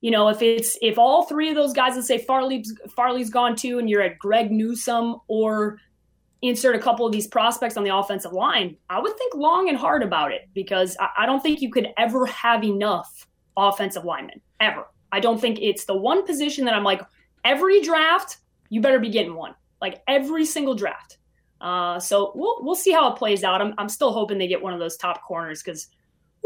you 0.00 0.10
know 0.10 0.28
if 0.28 0.42
it's 0.42 0.78
if 0.82 0.98
all 0.98 1.24
three 1.24 1.48
of 1.48 1.54
those 1.54 1.72
guys, 1.72 1.94
let's 1.94 2.06
say 2.06 2.18
Farley's 2.18 2.72
Farley's 2.94 3.30
gone 3.30 3.56
too, 3.56 3.78
and 3.78 3.88
you're 3.88 4.02
at 4.02 4.18
Greg 4.18 4.50
Newsome 4.50 5.16
or 5.28 5.78
insert 6.42 6.76
a 6.76 6.78
couple 6.78 7.04
of 7.04 7.12
these 7.12 7.26
prospects 7.26 7.76
on 7.76 7.82
the 7.82 7.94
offensive 7.94 8.32
line, 8.32 8.76
I 8.88 9.00
would 9.00 9.16
think 9.16 9.34
long 9.34 9.68
and 9.68 9.76
hard 9.76 10.04
about 10.04 10.30
it 10.30 10.48
because 10.54 10.96
I, 11.00 11.08
I 11.18 11.26
don't 11.26 11.42
think 11.42 11.60
you 11.60 11.70
could 11.70 11.88
ever 11.96 12.26
have 12.26 12.62
enough 12.62 13.26
offensive 13.56 14.04
linemen 14.04 14.40
ever. 14.60 14.86
I 15.10 15.18
don't 15.18 15.40
think 15.40 15.58
it's 15.60 15.84
the 15.84 15.96
one 15.96 16.24
position 16.24 16.64
that 16.66 16.74
I'm 16.74 16.84
like 16.84 17.02
every 17.44 17.80
draft 17.80 18.38
you 18.68 18.80
better 18.80 19.00
be 19.00 19.08
getting 19.08 19.34
one 19.34 19.54
like 19.80 20.02
every 20.06 20.44
single 20.44 20.74
draft. 20.74 21.18
Uh, 21.60 21.98
so 21.98 22.32
we'll 22.34 22.58
we'll 22.60 22.74
see 22.74 22.92
how 22.92 23.12
it 23.12 23.18
plays 23.18 23.42
out. 23.42 23.60
I'm 23.60 23.74
I'm 23.78 23.88
still 23.88 24.12
hoping 24.12 24.38
they 24.38 24.46
get 24.46 24.62
one 24.62 24.72
of 24.72 24.78
those 24.78 24.96
top 24.96 25.22
corners 25.22 25.62
because, 25.62 25.88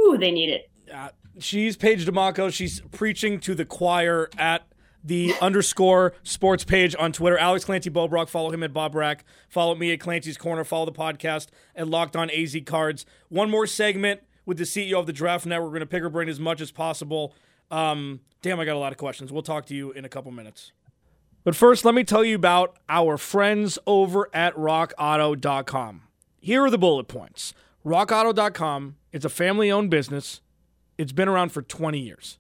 ooh, 0.00 0.16
they 0.18 0.30
need 0.30 0.48
it. 0.48 0.70
Uh, 0.92 1.08
she's 1.38 1.76
Paige 1.76 2.06
Dimakos. 2.06 2.52
She's 2.52 2.80
preaching 2.92 3.40
to 3.40 3.54
the 3.54 3.64
choir 3.64 4.28
at 4.36 4.62
the 5.04 5.34
underscore 5.40 6.14
sports 6.22 6.64
page 6.64 6.94
on 6.98 7.12
Twitter. 7.12 7.38
Alex 7.38 7.64
Clancy 7.64 7.90
Bo 7.90 8.08
Brack. 8.08 8.28
Follow 8.28 8.50
him 8.50 8.62
at 8.62 8.72
Bo 8.72 8.88
Brack. 8.88 9.24
Follow 9.48 9.74
me 9.74 9.92
at 9.92 10.00
Clancy's 10.00 10.36
Corner. 10.36 10.64
Follow 10.64 10.86
the 10.86 10.92
podcast 10.92 11.48
at 11.74 11.88
Locked 11.88 12.16
On 12.16 12.30
AZ 12.30 12.56
Cards. 12.66 13.06
One 13.28 13.50
more 13.50 13.66
segment 13.66 14.20
with 14.44 14.58
the 14.58 14.64
CEO 14.64 14.98
of 14.98 15.06
the 15.06 15.12
Draft 15.12 15.46
Network. 15.46 15.68
We're 15.68 15.78
going 15.78 15.80
to 15.80 15.86
pick 15.86 16.02
her 16.02 16.10
brain 16.10 16.28
as 16.28 16.40
much 16.40 16.60
as 16.60 16.70
possible. 16.70 17.34
Um, 17.70 18.20
damn, 18.42 18.60
I 18.60 18.64
got 18.64 18.76
a 18.76 18.78
lot 18.78 18.92
of 18.92 18.98
questions. 18.98 19.32
We'll 19.32 19.42
talk 19.42 19.66
to 19.66 19.74
you 19.74 19.92
in 19.92 20.04
a 20.04 20.08
couple 20.08 20.30
minutes. 20.30 20.72
But 21.44 21.56
first, 21.56 21.84
let 21.84 21.94
me 21.94 22.04
tell 22.04 22.24
you 22.24 22.36
about 22.36 22.76
our 22.88 23.18
friends 23.18 23.78
over 23.86 24.28
at 24.32 24.54
rockauto.com. 24.54 26.02
Here 26.40 26.62
are 26.64 26.70
the 26.70 26.78
bullet 26.78 27.08
points 27.08 27.54
rockauto.com 27.84 28.96
is 29.12 29.24
a 29.24 29.28
family 29.28 29.70
owned 29.70 29.90
business, 29.90 30.40
it's 30.98 31.12
been 31.12 31.28
around 31.28 31.50
for 31.50 31.62
20 31.62 31.98
years. 31.98 32.38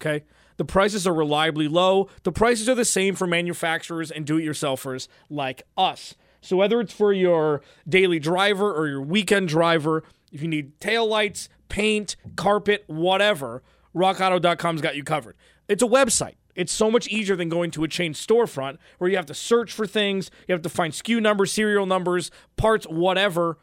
Okay? 0.00 0.24
The 0.56 0.64
prices 0.64 1.06
are 1.06 1.14
reliably 1.14 1.68
low. 1.68 2.08
The 2.22 2.32
prices 2.32 2.68
are 2.68 2.74
the 2.74 2.84
same 2.84 3.14
for 3.14 3.26
manufacturers 3.26 4.10
and 4.10 4.26
do 4.26 4.38
it 4.38 4.44
yourselfers 4.44 5.08
like 5.30 5.62
us. 5.76 6.14
So, 6.40 6.56
whether 6.56 6.80
it's 6.80 6.92
for 6.92 7.12
your 7.12 7.62
daily 7.88 8.18
driver 8.18 8.72
or 8.72 8.88
your 8.88 9.00
weekend 9.00 9.48
driver, 9.48 10.02
if 10.32 10.42
you 10.42 10.48
need 10.48 10.78
tail 10.80 11.06
lights, 11.06 11.48
paint, 11.68 12.16
carpet, 12.36 12.84
whatever, 12.88 13.62
rockauto.com's 13.94 14.80
got 14.80 14.96
you 14.96 15.04
covered. 15.04 15.36
It's 15.68 15.82
a 15.82 15.86
website. 15.86 16.34
It's 16.54 16.72
so 16.72 16.90
much 16.90 17.08
easier 17.08 17.36
than 17.36 17.48
going 17.48 17.70
to 17.72 17.84
a 17.84 17.88
chain 17.88 18.12
storefront 18.12 18.78
where 18.98 19.08
you 19.08 19.16
have 19.16 19.26
to 19.26 19.34
search 19.34 19.72
for 19.72 19.86
things, 19.86 20.30
you 20.46 20.52
have 20.52 20.62
to 20.62 20.68
find 20.68 20.92
SKU 20.92 21.22
numbers, 21.22 21.52
serial 21.52 21.86
numbers, 21.86 22.30
parts, 22.56 22.86
whatever. 22.86 23.58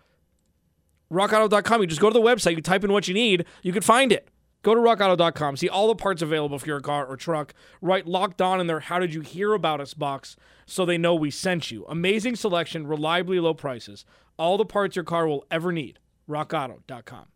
RockAuto.com, 1.11 1.81
you 1.81 1.87
just 1.87 2.01
go 2.01 2.09
to 2.09 2.13
the 2.13 2.21
website, 2.21 2.55
you 2.55 2.61
type 2.61 2.83
in 2.83 2.93
what 2.93 3.07
you 3.07 3.13
need, 3.13 3.45
you 3.63 3.73
can 3.73 3.81
find 3.81 4.11
it. 4.11 4.29
Go 4.61 4.75
to 4.75 4.81
rockauto.com, 4.81 5.55
see 5.55 5.69
all 5.69 5.87
the 5.87 5.95
parts 5.95 6.21
available 6.21 6.59
for 6.59 6.67
your 6.67 6.81
car 6.81 7.05
or 7.05 7.15
truck. 7.15 7.53
Write 7.81 8.05
locked 8.05 8.41
on 8.41 8.59
in 8.59 8.67
their 8.67 8.81
How 8.81 8.99
Did 8.99 9.13
You 9.13 9.21
Hear 9.21 9.53
About 9.53 9.79
Us 9.79 9.93
box 9.93 10.35
so 10.65 10.85
they 10.85 10.97
know 10.97 11.15
we 11.15 11.31
sent 11.31 11.71
you. 11.71 11.85
Amazing 11.87 12.35
selection, 12.35 12.85
reliably 12.85 13.39
low 13.39 13.53
prices. 13.53 14.03
All 14.37 14.57
the 14.57 14.65
parts 14.65 14.95
your 14.95 15.05
car 15.05 15.27
will 15.27 15.45
ever 15.49 15.71
need. 15.71 15.99
RockAuto.com. 16.29 17.27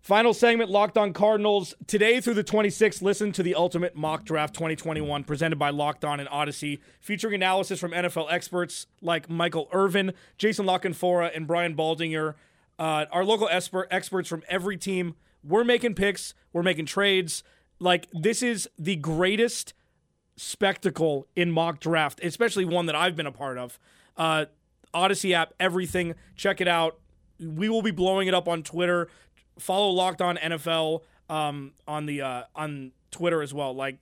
Final 0.00 0.32
segment, 0.32 0.70
Locked 0.70 0.96
On 0.96 1.12
Cardinals. 1.12 1.74
Today 1.86 2.22
through 2.22 2.34
the 2.34 2.44
26th, 2.44 3.02
listen 3.02 3.32
to 3.32 3.42
the 3.42 3.54
Ultimate 3.54 3.94
Mock 3.94 4.24
Draft 4.24 4.54
2021 4.54 5.24
presented 5.24 5.58
by 5.58 5.68
Locked 5.68 6.06
On 6.06 6.18
and 6.18 6.28
Odyssey, 6.30 6.80
featuring 7.00 7.34
analysis 7.34 7.78
from 7.78 7.90
NFL 7.90 8.32
experts 8.32 8.86
like 9.02 9.28
Michael 9.28 9.68
Irvin, 9.72 10.14
Jason 10.38 10.64
La 10.64 10.78
Canfora, 10.78 11.30
and 11.36 11.46
Brian 11.46 11.76
Baldinger. 11.76 12.34
Uh, 12.78 13.04
our 13.12 13.26
local 13.26 13.46
expert, 13.50 13.88
experts 13.90 14.26
from 14.26 14.42
every 14.48 14.78
team. 14.78 15.16
We're 15.44 15.64
making 15.64 15.96
picks, 15.96 16.32
we're 16.54 16.62
making 16.62 16.86
trades. 16.86 17.44
Like, 17.78 18.08
this 18.14 18.42
is 18.42 18.70
the 18.78 18.96
greatest 18.96 19.74
spectacle 20.34 21.26
in 21.36 21.50
mock 21.50 21.78
draft, 21.78 22.20
especially 22.22 22.64
one 22.64 22.86
that 22.86 22.96
I've 22.96 23.16
been 23.16 23.26
a 23.26 23.32
part 23.32 23.58
of. 23.58 23.78
Uh, 24.16 24.46
Odyssey 24.94 25.34
app, 25.34 25.52
everything. 25.60 26.14
Check 26.36 26.62
it 26.62 26.68
out. 26.68 26.98
We 27.38 27.68
will 27.68 27.82
be 27.82 27.90
blowing 27.90 28.28
it 28.28 28.34
up 28.34 28.48
on 28.48 28.62
Twitter 28.62 29.08
follow 29.60 29.90
Locked 29.90 30.22
On 30.22 30.36
NFL 30.36 31.02
um, 31.28 31.72
on 31.86 32.06
the 32.06 32.22
uh, 32.22 32.42
on 32.54 32.92
Twitter 33.10 33.42
as 33.42 33.54
well. 33.54 33.74
Like 33.74 33.98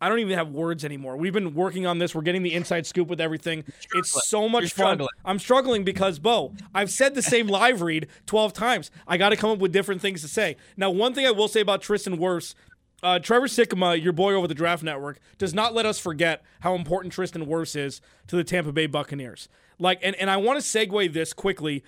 I 0.00 0.08
don't 0.08 0.20
even 0.20 0.36
have 0.38 0.50
words 0.50 0.84
anymore. 0.84 1.16
We've 1.16 1.32
been 1.32 1.54
working 1.54 1.86
on 1.86 1.98
this. 1.98 2.14
We're 2.14 2.22
getting 2.22 2.42
the 2.42 2.54
inside 2.54 2.86
scoop 2.86 3.08
with 3.08 3.20
everything. 3.20 3.64
It's 3.94 4.28
so 4.28 4.48
much 4.48 4.72
fun. 4.72 5.06
I'm 5.24 5.38
struggling 5.38 5.84
because 5.84 6.18
Bo, 6.18 6.54
I've 6.74 6.90
said 6.90 7.14
the 7.14 7.22
same 7.22 7.46
live 7.48 7.82
read 7.82 8.06
12 8.26 8.52
times. 8.52 8.90
I 9.06 9.16
got 9.16 9.30
to 9.30 9.36
come 9.36 9.50
up 9.50 9.58
with 9.58 9.72
different 9.72 10.00
things 10.00 10.22
to 10.22 10.28
say. 10.28 10.56
Now, 10.76 10.90
one 10.90 11.14
thing 11.14 11.26
I 11.26 11.32
will 11.32 11.48
say 11.48 11.60
about 11.60 11.82
Tristan 11.82 12.18
Wirfs, 12.18 12.54
uh, 13.02 13.18
Trevor 13.18 13.46
Sikkema, 13.46 14.00
your 14.00 14.12
boy 14.12 14.34
over 14.34 14.46
the 14.46 14.54
Draft 14.54 14.84
Network, 14.84 15.18
does 15.36 15.52
not 15.52 15.74
let 15.74 15.84
us 15.84 15.98
forget 15.98 16.42
how 16.60 16.74
important 16.74 17.12
Tristan 17.12 17.46
Wirfs 17.46 17.74
is 17.74 18.00
to 18.28 18.36
the 18.36 18.44
Tampa 18.44 18.72
Bay 18.72 18.86
Buccaneers. 18.86 19.48
Like, 19.80 19.98
and, 20.02 20.14
and 20.16 20.30
I 20.30 20.36
want 20.36 20.60
to 20.60 20.64
segue 20.64 21.12
this 21.12 21.32
quickly 21.32 21.84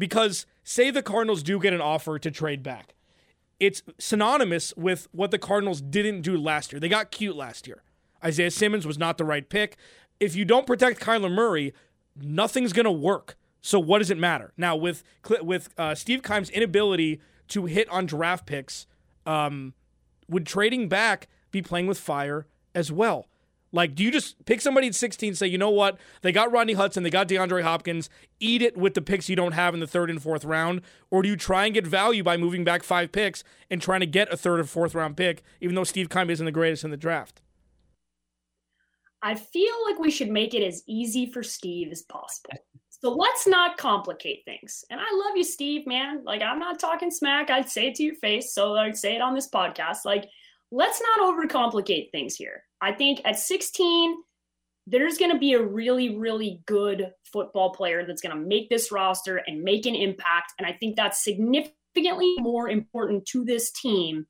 because 0.00 0.46
say 0.64 0.90
the 0.90 1.02
Cardinals 1.02 1.42
do 1.42 1.60
get 1.60 1.74
an 1.74 1.80
offer 1.82 2.18
to 2.18 2.30
trade 2.30 2.62
back. 2.62 2.94
It's 3.60 3.82
synonymous 3.98 4.74
with 4.74 5.08
what 5.12 5.30
the 5.30 5.38
Cardinals 5.38 5.82
didn't 5.82 6.22
do 6.22 6.38
last 6.38 6.72
year. 6.72 6.80
They 6.80 6.88
got 6.88 7.10
cute 7.10 7.36
last 7.36 7.66
year. 7.68 7.82
Isaiah 8.24 8.50
Simmons 8.50 8.86
was 8.86 8.98
not 8.98 9.18
the 9.18 9.26
right 9.26 9.46
pick. 9.46 9.76
If 10.18 10.34
you 10.34 10.46
don't 10.46 10.66
protect 10.66 11.00
Kyler 11.00 11.30
Murray, 11.30 11.74
nothing's 12.16 12.72
going 12.72 12.84
to 12.84 12.90
work. 12.90 13.36
So 13.60 13.78
what 13.78 13.98
does 13.98 14.10
it 14.10 14.16
matter? 14.16 14.54
Now 14.56 14.74
with 14.74 15.04
with 15.42 15.68
uh, 15.76 15.94
Steve 15.94 16.22
Keim's 16.22 16.48
inability 16.48 17.20
to 17.48 17.66
hit 17.66 17.86
on 17.90 18.06
draft 18.06 18.46
picks, 18.46 18.86
um, 19.26 19.74
would 20.30 20.46
trading 20.46 20.88
back 20.88 21.28
be 21.50 21.60
playing 21.60 21.86
with 21.86 21.98
fire 21.98 22.46
as 22.74 22.90
well? 22.90 23.26
Like, 23.72 23.94
do 23.94 24.02
you 24.02 24.10
just 24.10 24.44
pick 24.46 24.60
somebody 24.60 24.88
at 24.88 24.94
16, 24.94 25.36
say, 25.36 25.46
you 25.46 25.58
know 25.58 25.70
what? 25.70 25.98
They 26.22 26.32
got 26.32 26.50
Rodney 26.50 26.72
Hudson, 26.72 27.02
they 27.02 27.10
got 27.10 27.28
DeAndre 27.28 27.62
Hopkins, 27.62 28.10
eat 28.40 28.62
it 28.62 28.76
with 28.76 28.94
the 28.94 29.02
picks 29.02 29.28
you 29.28 29.36
don't 29.36 29.52
have 29.52 29.74
in 29.74 29.80
the 29.80 29.86
third 29.86 30.10
and 30.10 30.20
fourth 30.20 30.44
round? 30.44 30.82
Or 31.10 31.22
do 31.22 31.28
you 31.28 31.36
try 31.36 31.66
and 31.66 31.74
get 31.74 31.86
value 31.86 32.24
by 32.24 32.36
moving 32.36 32.64
back 32.64 32.82
five 32.82 33.12
picks 33.12 33.44
and 33.70 33.80
trying 33.80 34.00
to 34.00 34.06
get 34.06 34.32
a 34.32 34.36
third 34.36 34.60
or 34.60 34.64
fourth 34.64 34.94
round 34.94 35.16
pick, 35.16 35.42
even 35.60 35.76
though 35.76 35.84
Steve 35.84 36.10
Keim 36.10 36.30
isn't 36.30 36.44
the 36.44 36.52
greatest 36.52 36.84
in 36.84 36.90
the 36.90 36.96
draft? 36.96 37.40
I 39.22 39.34
feel 39.34 39.74
like 39.86 39.98
we 39.98 40.10
should 40.10 40.30
make 40.30 40.54
it 40.54 40.66
as 40.66 40.82
easy 40.86 41.30
for 41.30 41.42
Steve 41.42 41.92
as 41.92 42.02
possible. 42.02 42.54
So 42.88 43.12
let's 43.12 43.46
not 43.46 43.78
complicate 43.78 44.44
things. 44.44 44.84
And 44.90 45.00
I 45.00 45.10
love 45.10 45.36
you, 45.36 45.44
Steve, 45.44 45.86
man. 45.86 46.22
Like, 46.24 46.42
I'm 46.42 46.58
not 46.58 46.78
talking 46.78 47.10
smack. 47.10 47.50
I'd 47.50 47.68
say 47.68 47.88
it 47.88 47.94
to 47.96 48.02
your 48.02 48.14
face. 48.16 48.52
So 48.52 48.76
I'd 48.76 48.96
say 48.96 49.14
it 49.14 49.22
on 49.22 49.34
this 49.34 49.48
podcast. 49.48 50.04
Like, 50.04 50.28
let's 50.70 51.00
not 51.00 51.34
overcomplicate 51.34 52.10
things 52.10 52.36
here. 52.36 52.62
I 52.80 52.92
think 52.92 53.20
at 53.24 53.38
16, 53.38 54.16
there's 54.86 55.18
going 55.18 55.32
to 55.32 55.38
be 55.38 55.52
a 55.52 55.62
really, 55.62 56.16
really 56.16 56.62
good 56.66 57.12
football 57.32 57.70
player 57.72 58.04
that's 58.04 58.22
going 58.22 58.36
to 58.36 58.42
make 58.42 58.68
this 58.68 58.90
roster 58.90 59.36
and 59.46 59.62
make 59.62 59.86
an 59.86 59.94
impact. 59.94 60.54
And 60.58 60.66
I 60.66 60.72
think 60.72 60.96
that's 60.96 61.22
significantly 61.22 62.34
more 62.38 62.68
important 62.68 63.26
to 63.26 63.44
this 63.44 63.70
team 63.72 64.26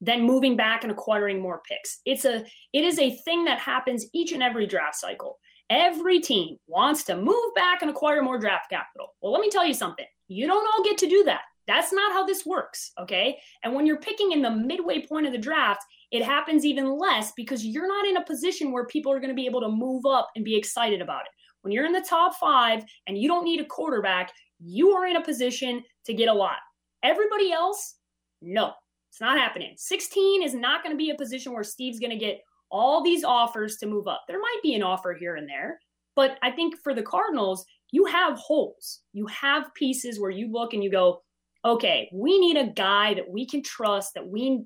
than 0.00 0.22
moving 0.22 0.56
back 0.56 0.82
and 0.82 0.90
acquiring 0.90 1.40
more 1.40 1.62
picks. 1.68 2.00
It's 2.04 2.24
a 2.24 2.44
it 2.72 2.84
is 2.84 2.98
a 2.98 3.16
thing 3.24 3.44
that 3.44 3.60
happens 3.60 4.06
each 4.12 4.32
and 4.32 4.42
every 4.42 4.66
draft 4.66 4.96
cycle. 4.96 5.38
Every 5.70 6.20
team 6.20 6.56
wants 6.66 7.04
to 7.04 7.16
move 7.16 7.54
back 7.54 7.80
and 7.80 7.90
acquire 7.90 8.20
more 8.20 8.38
draft 8.38 8.68
capital. 8.68 9.14
Well, 9.22 9.32
let 9.32 9.40
me 9.40 9.48
tell 9.48 9.64
you 9.64 9.72
something. 9.72 10.04
You 10.28 10.46
don't 10.46 10.66
all 10.66 10.84
get 10.84 10.98
to 10.98 11.08
do 11.08 11.22
that. 11.24 11.42
That's 11.66 11.92
not 11.92 12.12
how 12.12 12.26
this 12.26 12.44
works, 12.44 12.92
okay? 12.98 13.38
And 13.62 13.74
when 13.74 13.86
you're 13.86 14.00
picking 14.00 14.32
in 14.32 14.42
the 14.42 14.50
midway 14.50 15.06
point 15.06 15.26
of 15.26 15.32
the 15.32 15.38
draft, 15.38 15.82
it 16.10 16.24
happens 16.24 16.64
even 16.64 16.98
less 16.98 17.32
because 17.36 17.64
you're 17.64 17.88
not 17.88 18.06
in 18.06 18.16
a 18.16 18.24
position 18.24 18.72
where 18.72 18.86
people 18.86 19.12
are 19.12 19.20
going 19.20 19.30
to 19.30 19.34
be 19.34 19.46
able 19.46 19.60
to 19.60 19.68
move 19.68 20.04
up 20.04 20.28
and 20.34 20.44
be 20.44 20.56
excited 20.56 21.00
about 21.00 21.22
it. 21.22 21.32
When 21.62 21.72
you're 21.72 21.86
in 21.86 21.92
the 21.92 22.06
top 22.08 22.34
5 22.34 22.84
and 23.06 23.16
you 23.16 23.28
don't 23.28 23.44
need 23.44 23.60
a 23.60 23.64
quarterback, 23.64 24.32
you 24.60 24.90
are 24.90 25.06
in 25.06 25.16
a 25.16 25.24
position 25.24 25.82
to 26.06 26.14
get 26.14 26.28
a 26.28 26.34
lot. 26.34 26.56
Everybody 27.02 27.52
else, 27.52 27.96
no. 28.40 28.72
It's 29.10 29.20
not 29.20 29.38
happening. 29.38 29.74
16 29.76 30.42
is 30.42 30.54
not 30.54 30.82
going 30.82 30.94
to 30.94 30.98
be 30.98 31.10
a 31.10 31.14
position 31.14 31.52
where 31.52 31.64
Steve's 31.64 32.00
going 32.00 32.10
to 32.10 32.16
get 32.16 32.40
all 32.70 33.02
these 33.02 33.24
offers 33.24 33.76
to 33.76 33.86
move 33.86 34.08
up. 34.08 34.22
There 34.26 34.40
might 34.40 34.60
be 34.62 34.74
an 34.74 34.82
offer 34.82 35.12
here 35.12 35.36
and 35.36 35.46
there, 35.46 35.78
but 36.16 36.38
I 36.42 36.50
think 36.50 36.76
for 36.82 36.94
the 36.94 37.02
Cardinals, 37.02 37.64
you 37.90 38.06
have 38.06 38.38
holes. 38.38 39.00
You 39.12 39.26
have 39.26 39.72
pieces 39.74 40.18
where 40.18 40.30
you 40.30 40.50
look 40.50 40.72
and 40.72 40.82
you 40.82 40.90
go, 40.90 41.20
okay, 41.64 42.08
we 42.12 42.38
need 42.38 42.56
a 42.56 42.66
guy 42.66 43.14
that 43.14 43.28
we 43.28 43.46
can 43.46 43.62
trust, 43.62 44.14
that 44.14 44.26
we 44.26 44.64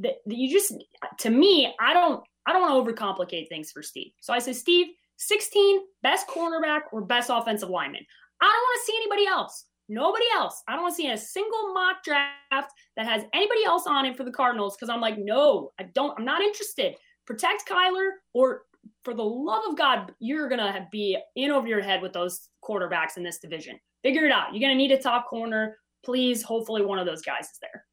that, 0.00 0.14
that 0.26 0.36
you 0.36 0.50
just 0.50 0.74
to 1.18 1.30
me, 1.30 1.74
I 1.78 1.92
don't 1.92 2.22
I 2.46 2.52
don't 2.52 2.62
want 2.62 2.86
to 2.86 2.92
overcomplicate 2.92 3.48
things 3.48 3.70
for 3.70 3.82
Steve. 3.82 4.12
So 4.20 4.32
I 4.32 4.38
say, 4.38 4.52
Steve, 4.52 4.88
16, 5.18 5.80
best 6.02 6.26
cornerback 6.26 6.80
or 6.92 7.02
best 7.02 7.30
offensive 7.32 7.68
lineman. 7.68 8.04
I 8.40 8.46
don't 8.46 8.52
want 8.52 8.80
to 8.80 8.86
see 8.86 8.96
anybody 8.96 9.26
else. 9.26 9.66
Nobody 9.88 10.24
else. 10.34 10.62
I 10.66 10.72
don't 10.72 10.82
want 10.82 10.96
to 10.96 11.02
see 11.02 11.10
a 11.10 11.18
single 11.18 11.74
mock 11.74 12.02
draft 12.04 12.72
that 12.96 13.06
has 13.06 13.24
anybody 13.34 13.64
else 13.64 13.86
on 13.86 14.06
it 14.06 14.16
for 14.16 14.24
the 14.24 14.30
Cardinals 14.30 14.76
because 14.76 14.88
I'm 14.88 15.00
like, 15.00 15.18
no, 15.18 15.72
I 15.78 15.84
don't. 15.94 16.16
I'm 16.18 16.24
not 16.24 16.42
interested. 16.42 16.94
Protect 17.26 17.68
Kyler, 17.68 18.10
or 18.32 18.62
for 19.04 19.14
the 19.14 19.22
love 19.22 19.64
of 19.68 19.76
God, 19.76 20.12
you're 20.20 20.48
gonna 20.48 20.86
be 20.90 21.18
in 21.36 21.50
over 21.50 21.66
your 21.66 21.82
head 21.82 22.02
with 22.02 22.12
those 22.12 22.48
quarterbacks 22.64 23.16
in 23.16 23.22
this 23.22 23.38
division. 23.38 23.78
Figure 24.02 24.24
it 24.24 24.32
out. 24.32 24.54
You're 24.54 24.60
gonna 24.60 24.74
need 24.74 24.92
a 24.92 24.98
top 24.98 25.28
corner. 25.28 25.76
Please, 26.04 26.42
hopefully, 26.42 26.84
one 26.84 26.98
of 26.98 27.06
those 27.06 27.22
guys 27.22 27.44
is 27.44 27.58
there. 27.60 27.84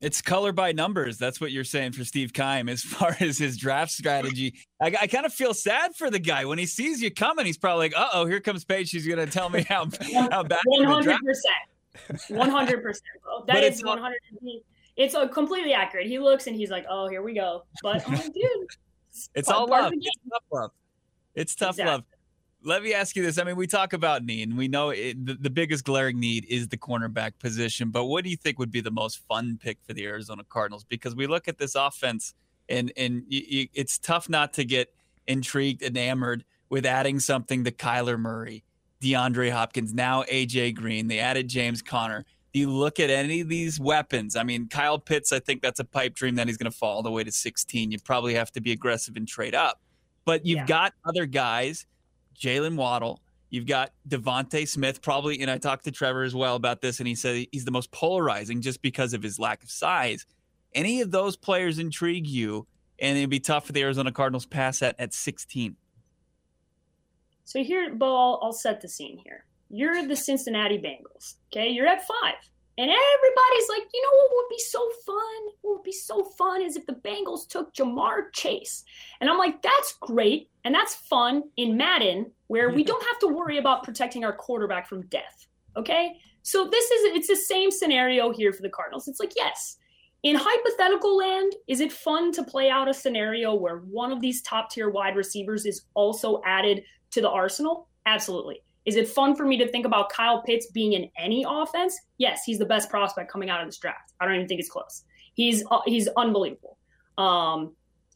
It's 0.00 0.20
color 0.20 0.50
by 0.50 0.72
numbers. 0.72 1.16
That's 1.16 1.40
what 1.40 1.52
you're 1.52 1.62
saying 1.62 1.92
for 1.92 2.04
Steve 2.04 2.32
Keim 2.32 2.68
as 2.68 2.82
far 2.82 3.16
as 3.20 3.38
his 3.38 3.56
draft 3.56 3.92
strategy. 3.92 4.54
I, 4.80 4.94
I 5.02 5.06
kind 5.06 5.24
of 5.24 5.32
feel 5.32 5.54
sad 5.54 5.94
for 5.94 6.10
the 6.10 6.18
guy 6.18 6.44
when 6.44 6.58
he 6.58 6.66
sees 6.66 7.00
you 7.00 7.10
coming. 7.10 7.46
He's 7.46 7.56
probably 7.56 7.86
like, 7.86 7.96
"Uh 7.96 8.08
oh, 8.12 8.26
here 8.26 8.40
comes 8.40 8.64
Paige. 8.64 8.88
She's 8.88 9.06
going 9.06 9.24
to 9.24 9.32
tell 9.32 9.48
me 9.48 9.62
how 9.62 9.88
how 10.30 10.42
bad." 10.42 10.60
One 10.64 10.84
hundred 10.84 11.18
percent. 11.24 12.28
One 12.28 12.50
hundred 12.50 12.82
percent. 12.82 13.04
That 13.46 13.62
is 13.62 13.82
one 13.84 13.98
hundred. 13.98 14.18
It's 14.96 15.14
completely 15.32 15.72
accurate. 15.72 16.06
He 16.06 16.18
looks 16.18 16.48
and 16.48 16.56
he's 16.56 16.70
like, 16.70 16.84
"Oh, 16.90 17.08
here 17.08 17.22
we 17.22 17.32
go." 17.32 17.64
But 17.82 18.06
like, 18.08 18.32
dude, 18.32 18.44
it's 19.34 19.48
all 19.48 19.68
love. 19.68 19.92
It's 19.94 20.08
tough 20.30 20.42
love. 20.52 20.70
It's 21.34 21.54
tough 21.54 21.70
exactly. 21.70 21.92
love 21.92 22.04
let 22.64 22.82
me 22.82 22.94
ask 22.94 23.16
you 23.16 23.22
this. 23.22 23.38
I 23.38 23.44
mean, 23.44 23.56
we 23.56 23.66
talk 23.66 23.92
about 23.92 24.24
need, 24.24 24.48
and 24.48 24.56
we 24.56 24.68
know 24.68 24.90
it, 24.90 25.24
the, 25.24 25.34
the, 25.34 25.50
biggest 25.50 25.84
glaring 25.84 26.20
need 26.20 26.46
is 26.48 26.68
the 26.68 26.76
cornerback 26.76 27.32
position. 27.38 27.90
But 27.90 28.04
what 28.04 28.24
do 28.24 28.30
you 28.30 28.36
think 28.36 28.58
would 28.58 28.70
be 28.70 28.80
the 28.80 28.90
most 28.90 29.20
fun 29.28 29.58
pick 29.60 29.78
for 29.86 29.92
the 29.92 30.06
Arizona 30.06 30.44
Cardinals? 30.48 30.84
Because 30.84 31.14
we 31.14 31.26
look 31.26 31.48
at 31.48 31.58
this 31.58 31.74
offense, 31.74 32.34
and 32.68 32.92
and 32.96 33.24
you, 33.28 33.42
you, 33.46 33.68
it's 33.74 33.98
tough 33.98 34.28
not 34.28 34.52
to 34.54 34.64
get 34.64 34.94
intrigued, 35.26 35.82
enamored 35.82 36.44
with 36.68 36.86
adding 36.86 37.20
something 37.20 37.64
to 37.64 37.70
Kyler 37.70 38.18
Murray, 38.18 38.64
DeAndre 39.02 39.50
Hopkins, 39.50 39.92
now 39.92 40.22
AJ 40.24 40.74
Green. 40.74 41.08
They 41.08 41.18
added 41.18 41.48
James 41.48 41.82
Conner. 41.82 42.24
Do 42.52 42.60
you 42.60 42.70
look 42.70 43.00
at 43.00 43.08
any 43.10 43.40
of 43.40 43.48
these 43.48 43.80
weapons? 43.80 44.36
I 44.36 44.42
mean, 44.42 44.68
Kyle 44.68 44.98
Pitts, 44.98 45.32
I 45.32 45.38
think 45.38 45.62
that's 45.62 45.80
a 45.80 45.84
pipe 45.84 46.14
dream 46.14 46.34
that 46.34 46.48
he's 46.48 46.58
going 46.58 46.70
to 46.70 46.76
fall 46.76 46.96
all 46.96 47.02
the 47.02 47.10
way 47.10 47.24
to 47.24 47.32
16. 47.32 47.90
You 47.90 47.98
probably 47.98 48.34
have 48.34 48.52
to 48.52 48.60
be 48.60 48.72
aggressive 48.72 49.16
and 49.16 49.26
trade 49.26 49.54
up. 49.54 49.80
But 50.24 50.44
you've 50.44 50.58
yeah. 50.58 50.66
got 50.66 50.92
other 51.04 51.24
guys 51.26 51.86
Jaylen 52.34 52.76
Waddle. 52.76 53.20
You've 53.50 53.66
got 53.66 53.92
DeVonta 54.08 54.66
Smith, 54.66 55.02
probably, 55.02 55.40
and 55.40 55.50
I 55.50 55.58
talked 55.58 55.84
to 55.84 55.90
Trevor 55.90 56.22
as 56.22 56.34
well 56.34 56.56
about 56.56 56.80
this, 56.80 57.00
and 57.00 57.06
he 57.06 57.14
said 57.14 57.46
he's 57.52 57.66
the 57.66 57.70
most 57.70 57.90
polarizing 57.90 58.62
just 58.62 58.80
because 58.80 59.12
of 59.12 59.22
his 59.22 59.38
lack 59.38 59.62
of 59.62 59.70
size. 59.70 60.24
Any 60.74 61.02
of 61.02 61.10
those 61.10 61.36
players 61.36 61.78
intrigue 61.78 62.26
you, 62.26 62.66
and 62.98 63.18
it'd 63.18 63.28
be 63.28 63.40
tough 63.40 63.66
for 63.66 63.72
the 63.72 63.82
Arizona 63.82 64.10
Cardinals 64.10 64.46
pass 64.46 64.80
at 64.80 64.98
at 64.98 65.12
16. 65.12 65.76
So 67.44 67.62
here, 67.62 67.94
Bo, 67.94 68.16
I'll, 68.16 68.40
I'll 68.42 68.52
set 68.52 68.80
the 68.80 68.88
scene 68.88 69.18
here. 69.18 69.44
You're 69.68 70.06
the 70.06 70.16
Cincinnati 70.16 70.78
Bengals. 70.78 71.34
Okay, 71.52 71.68
you're 71.68 71.86
at 71.86 72.06
five. 72.06 72.34
And 72.78 72.90
everybody's 72.90 73.68
like, 73.68 73.88
you 73.92 74.02
know 74.02 74.16
what 74.16 74.30
would 74.32 74.48
be 74.48 74.58
so 74.58 74.90
fun? 75.04 75.54
What 75.60 75.76
would 75.76 75.82
be 75.82 75.92
so 75.92 76.24
fun 76.24 76.62
is 76.62 76.76
if 76.76 76.86
the 76.86 76.94
Bengals 76.94 77.46
took 77.46 77.74
Ja'Marr 77.74 78.32
Chase. 78.32 78.84
And 79.20 79.28
I'm 79.28 79.38
like, 79.38 79.60
that's 79.60 79.96
great. 80.00 80.48
And 80.64 80.74
that's 80.74 80.94
fun 80.94 81.42
in 81.56 81.76
Madden, 81.76 82.30
where 82.46 82.70
we 82.70 82.82
don't 82.84 83.04
have 83.06 83.18
to 83.20 83.28
worry 83.28 83.58
about 83.58 83.82
protecting 83.82 84.24
our 84.24 84.32
quarterback 84.32 84.88
from 84.88 85.06
death. 85.06 85.46
Okay. 85.76 86.16
So 86.42 86.66
this 86.68 86.90
is 86.90 87.14
it's 87.14 87.28
the 87.28 87.36
same 87.36 87.70
scenario 87.70 88.32
here 88.32 88.52
for 88.52 88.62
the 88.62 88.70
Cardinals. 88.70 89.06
It's 89.06 89.20
like, 89.20 89.32
yes, 89.36 89.76
in 90.22 90.36
hypothetical 90.38 91.16
land, 91.16 91.52
is 91.68 91.80
it 91.80 91.92
fun 91.92 92.32
to 92.32 92.44
play 92.44 92.70
out 92.70 92.88
a 92.88 92.94
scenario 92.94 93.54
where 93.54 93.78
one 93.78 94.12
of 94.12 94.20
these 94.20 94.40
top 94.42 94.70
tier 94.70 94.88
wide 94.88 95.16
receivers 95.16 95.66
is 95.66 95.82
also 95.94 96.40
added 96.44 96.84
to 97.10 97.20
the 97.20 97.30
arsenal? 97.30 97.88
Absolutely. 98.06 98.62
Is 98.84 98.96
it 98.96 99.08
fun 99.08 99.36
for 99.36 99.44
me 99.44 99.56
to 99.58 99.68
think 99.68 99.86
about 99.86 100.10
Kyle 100.10 100.42
Pitts 100.42 100.66
being 100.66 100.94
in 100.94 101.08
any 101.16 101.44
offense? 101.48 101.98
Yes, 102.18 102.42
he's 102.44 102.58
the 102.58 102.66
best 102.66 102.90
prospect 102.90 103.30
coming 103.30 103.48
out 103.48 103.60
of 103.60 103.68
this 103.68 103.78
draft. 103.78 104.12
I 104.20 104.24
don't 104.24 104.34
even 104.34 104.48
think 104.48 104.60
it's 104.60 104.70
close. 104.70 105.04
He's 105.34 105.64
uh, 105.70 105.80
he's 105.86 106.08
unbelievable. 106.16 106.78
Um, 107.16 107.74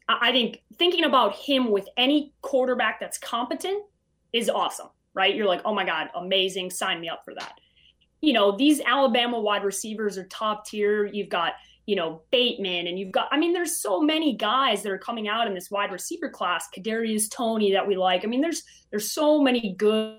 I 0.09 0.33
think 0.33 0.62
thinking 0.76 1.05
about 1.05 1.35
him 1.35 1.70
with 1.70 1.88
any 1.96 2.33
quarterback 2.42 3.00
that's 3.00 3.18
competent 3.18 3.83
is 4.33 4.48
awesome, 4.48 4.88
right? 5.14 5.35
You're 5.35 5.46
like, 5.46 5.62
oh 5.64 5.74
my 5.74 5.85
god, 5.85 6.09
amazing! 6.14 6.70
Sign 6.70 7.00
me 7.00 7.09
up 7.09 7.22
for 7.24 7.35
that. 7.35 7.55
You 8.20 8.33
know, 8.33 8.57
these 8.57 8.81
Alabama 8.81 9.40
wide 9.40 9.64
receivers 9.64 10.18
are 10.18 10.26
top 10.26 10.66
tier. 10.66 11.07
You've 11.07 11.29
got 11.29 11.55
you 11.87 11.94
know 11.94 12.22
Bateman, 12.33 12.88
and 12.88 12.98
you've 12.98 13.12
got 13.12 13.29
I 13.31 13.38
mean, 13.38 13.52
there's 13.52 13.81
so 13.81 14.00
many 14.00 14.37
guys 14.37 14.83
that 14.83 14.90
are 14.90 14.98
coming 14.98 15.29
out 15.29 15.46
in 15.46 15.55
this 15.55 15.70
wide 15.70 15.92
receiver 15.92 16.29
class. 16.29 16.68
Kadarius 16.76 17.31
Toney 17.31 17.72
that 17.72 17.87
we 17.87 17.96
like. 17.96 18.24
I 18.24 18.26
mean, 18.26 18.40
there's 18.40 18.62
there's 18.90 19.12
so 19.12 19.40
many 19.40 19.74
good 19.79 20.18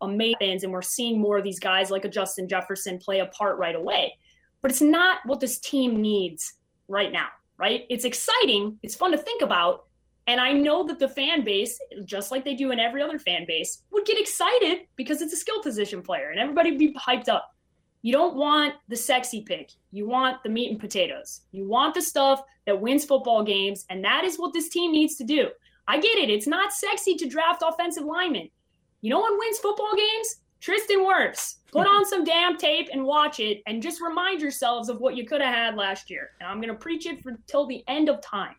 amazing 0.00 0.60
and 0.62 0.72
we're 0.72 0.82
seeing 0.82 1.20
more 1.20 1.38
of 1.38 1.44
these 1.44 1.58
guys 1.58 1.90
like 1.90 2.04
a 2.04 2.08
Justin 2.08 2.48
Jefferson 2.48 2.98
play 2.98 3.20
a 3.20 3.26
part 3.26 3.58
right 3.58 3.74
away. 3.74 4.16
But 4.62 4.70
it's 4.70 4.80
not 4.80 5.18
what 5.26 5.40
this 5.40 5.58
team 5.58 6.00
needs 6.00 6.54
right 6.88 7.12
now, 7.12 7.28
right? 7.58 7.84
It's 7.88 8.04
exciting, 8.04 8.78
it's 8.82 8.94
fun 8.94 9.12
to 9.12 9.18
think 9.18 9.42
about, 9.42 9.84
and 10.26 10.40
I 10.40 10.52
know 10.52 10.84
that 10.86 10.98
the 10.98 11.08
fan 11.08 11.44
base, 11.44 11.78
just 12.04 12.32
like 12.32 12.44
they 12.44 12.54
do 12.54 12.72
in 12.72 12.80
every 12.80 13.00
other 13.00 13.18
fan 13.18 13.44
base, 13.46 13.82
would 13.92 14.04
get 14.04 14.18
excited 14.18 14.80
because 14.96 15.22
it's 15.22 15.32
a 15.32 15.36
skill 15.36 15.62
position 15.62 16.02
player 16.02 16.30
and 16.30 16.40
everybody 16.40 16.70
would 16.70 16.80
be 16.80 16.94
hyped 16.94 17.28
up. 17.28 17.52
You 18.02 18.12
don't 18.12 18.36
want 18.36 18.74
the 18.88 18.96
sexy 18.96 19.42
pick. 19.42 19.70
You 19.90 20.08
want 20.08 20.42
the 20.42 20.48
meat 20.48 20.70
and 20.70 20.80
potatoes. 20.80 21.42
You 21.52 21.68
want 21.68 21.94
the 21.94 22.02
stuff 22.02 22.42
that 22.66 22.80
wins 22.80 23.04
football 23.04 23.42
games, 23.42 23.84
and 23.90 24.04
that 24.04 24.24
is 24.24 24.36
what 24.36 24.52
this 24.52 24.68
team 24.68 24.92
needs 24.92 25.16
to 25.16 25.24
do. 25.24 25.48
I 25.88 25.98
get 25.98 26.18
it. 26.18 26.30
It's 26.30 26.46
not 26.46 26.72
sexy 26.72 27.14
to 27.16 27.28
draft 27.28 27.62
offensive 27.66 28.04
linemen. 28.04 28.48
You 29.06 29.10
know 29.10 29.20
what 29.20 29.38
wins 29.38 29.60
football 29.60 29.94
games? 29.96 30.38
Tristan 30.60 31.04
Wirfs. 31.04 31.58
Put 31.70 31.86
on 31.86 32.04
some 32.08 32.24
damn 32.24 32.56
tape 32.56 32.88
and 32.92 33.04
watch 33.04 33.38
it 33.38 33.62
and 33.64 33.80
just 33.80 34.00
remind 34.00 34.40
yourselves 34.40 34.88
of 34.88 34.98
what 34.98 35.16
you 35.16 35.24
could 35.24 35.40
have 35.40 35.54
had 35.54 35.76
last 35.76 36.10
year. 36.10 36.30
And 36.40 36.48
I'm 36.48 36.60
going 36.60 36.74
to 36.74 36.74
preach 36.74 37.06
it 37.06 37.22
for 37.22 37.38
till 37.46 37.68
the 37.68 37.84
end 37.86 38.08
of 38.08 38.20
time. 38.20 38.56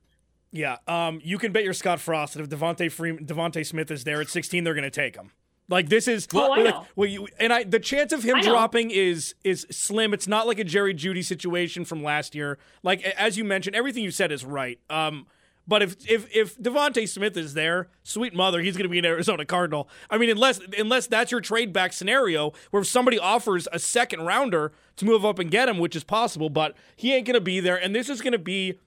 Yeah, 0.54 0.78
um, 0.88 1.20
you 1.22 1.38
can 1.38 1.52
bet 1.52 1.66
your 1.66 1.74
Scott 1.74 2.00
Frost 2.00 2.36
that 2.36 2.44
if 2.44 2.48
Devonta 2.48 2.90
Freeman, 2.90 3.26
DeVonta 3.26 3.66
Smith 3.66 3.92
is 3.92 4.06
there 4.06 4.22
at 4.22 4.30
16, 4.30 4.64
they're 4.64 4.74
going 4.74 4.86
to 4.86 4.90
take 4.90 5.18
him. 5.18 5.32
Like 5.68 5.90
this 5.90 6.08
is 6.08 6.30
well, 6.32 6.52
like, 6.52 6.74
well, 6.96 7.10
you, 7.10 7.28
and 7.42 7.52
I 7.52 7.66
the 7.66 7.82
chance 7.82 8.14
of 8.14 8.24
him 8.24 8.40
dropping 8.40 8.90
is 8.90 9.36
is 9.44 9.68
slim. 9.70 10.14
It's 10.14 10.30
not 10.30 10.48
like 10.48 10.60
a 10.60 10.64
Jerry 10.64 10.94
Jeudy 10.94 11.26
situation 11.26 11.84
from 11.84 12.02
last 12.02 12.36
year. 12.36 12.58
Like 12.84 13.02
as 13.04 13.38
you 13.38 13.44
mentioned, 13.44 13.76
everything 13.76 14.02
you 14.02 14.12
said 14.12 14.32
is 14.32 14.46
right. 14.46 14.80
Um, 14.90 15.28
but 15.68 15.82
if 15.82 15.96
if 16.10 16.34
if 16.34 16.58
DeVonta 16.58 17.08
Smith 17.08 17.36
is 17.36 17.54
there, 17.54 17.90
sweet 18.04 18.34
mother, 18.34 18.62
he's 18.62 18.78
going 18.78 18.86
to 18.86 18.90
be 18.90 19.00
an 19.00 19.06
Arizona 19.06 19.46
Cardinal. 19.46 19.90
I 20.10 20.18
mean, 20.18 20.30
unless 20.30 20.62
unless 20.78 21.08
that's 21.08 21.32
your 21.32 21.42
trade 21.42 21.74
back 21.74 21.94
scenario 21.94 22.54
where 22.72 22.82
if 22.82 22.88
somebody 22.88 23.20
offers 23.20 23.68
a 23.72 23.80
second 23.80 24.22
rounder 24.22 24.72
to 24.96 25.06
move 25.06 25.26
up 25.26 25.40
and 25.40 25.52
get 25.52 25.68
him, 25.68 25.78
which 25.78 25.96
is 25.96 26.04
possible, 26.04 26.50
but 26.50 26.76
he 26.96 27.14
ain't 27.14 27.26
going 27.28 27.34
to 27.34 27.42
be 27.42 27.60
there. 27.60 27.76
And 27.76 27.94
this 27.94 28.10
is 28.10 28.22
going 28.22 28.34
to 28.34 28.40
be. 28.40 28.80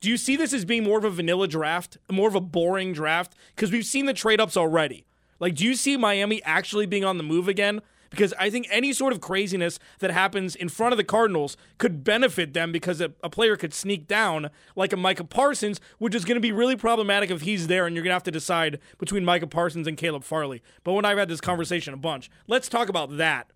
Do 0.00 0.08
you 0.08 0.16
see 0.16 0.34
this 0.34 0.54
as 0.54 0.64
being 0.64 0.84
more 0.84 0.96
of 0.96 1.04
a 1.04 1.10
vanilla 1.10 1.46
draft, 1.46 1.98
more 2.10 2.26
of 2.26 2.34
a 2.34 2.40
boring 2.40 2.94
draft? 2.94 3.34
Because 3.54 3.70
we've 3.70 3.84
seen 3.84 4.06
the 4.06 4.14
trade 4.14 4.40
ups 4.40 4.56
already. 4.56 5.04
Like, 5.38 5.54
do 5.54 5.64
you 5.64 5.74
see 5.74 5.98
Miami 5.98 6.42
actually 6.42 6.86
being 6.86 7.04
on 7.04 7.18
the 7.18 7.22
move 7.22 7.48
again? 7.48 7.82
Because 8.10 8.34
I 8.38 8.50
think 8.50 8.66
any 8.70 8.92
sort 8.92 9.12
of 9.12 9.20
craziness 9.20 9.78
that 10.00 10.10
happens 10.10 10.56
in 10.56 10.68
front 10.68 10.92
of 10.92 10.96
the 10.96 11.04
Cardinals 11.04 11.56
could 11.78 12.02
benefit 12.02 12.52
them 12.54 12.72
because 12.72 13.00
a, 13.00 13.12
a 13.22 13.30
player 13.30 13.56
could 13.56 13.72
sneak 13.72 14.08
down 14.08 14.50
like 14.74 14.92
a 14.92 14.96
Micah 14.96 15.24
Parsons, 15.24 15.80
which 15.98 16.14
is 16.14 16.24
going 16.24 16.34
to 16.34 16.40
be 16.40 16.50
really 16.50 16.76
problematic 16.76 17.30
if 17.30 17.42
he's 17.42 17.68
there 17.68 17.86
and 17.86 17.94
you're 17.94 18.02
going 18.02 18.10
to 18.10 18.14
have 18.14 18.22
to 18.24 18.32
decide 18.32 18.80
between 18.98 19.24
Micah 19.24 19.46
Parsons 19.46 19.86
and 19.86 19.96
Caleb 19.96 20.24
Farley. 20.24 20.60
But 20.82 20.94
when 20.94 21.04
I've 21.04 21.18
had 21.18 21.28
this 21.28 21.40
conversation 21.40 21.94
a 21.94 21.96
bunch, 21.96 22.30
let's 22.48 22.68
talk 22.68 22.88
about 22.88 23.16
that. 23.18 23.50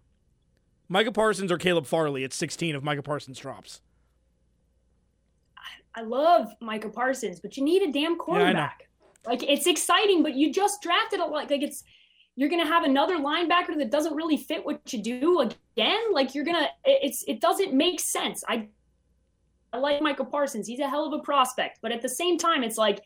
Micah 0.88 1.12
Parsons 1.12 1.50
or 1.50 1.58
Caleb 1.58 1.86
Farley 1.86 2.22
at 2.24 2.32
16 2.32 2.76
if 2.76 2.82
Micah 2.82 3.02
Parsons 3.02 3.38
drops. 3.38 3.80
I 5.94 6.02
love 6.02 6.52
Micah 6.60 6.88
Parsons, 6.88 7.40
but 7.40 7.56
you 7.56 7.64
need 7.64 7.82
a 7.82 7.92
damn 7.92 8.16
quarterback. 8.16 8.88
Yeah, 8.88 9.30
like 9.30 9.42
it's 9.42 9.66
exciting, 9.66 10.22
but 10.22 10.34
you 10.34 10.52
just 10.52 10.82
drafted 10.82 11.20
a 11.20 11.24
like 11.24 11.50
like 11.50 11.62
it's 11.62 11.84
you're 12.36 12.48
gonna 12.48 12.66
have 12.66 12.84
another 12.84 13.18
linebacker 13.18 13.76
that 13.78 13.90
doesn't 13.90 14.14
really 14.14 14.36
fit 14.36 14.64
what 14.64 14.92
you 14.92 15.02
do 15.02 15.40
again. 15.40 16.12
Like 16.12 16.34
you're 16.34 16.44
gonna 16.44 16.68
it's 16.84 17.24
it 17.28 17.40
doesn't 17.40 17.72
make 17.72 18.00
sense. 18.00 18.42
I 18.48 18.68
I 19.72 19.78
like 19.78 20.00
Micah 20.00 20.24
Parsons. 20.24 20.66
He's 20.66 20.80
a 20.80 20.88
hell 20.88 21.06
of 21.06 21.12
a 21.12 21.22
prospect, 21.22 21.78
but 21.82 21.90
at 21.90 22.00
the 22.00 22.08
same 22.08 22.38
time, 22.38 22.62
it's 22.62 22.78
like, 22.78 23.02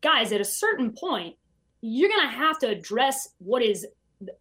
guys, 0.00 0.32
at 0.32 0.40
a 0.40 0.44
certain 0.44 0.92
point, 0.92 1.36
you're 1.82 2.10
gonna 2.10 2.28
have 2.28 2.58
to 2.60 2.68
address 2.68 3.30
what 3.38 3.62
is. 3.62 3.86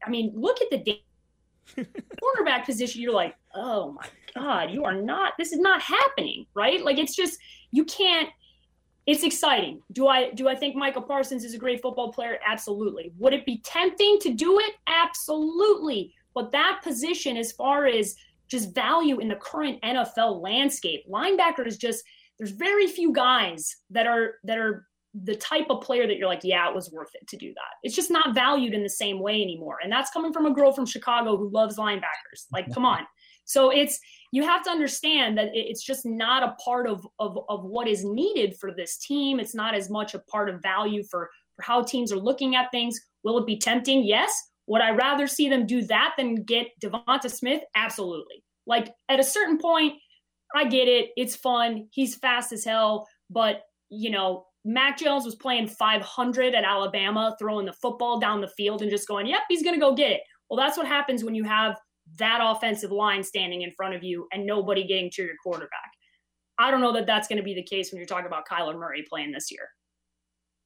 I 0.05 0.09
mean, 0.09 0.33
look 0.35 0.61
at 0.61 0.69
the 0.69 1.01
quarterback 2.19 2.65
position. 2.65 3.01
You're 3.01 3.13
like, 3.13 3.35
oh 3.55 3.93
my 3.93 4.05
god, 4.35 4.71
you 4.71 4.83
are 4.83 4.95
not. 4.95 5.33
This 5.37 5.51
is 5.51 5.59
not 5.59 5.81
happening, 5.81 6.45
right? 6.53 6.83
Like 6.83 6.97
it's 6.97 7.15
just 7.15 7.39
you 7.71 7.85
can't 7.85 8.29
it's 9.09 9.23
exciting. 9.23 9.81
Do 9.91 10.07
I 10.07 10.29
do 10.33 10.47
I 10.47 10.53
think 10.53 10.75
Micah 10.75 11.01
Parsons 11.01 11.43
is 11.43 11.55
a 11.55 11.57
great 11.57 11.81
football 11.81 12.13
player? 12.13 12.37
Absolutely. 12.47 13.11
Would 13.17 13.33
it 13.33 13.43
be 13.43 13.59
tempting 13.65 14.19
to 14.21 14.31
do 14.31 14.59
it? 14.59 14.75
Absolutely. 14.85 16.13
But 16.35 16.51
that 16.51 16.81
position, 16.83 17.35
as 17.35 17.51
far 17.51 17.87
as 17.87 18.15
just 18.47 18.75
value 18.75 19.17
in 19.17 19.27
the 19.27 19.35
current 19.37 19.81
NFL 19.81 20.43
landscape, 20.43 21.05
linebacker 21.09 21.65
is 21.65 21.77
just 21.77 22.03
there's 22.37 22.51
very 22.51 22.85
few 22.85 23.11
guys 23.11 23.77
that 23.89 24.05
are 24.05 24.35
that 24.43 24.59
are 24.59 24.85
the 25.23 25.35
type 25.35 25.65
of 25.71 25.81
player 25.81 26.05
that 26.05 26.17
you're 26.17 26.27
like, 26.27 26.43
yeah, 26.43 26.69
it 26.69 26.75
was 26.75 26.91
worth 26.91 27.09
it 27.15 27.27
to 27.29 27.35
do 27.35 27.51
that. 27.55 27.77
It's 27.81 27.95
just 27.95 28.11
not 28.11 28.35
valued 28.35 28.75
in 28.75 28.83
the 28.83 28.89
same 28.89 29.19
way 29.19 29.41
anymore. 29.41 29.79
And 29.83 29.91
that's 29.91 30.11
coming 30.11 30.31
from 30.31 30.45
a 30.45 30.53
girl 30.53 30.71
from 30.71 30.85
Chicago 30.85 31.35
who 31.35 31.49
loves 31.49 31.77
linebackers. 31.77 32.45
Like, 32.51 32.71
come 32.71 32.85
on. 32.85 33.07
So 33.45 33.71
it's 33.71 33.99
you 34.31 34.43
have 34.43 34.63
to 34.63 34.69
understand 34.69 35.37
that 35.37 35.49
it's 35.53 35.83
just 35.83 36.05
not 36.05 36.43
a 36.43 36.55
part 36.63 36.87
of, 36.87 37.05
of, 37.19 37.39
of 37.49 37.63
what 37.63 37.87
is 37.87 38.03
needed 38.05 38.55
for 38.59 38.71
this 38.71 38.97
team. 38.97 39.39
It's 39.39 39.55
not 39.55 39.73
as 39.73 39.89
much 39.89 40.13
a 40.13 40.19
part 40.19 40.49
of 40.49 40.61
value 40.61 41.03
for, 41.03 41.29
for 41.55 41.63
how 41.63 41.81
teams 41.81 42.11
are 42.11 42.19
looking 42.19 42.55
at 42.55 42.71
things. 42.71 42.99
Will 43.23 43.39
it 43.39 43.47
be 43.47 43.57
tempting? 43.57 44.03
Yes. 44.03 44.31
Would 44.67 44.81
I 44.81 44.91
rather 44.91 45.25
see 45.25 45.49
them 45.49 45.65
do 45.65 45.81
that 45.83 46.13
than 46.15 46.43
get 46.43 46.67
DeVonta 46.79 47.29
Smith? 47.29 47.63
Absolutely. 47.75 48.43
Like 48.67 48.93
at 49.09 49.19
a 49.19 49.23
certain 49.23 49.57
point, 49.57 49.93
I 50.55 50.65
get 50.65 50.87
it. 50.87 51.09
It's 51.17 51.35
fun. 51.35 51.87
He's 51.91 52.15
fast 52.15 52.53
as 52.53 52.63
hell. 52.63 53.07
But, 53.31 53.61
you 53.89 54.11
know, 54.11 54.45
Mac 54.63 54.99
Jones 54.99 55.25
was 55.25 55.35
playing 55.35 55.67
500 55.69 56.53
at 56.53 56.63
Alabama, 56.63 57.35
throwing 57.39 57.65
the 57.65 57.73
football 57.73 58.19
down 58.19 58.41
the 58.41 58.47
field 58.47 58.83
and 58.83 58.91
just 58.91 59.07
going, 59.07 59.25
yep, 59.25 59.41
he's 59.49 59.63
going 59.63 59.75
to 59.75 59.79
go 59.79 59.95
get 59.95 60.11
it. 60.11 60.21
Well, 60.49 60.57
that's 60.57 60.77
what 60.77 60.87
happens 60.87 61.23
when 61.23 61.35
you 61.35 61.43
have 61.43 61.77
that 62.17 62.39
offensive 62.41 62.91
line 62.91 63.23
standing 63.23 63.61
in 63.61 63.71
front 63.71 63.95
of 63.95 64.03
you 64.03 64.27
and 64.33 64.45
nobody 64.45 64.85
getting 64.85 65.09
to 65.11 65.23
your 65.23 65.35
quarterback. 65.43 65.91
I 66.57 66.71
don't 66.71 66.81
know 66.81 66.93
that 66.93 67.05
that's 67.05 67.27
going 67.27 67.37
to 67.37 67.43
be 67.43 67.53
the 67.53 67.63
case 67.63 67.91
when 67.91 67.97
you're 67.97 68.07
talking 68.07 68.25
about 68.25 68.47
Kyler 68.47 68.77
Murray 68.77 69.05
playing 69.07 69.31
this 69.31 69.51
year. 69.51 69.69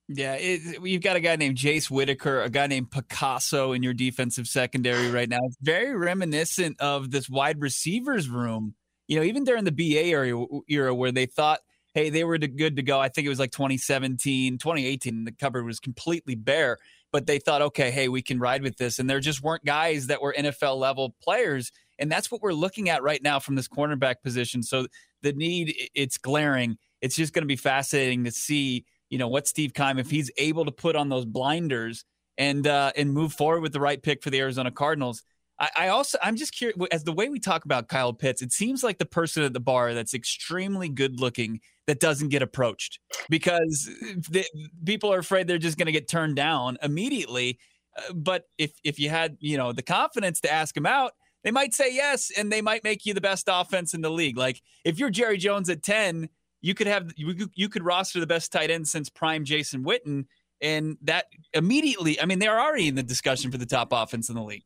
Yeah, 0.09 0.33
it, 0.33 0.81
you've 0.83 1.01
got 1.01 1.15
a 1.15 1.21
guy 1.21 1.35
named 1.37 1.57
Jace 1.57 1.89
Whittaker, 1.89 2.41
a 2.41 2.49
guy 2.49 2.67
named 2.67 2.91
Picasso 2.91 3.71
in 3.71 3.83
your 3.83 3.93
defensive 3.93 4.47
secondary 4.47 5.09
right 5.09 5.29
now. 5.29 5.39
It's 5.43 5.57
very 5.61 5.95
reminiscent 5.95 6.79
of 6.81 7.11
this 7.11 7.29
wide 7.29 7.61
receivers 7.61 8.27
room. 8.27 8.75
You 9.07 9.19
know, 9.19 9.25
even 9.25 9.43
during 9.43 9.63
the 9.63 9.71
BA 9.71 10.09
area 10.09 10.35
era 10.67 10.93
where 10.93 11.11
they 11.11 11.25
thought, 11.25 11.59
hey, 11.93 12.09
they 12.09 12.23
were 12.23 12.37
good 12.37 12.75
to 12.75 12.83
go. 12.83 12.99
I 12.99 13.09
think 13.09 13.25
it 13.25 13.29
was 13.29 13.39
like 13.39 13.51
2017, 13.51 14.57
2018. 14.57 15.25
The 15.25 15.31
cupboard 15.31 15.65
was 15.65 15.79
completely 15.79 16.35
bare 16.35 16.79
but 17.13 17.27
they 17.27 17.37
thought, 17.37 17.61
okay, 17.61 17.91
hey, 17.91 18.09
we 18.09 18.23
can 18.23 18.39
ride 18.39 18.63
with 18.63 18.75
this. 18.77 18.97
And 18.97 19.07
there 19.07 19.19
just 19.19 19.43
weren't 19.43 19.63
guys 19.63 20.07
that 20.07 20.21
were 20.21 20.35
NFL 20.37 20.77
level 20.77 21.15
players. 21.21 21.71
And 21.99 22.11
that's 22.11 22.31
what 22.31 22.41
we're 22.41 22.53
looking 22.53 22.89
at 22.89 23.03
right 23.03 23.21
now 23.21 23.39
from 23.39 23.53
this 23.53 23.67
cornerback 23.67 24.15
position. 24.23 24.63
So 24.63 24.87
the 25.21 25.31
need, 25.31 25.75
it's 25.93 26.17
glaring. 26.17 26.79
It's 27.01 27.15
just 27.15 27.31
going 27.31 27.43
to 27.43 27.47
be 27.47 27.55
fascinating 27.55 28.23
to 28.23 28.31
see, 28.31 28.85
you 29.11 29.19
know, 29.19 29.27
what 29.27 29.47
Steve 29.47 29.75
Keim, 29.75 29.99
if 29.99 30.09
he's 30.09 30.31
able 30.37 30.65
to 30.65 30.71
put 30.71 30.95
on 30.95 31.09
those 31.09 31.25
blinders 31.25 32.03
and 32.35 32.65
uh, 32.65 32.91
and 32.97 33.13
move 33.13 33.31
forward 33.31 33.61
with 33.61 33.73
the 33.73 33.79
right 33.79 34.01
pick 34.01 34.23
for 34.23 34.31
the 34.31 34.39
Arizona 34.39 34.71
Cardinals. 34.71 35.21
I, 35.59 35.69
I 35.77 35.87
also, 35.89 36.17
I'm 36.23 36.35
just 36.35 36.55
curious, 36.55 36.75
as 36.91 37.03
the 37.03 37.13
way 37.13 37.29
we 37.29 37.39
talk 37.39 37.63
about 37.63 37.89
Kyle 37.89 38.11
Pitts, 38.11 38.41
it 38.41 38.51
seems 38.51 38.83
like 38.83 38.97
the 38.97 39.05
person 39.05 39.43
at 39.43 39.53
the 39.53 39.59
bar 39.59 39.93
that's 39.93 40.15
extremely 40.15 40.89
good 40.89 41.19
looking 41.19 41.59
that 41.87 41.99
doesn't 41.99 42.29
get 42.29 42.41
approached 42.41 42.99
because 43.29 43.89
the, 44.29 44.45
people 44.85 45.13
are 45.13 45.19
afraid 45.19 45.47
they're 45.47 45.57
just 45.57 45.77
going 45.77 45.87
to 45.87 45.91
get 45.91 46.07
turned 46.07 46.35
down 46.35 46.77
immediately. 46.81 47.59
Uh, 47.97 48.13
but 48.13 48.45
if 48.57 48.71
if 48.83 48.99
you 48.99 49.09
had 49.09 49.37
you 49.39 49.57
know 49.57 49.71
the 49.71 49.81
confidence 49.81 50.39
to 50.41 50.51
ask 50.51 50.75
him 50.75 50.85
out, 50.85 51.11
they 51.43 51.51
might 51.51 51.73
say 51.73 51.93
yes, 51.93 52.31
and 52.35 52.51
they 52.51 52.61
might 52.61 52.83
make 52.83 53.05
you 53.05 53.13
the 53.13 53.21
best 53.21 53.47
offense 53.51 53.93
in 53.93 54.01
the 54.01 54.09
league. 54.09 54.37
Like 54.37 54.61
if 54.83 54.97
you're 54.99 55.09
Jerry 55.09 55.37
Jones 55.37 55.69
at 55.69 55.83
ten, 55.83 56.29
you 56.61 56.73
could 56.73 56.87
have 56.87 57.11
you, 57.15 57.49
you 57.53 57.69
could 57.69 57.83
roster 57.83 58.19
the 58.19 58.27
best 58.27 58.51
tight 58.51 58.71
end 58.71 58.87
since 58.87 59.09
prime 59.09 59.43
Jason 59.43 59.83
Witten, 59.83 60.25
and 60.61 60.97
that 61.03 61.25
immediately. 61.53 62.19
I 62.19 62.25
mean, 62.25 62.39
they're 62.39 62.59
already 62.59 62.87
in 62.87 62.95
the 62.95 63.03
discussion 63.03 63.51
for 63.51 63.57
the 63.57 63.65
top 63.65 63.89
offense 63.91 64.29
in 64.29 64.35
the 64.35 64.43
league. 64.43 64.63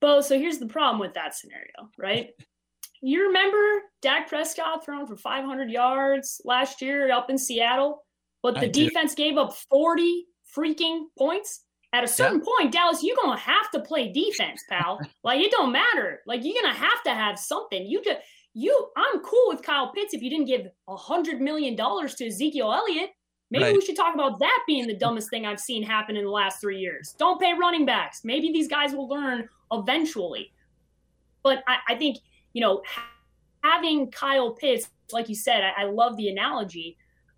Bo, 0.00 0.20
so 0.20 0.38
here's 0.38 0.58
the 0.58 0.66
problem 0.66 1.00
with 1.00 1.14
that 1.14 1.34
scenario, 1.34 1.90
right? 1.98 2.30
You 3.00 3.26
remember 3.26 3.82
Dak 4.02 4.28
Prescott 4.28 4.84
throwing 4.84 5.06
for 5.06 5.16
500 5.16 5.70
yards 5.70 6.40
last 6.44 6.82
year 6.82 7.12
up 7.12 7.30
in 7.30 7.38
Seattle, 7.38 8.04
but 8.42 8.58
the 8.58 8.68
defense 8.68 9.14
gave 9.14 9.36
up 9.36 9.54
40 9.70 10.26
freaking 10.56 11.04
points. 11.16 11.64
At 11.94 12.04
a 12.04 12.08
certain 12.08 12.40
yeah. 12.40 12.44
point, 12.44 12.72
Dallas, 12.72 13.02
you're 13.02 13.16
gonna 13.16 13.38
have 13.38 13.70
to 13.72 13.80
play 13.80 14.12
defense, 14.12 14.62
pal. 14.68 15.00
like 15.24 15.40
it 15.40 15.50
don't 15.50 15.72
matter. 15.72 16.20
Like 16.26 16.44
you're 16.44 16.60
gonna 16.60 16.74
have 16.74 17.02
to 17.04 17.14
have 17.14 17.38
something. 17.38 17.86
You 17.86 18.02
just 18.02 18.18
you. 18.52 18.90
I'm 18.94 19.20
cool 19.20 19.46
with 19.48 19.62
Kyle 19.62 19.90
Pitts 19.92 20.12
if 20.12 20.20
you 20.20 20.28
didn't 20.28 20.46
give 20.46 20.66
a 20.86 20.96
hundred 20.96 21.40
million 21.40 21.76
dollars 21.76 22.14
to 22.16 22.26
Ezekiel 22.26 22.74
Elliott. 22.74 23.10
Maybe 23.50 23.64
right. 23.64 23.74
we 23.74 23.80
should 23.80 23.96
talk 23.96 24.14
about 24.14 24.38
that 24.40 24.58
being 24.66 24.86
the 24.86 24.96
dumbest 24.96 25.30
thing 25.30 25.46
I've 25.46 25.60
seen 25.60 25.82
happen 25.82 26.16
in 26.16 26.24
the 26.24 26.30
last 26.30 26.60
three 26.60 26.78
years. 26.78 27.14
Don't 27.18 27.40
pay 27.40 27.54
running 27.54 27.86
backs. 27.86 28.20
Maybe 28.22 28.52
these 28.52 28.68
guys 28.68 28.92
will 28.92 29.08
learn 29.08 29.48
eventually. 29.72 30.52
But 31.42 31.64
I, 31.66 31.78
I 31.88 31.94
think 31.94 32.18
you 32.58 32.64
know, 32.64 32.82
having 33.62 34.10
Kyle 34.10 34.50
Pitts, 34.50 34.90
like 35.12 35.28
you 35.28 35.36
said, 35.36 35.62
I, 35.62 35.82
I 35.82 35.84
love 35.84 36.16
the 36.16 36.28
analogy. 36.28 36.96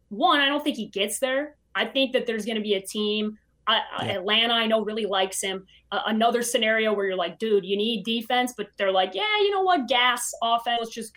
One, 0.09 0.41
I 0.41 0.47
don't 0.47 0.65
think 0.65 0.79
he 0.79 0.87
gets 0.87 1.19
there. 1.19 1.57
I 1.75 1.85
think 1.85 2.15
that 2.15 2.27
there's 2.27 2.47
going 2.47 2.57
to 2.57 2.63
be 2.63 2.73
a 2.73 2.81
team. 2.81 3.39
Uh, 3.67 3.81
yeah. 4.01 4.13
Atlanta, 4.13 4.55
I 4.55 4.67
know, 4.67 4.83
really 4.83 5.05
likes 5.05 5.43
him. 5.43 5.67
Uh, 5.93 6.01
another 6.07 6.41
scenario 6.41 6.95
where 6.95 7.05
you're 7.05 7.17
like, 7.17 7.39
dude, 7.39 7.67
you 7.67 7.77
need 7.77 8.03
defense, 8.03 8.55
but 8.57 8.69
they're 8.79 8.91
like, 8.91 9.15
yeah, 9.15 9.37
you 9.41 9.51
know 9.51 9.61
what, 9.61 9.89
gas 9.89 10.33
offense, 10.43 10.79
let's 10.81 10.95
just 10.95 11.13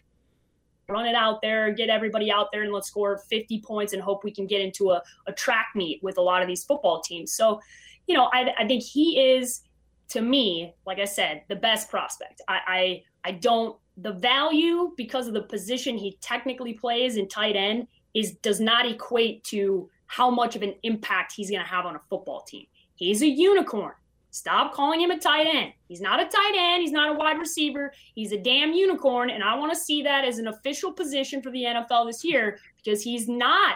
run 0.89 1.05
it 1.05 1.15
out 1.15 1.41
there, 1.41 1.71
get 1.71 1.87
everybody 1.87 2.29
out 2.29 2.49
there, 2.51 2.63
and 2.63 2.73
let's 2.73 2.89
score 2.89 3.19
50 3.29 3.61
points 3.61 3.93
and 3.93 4.01
hope 4.01 4.25
we 4.25 4.31
can 4.31 4.47
get 4.47 4.59
into 4.59 4.91
a, 4.91 5.01
a 5.27 5.31
track 5.31 5.67
meet 5.75 6.03
with 6.03 6.17
a 6.17 6.21
lot 6.21 6.41
of 6.41 6.49
these 6.49 6.65
football 6.65 6.99
teams. 6.99 7.31
So, 7.31 7.61
you 8.07 8.15
know, 8.15 8.29
I, 8.33 8.53
I 8.59 8.67
think 8.67 8.83
he 8.83 9.37
is, 9.37 9.61
to 10.09 10.21
me, 10.21 10.73
like 10.85 10.99
I 10.99 11.05
said, 11.05 11.43
the 11.47 11.55
best 11.55 11.89
prospect. 11.89 12.41
I, 12.49 12.59
I, 12.67 13.03
I 13.23 13.31
don't 13.31 13.77
the 13.97 14.13
value 14.13 14.91
because 14.97 15.27
of 15.27 15.33
the 15.33 15.43
position 15.43 15.97
he 15.97 16.17
technically 16.19 16.73
plays 16.73 17.17
in 17.17 17.27
tight 17.27 17.55
end 17.55 17.87
is 18.13 18.33
does 18.35 18.59
not 18.59 18.87
equate 18.87 19.43
to 19.45 19.89
how 20.07 20.29
much 20.29 20.55
of 20.55 20.61
an 20.61 20.75
impact 20.83 21.33
he's 21.35 21.49
going 21.49 21.61
to 21.61 21.67
have 21.67 21.85
on 21.85 21.95
a 21.95 22.01
football 22.09 22.41
team. 22.41 22.65
He's 22.95 23.21
a 23.21 23.27
unicorn. 23.27 23.93
Stop 24.31 24.73
calling 24.73 24.99
him 24.99 25.11
a 25.11 25.19
tight 25.19 25.45
end. 25.45 25.73
He's 25.87 26.01
not 26.01 26.19
a 26.19 26.25
tight 26.25 26.53
end. 26.55 26.81
He's 26.81 26.91
not 26.91 27.15
a 27.15 27.17
wide 27.17 27.37
receiver. 27.37 27.93
He's 28.15 28.31
a 28.31 28.37
damn 28.37 28.73
unicorn. 28.73 29.29
And 29.29 29.43
I 29.43 29.55
want 29.55 29.71
to 29.71 29.79
see 29.79 30.01
that 30.03 30.25
as 30.25 30.39
an 30.39 30.47
official 30.47 30.91
position 30.91 31.41
for 31.41 31.51
the 31.51 31.63
NFL 31.63 32.07
this 32.07 32.23
year 32.23 32.57
because 32.83 33.03
he's 33.03 33.27
not 33.27 33.75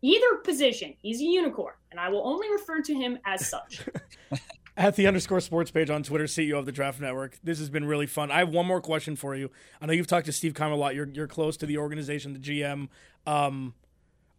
either 0.00 0.36
position. 0.44 0.94
He's 1.02 1.20
a 1.20 1.24
unicorn. 1.24 1.74
And 1.90 2.00
I 2.00 2.08
will 2.08 2.26
only 2.26 2.50
refer 2.50 2.80
to 2.80 2.94
him 2.94 3.18
as 3.26 3.48
such. 3.48 3.82
at 4.78 4.94
the 4.94 5.08
underscore 5.08 5.40
sports 5.40 5.72
page 5.72 5.90
on 5.90 6.04
Twitter, 6.04 6.24
CEO 6.24 6.56
of 6.56 6.64
the 6.64 6.70
Draft 6.70 7.00
Network. 7.00 7.36
This 7.42 7.58
has 7.58 7.68
been 7.68 7.84
really 7.84 8.06
fun. 8.06 8.30
I 8.30 8.38
have 8.38 8.50
one 8.50 8.64
more 8.64 8.80
question 8.80 9.16
for 9.16 9.34
you. 9.34 9.50
I 9.82 9.86
know 9.86 9.92
you've 9.92 10.06
talked 10.06 10.26
to 10.26 10.32
Steve 10.32 10.54
Keim 10.54 10.70
a 10.70 10.76
lot. 10.76 10.94
You're, 10.94 11.08
you're 11.08 11.26
close 11.26 11.56
to 11.58 11.66
the 11.66 11.78
organization, 11.78 12.32
the 12.32 12.38
GM. 12.38 12.88
Um, 13.26 13.74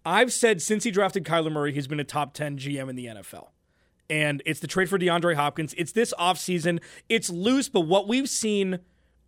I've 0.06 0.32
said 0.32 0.62
since 0.62 0.86
he 0.86 0.92
drafted 0.92 1.26
Kyler 1.26 1.52
Murray, 1.52 1.74
he's 1.74 1.88
been 1.88 2.00
a 2.00 2.06
top 2.06 2.34
10 2.34 2.58
GM 2.58 2.90
in 2.90 2.96
the 2.96 3.08
NFL. 3.08 3.50
And 4.10 4.42
it's 4.46 4.62
the 4.62 4.66
trade 4.66 4.90
for 4.90 4.98
DeAndre 4.98 5.36
Hopkins. 5.36 5.76
It's 5.78 5.92
this 5.92 6.14
offseason. 6.18 6.80
It's 7.10 7.30
loose, 7.30 7.68
but 7.68 7.82
what 7.82 8.08
we've 8.08 8.30
seen 8.30 8.80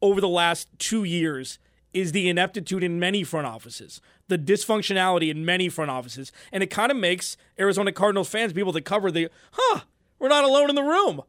over 0.01 0.21
the 0.21 0.29
last 0.29 0.69
two 0.79 1.03
years 1.03 1.59
is 1.93 2.13
the 2.13 2.29
ineptitude 2.29 2.85
in 2.85 2.99
many 2.99 3.21
front 3.25 3.45
offices, 3.45 3.99
the 4.29 4.37
dysfunctionality 4.37 5.29
in 5.29 5.43
many 5.43 5.67
front 5.67 5.91
offices. 5.91 6.31
And 6.53 6.63
it 6.63 6.67
kind 6.67 6.89
of 6.89 6.97
makes 6.97 7.35
Arizona 7.59 7.91
Cardinals 7.91 8.29
fans 8.29 8.57
able 8.57 8.71
to 8.71 8.81
cover 8.81 9.11
the, 9.11 9.29
huh, 9.51 9.81
we're 10.21 10.29
not 10.29 10.45
alone 10.45 10.69
in 10.69 10.75
the 10.75 10.83
room. 10.83 11.23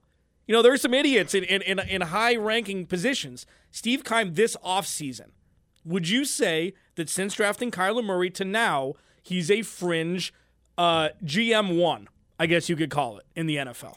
You 0.46 0.54
know, 0.54 0.60
there's 0.60 0.82
some 0.82 0.92
idiots 0.92 1.34
in, 1.34 1.44
in, 1.44 1.62
in, 1.62 1.78
in 1.78 2.00
high 2.02 2.36
ranking 2.36 2.84
positions. 2.86 3.46
Steve 3.70 4.04
Keim 4.04 4.34
this 4.34 4.54
offseason, 4.62 5.30
would 5.84 6.08
you 6.08 6.26
say 6.26 6.74
that 6.96 7.08
since 7.08 7.34
drafting 7.34 7.70
Kyler 7.70 8.04
Murray 8.04 8.28
to 8.30 8.44
now, 8.44 8.94
he's 9.22 9.50
a 9.50 9.62
fringe 9.62 10.34
uh, 10.76 11.08
GM1, 11.24 12.06
I 12.38 12.46
guess 12.46 12.68
you 12.68 12.76
could 12.76 12.90
call 12.90 13.16
it, 13.16 13.24
in 13.34 13.46
the 13.46 13.56
NFL? 13.56 13.94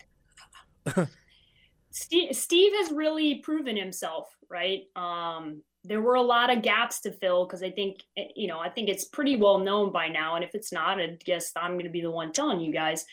Steve, 1.92 2.36
Steve 2.36 2.72
has 2.78 2.92
really 2.92 3.36
proven 3.40 3.76
himself, 3.76 4.30
right? 4.50 4.84
Um, 4.96 5.62
there 5.84 6.02
were 6.02 6.16
a 6.16 6.22
lot 6.22 6.56
of 6.56 6.62
gaps 6.62 7.02
to 7.02 7.12
fill 7.12 7.46
because 7.46 7.64
I 7.64 7.70
think, 7.70 8.04
you 8.36 8.48
know, 8.48 8.60
I 8.60 8.70
think 8.70 8.88
it's 8.88 9.06
pretty 9.06 9.36
well 9.36 9.60
known 9.60 9.92
by 9.92 10.08
now. 10.08 10.36
And 10.36 10.44
if 10.44 10.56
it's 10.56 10.72
not, 10.72 11.02
I 11.02 11.18
guess 11.24 11.52
I'm 11.56 11.74
going 11.74 11.86
to 11.86 11.92
be 11.92 12.02
the 12.02 12.12
one 12.12 12.32
telling 12.32 12.62
you 12.62 12.72
guys. 12.72 13.06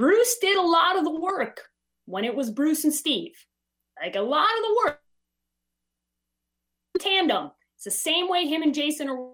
Bruce 0.00 0.38
did 0.40 0.56
a 0.56 0.62
lot 0.62 0.96
of 0.96 1.04
the 1.04 1.20
work 1.20 1.60
when 2.06 2.24
it 2.24 2.34
was 2.34 2.50
Bruce 2.50 2.84
and 2.84 2.94
Steve. 2.94 3.34
Like 4.02 4.16
a 4.16 4.22
lot 4.22 4.46
of 4.46 4.62
the 4.62 4.80
work. 4.82 5.00
Tandem. 6.98 7.50
It's 7.76 7.84
the 7.84 7.90
same 7.90 8.26
way 8.26 8.46
him 8.46 8.62
and 8.62 8.72
Jason 8.72 9.10
are 9.10 9.28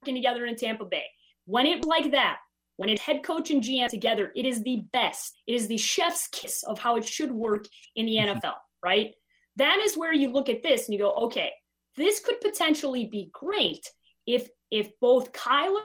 working 0.00 0.14
together 0.14 0.46
in 0.46 0.56
Tampa 0.56 0.86
Bay. 0.86 1.04
When 1.44 1.66
it's 1.66 1.86
like 1.86 2.12
that, 2.12 2.38
when 2.76 2.88
it's 2.88 3.02
head 3.02 3.24
coach 3.24 3.50
and 3.50 3.62
GM 3.62 3.88
together, 3.88 4.32
it 4.34 4.46
is 4.46 4.62
the 4.62 4.84
best. 4.90 5.36
It 5.46 5.52
is 5.52 5.68
the 5.68 5.76
chef's 5.76 6.28
kiss 6.28 6.62
of 6.62 6.78
how 6.78 6.96
it 6.96 7.06
should 7.06 7.30
work 7.30 7.66
in 7.94 8.06
the 8.06 8.16
mm-hmm. 8.16 8.38
NFL, 8.38 8.54
right? 8.82 9.10
That 9.56 9.82
is 9.84 9.98
where 9.98 10.14
you 10.14 10.32
look 10.32 10.48
at 10.48 10.62
this 10.62 10.86
and 10.86 10.94
you 10.94 10.98
go, 10.98 11.12
okay, 11.26 11.52
this 11.94 12.20
could 12.20 12.40
potentially 12.40 13.04
be 13.04 13.28
great 13.34 13.86
if 14.26 14.48
if 14.70 14.98
both 14.98 15.34
Kyler 15.34 15.84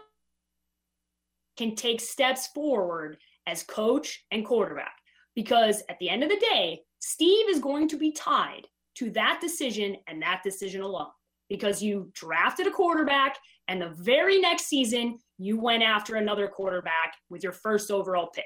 can 1.57 1.75
take 1.75 1.99
steps 1.99 2.47
forward 2.47 3.17
as 3.47 3.63
coach 3.63 4.25
and 4.31 4.45
quarterback. 4.45 4.93
Because 5.35 5.83
at 5.89 5.97
the 5.99 6.09
end 6.09 6.23
of 6.23 6.29
the 6.29 6.37
day, 6.37 6.81
Steve 6.99 7.47
is 7.49 7.59
going 7.59 7.87
to 7.89 7.97
be 7.97 8.11
tied 8.11 8.67
to 8.95 9.09
that 9.11 9.39
decision 9.41 9.95
and 10.07 10.21
that 10.21 10.41
decision 10.43 10.81
alone. 10.81 11.07
Because 11.49 11.81
you 11.81 12.09
drafted 12.13 12.67
a 12.67 12.71
quarterback, 12.71 13.37
and 13.67 13.81
the 13.81 13.89
very 13.89 14.39
next 14.39 14.67
season, 14.67 15.19
you 15.37 15.59
went 15.59 15.83
after 15.83 16.15
another 16.15 16.47
quarterback 16.47 17.13
with 17.29 17.43
your 17.43 17.51
first 17.51 17.91
overall 17.91 18.29
pick. 18.33 18.45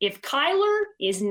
If 0.00 0.20
Kyler 0.22 0.82
is 1.00 1.22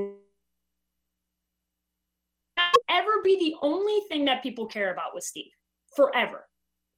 ever 2.90 3.12
be 3.24 3.38
the 3.40 3.56
only 3.62 4.00
thing 4.08 4.26
that 4.26 4.44
people 4.44 4.66
care 4.66 4.92
about 4.92 5.14
with 5.14 5.24
Steve 5.24 5.52
forever. 5.96 6.48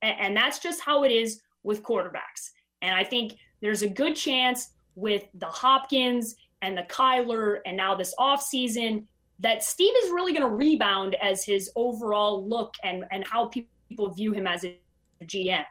And, 0.02 0.36
that's 0.38 0.60
just 0.60 0.82
how 0.82 1.04
it 1.04 1.12
is 1.12 1.42
with 1.64 1.82
quarterbacks. 1.82 2.52
And 2.82 2.94
I 2.94 3.04
think 3.04 3.34
there's 3.62 3.82
a 3.82 3.90
good 3.90 4.16
chance 4.16 4.70
with 4.96 5.24
the 5.36 5.46
Hopkins 5.46 6.36
and 6.62 6.78
the 6.78 6.84
Kyler 6.84 7.60
and 7.66 7.78
now 7.78 7.96
this 7.96 8.14
offseason 8.20 9.06
that 9.40 9.64
Steve 9.64 9.94
is 10.04 10.12
really 10.12 10.32
going 10.32 10.50
to 10.50 10.56
rebound 10.56 11.16
as 11.22 11.44
his 11.44 11.70
overall 11.76 12.48
look 12.48 12.74
and, 12.84 13.04
and 13.12 13.26
how 13.28 13.48
people 13.48 14.10
view 14.14 14.32
him 14.32 14.48
as 14.48 14.64
a 14.64 14.78
GM. 15.24 15.66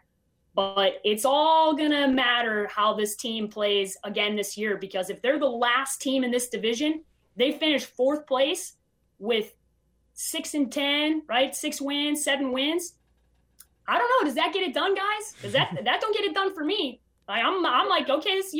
But 0.55 0.95
it's 1.03 1.25
all 1.25 1.75
going 1.75 1.91
to 1.91 2.07
matter 2.07 2.69
how 2.73 2.95
this 2.95 3.17
team 3.17 3.49
plays 3.49 3.97
again 4.05 4.37
this 4.37 4.57
year 4.57 4.77
because 4.77 5.11
if 5.11 5.21
they're 5.21 5.39
the 5.39 5.47
last 5.47 6.01
team 6.01 6.23
in 6.23 6.31
this 6.31 6.49
division, 6.49 7.03
they 7.37 7.53
finish 7.53 7.85
fourth 7.85 8.27
place 8.27 8.75
with 9.19 9.55
six 10.13 10.55
and 10.55 10.71
10, 10.71 11.23
right? 11.29 11.55
Six 11.55 11.81
wins, 11.81 12.23
seven 12.23 12.53
wins. 12.53 12.95
I 13.87 13.99
don't 13.99 14.09
know. 14.09 14.27
Does 14.27 14.37
that 14.37 14.53
get 14.53 14.63
it 14.63 14.75
done, 14.75 14.95
guys? 14.95 15.35
Does 15.43 15.53
that 15.53 15.77
that 15.85 16.01
don't 16.01 16.17
get 16.17 16.25
it 16.25 16.35
done 16.35 16.55
for 16.55 16.65
me? 16.65 17.01
Like 17.29 17.45
I'm 17.45 17.65
I'm 17.67 17.89
like 17.89 18.09
okay, 18.09 18.37
this 18.37 18.57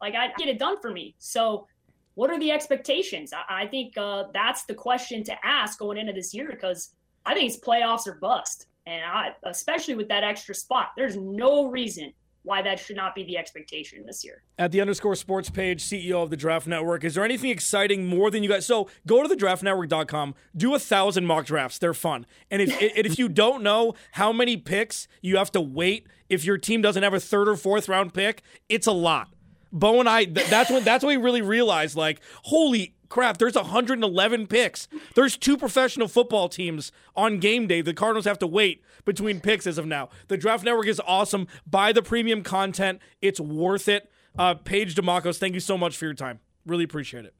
like 0.00 0.14
I 0.14 0.28
get 0.38 0.48
it 0.48 0.58
done 0.58 0.80
for 0.80 0.90
me. 0.90 1.14
So 1.18 1.66
what 2.14 2.30
are 2.30 2.38
the 2.38 2.50
expectations? 2.50 3.32
I, 3.32 3.64
I 3.64 3.66
think 3.66 3.96
uh, 3.96 4.24
that's 4.32 4.64
the 4.64 4.74
question 4.74 5.22
to 5.24 5.36
ask 5.44 5.78
going 5.78 5.98
into 5.98 6.12
this 6.12 6.34
year 6.34 6.48
because 6.50 6.90
I 7.24 7.34
think 7.34 7.50
it's 7.52 7.58
playoffs 7.58 8.06
or 8.06 8.14
bust, 8.14 8.66
and 8.86 9.04
I 9.04 9.34
especially 9.44 9.94
with 9.94 10.08
that 10.08 10.24
extra 10.24 10.54
spot, 10.54 10.88
there's 10.96 11.16
no 11.16 11.68
reason 11.68 12.12
why 12.46 12.62
that 12.62 12.78
should 12.78 12.94
not 12.94 13.12
be 13.12 13.24
the 13.24 13.36
expectation 13.36 14.06
this 14.06 14.24
year. 14.24 14.44
At 14.56 14.70
the 14.70 14.80
underscore 14.80 15.16
sports 15.16 15.50
page, 15.50 15.82
CEO 15.82 16.22
of 16.22 16.30
the 16.30 16.36
Draft 16.36 16.68
Network, 16.68 17.02
is 17.02 17.16
there 17.16 17.24
anything 17.24 17.50
exciting 17.50 18.06
more 18.06 18.30
than 18.30 18.44
you 18.44 18.48
guys? 18.48 18.64
So 18.64 18.88
go 19.04 19.20
to 19.20 19.28
the 19.28 19.34
draftnetwork.com, 19.34 20.34
do 20.56 20.72
a 20.72 20.78
thousand 20.78 21.26
mock 21.26 21.46
drafts. 21.46 21.78
They're 21.78 21.92
fun. 21.92 22.24
And 22.48 22.62
if, 22.62 22.70
and 22.80 23.04
if 23.04 23.18
you 23.18 23.28
don't 23.28 23.64
know 23.64 23.94
how 24.12 24.32
many 24.32 24.56
picks 24.56 25.08
you 25.20 25.38
have 25.38 25.50
to 25.52 25.60
wait 25.60 26.06
if 26.28 26.44
your 26.44 26.56
team 26.56 26.82
doesn't 26.82 27.02
have 27.02 27.14
a 27.14 27.20
third 27.20 27.48
or 27.48 27.56
fourth 27.56 27.88
round 27.88 28.14
pick, 28.14 28.42
it's 28.68 28.86
a 28.86 28.92
lot. 28.92 29.28
Bo 29.72 30.00
and 30.00 30.08
I, 30.08 30.26
that's 30.26 30.70
when 30.70 30.84
that's 30.84 31.04
when 31.04 31.18
we 31.18 31.24
really 31.24 31.42
realized, 31.42 31.96
like, 31.96 32.20
holy 32.44 32.94
crap, 33.08 33.38
there's 33.38 33.54
111 33.54 34.46
picks. 34.46 34.88
There's 35.14 35.36
two 35.36 35.56
professional 35.56 36.08
football 36.08 36.48
teams 36.48 36.92
on 37.14 37.38
game 37.38 37.66
day. 37.66 37.80
The 37.80 37.94
Cardinals 37.94 38.24
have 38.24 38.38
to 38.40 38.46
wait 38.46 38.82
between 39.04 39.40
picks 39.40 39.66
as 39.66 39.78
of 39.78 39.86
now. 39.86 40.08
The 40.28 40.36
Draft 40.36 40.64
Network 40.64 40.86
is 40.86 41.00
awesome. 41.06 41.46
Buy 41.66 41.92
the 41.92 42.02
premium 42.02 42.42
content. 42.42 43.00
It's 43.22 43.40
worth 43.40 43.88
it. 43.88 44.10
Uh, 44.38 44.54
Paige 44.54 44.94
Dimakos, 44.94 45.38
thank 45.38 45.54
you 45.54 45.60
so 45.60 45.78
much 45.78 45.96
for 45.96 46.04
your 46.04 46.14
time. 46.14 46.40
Really 46.66 46.84
appreciate 46.84 47.24
it. 47.24 47.34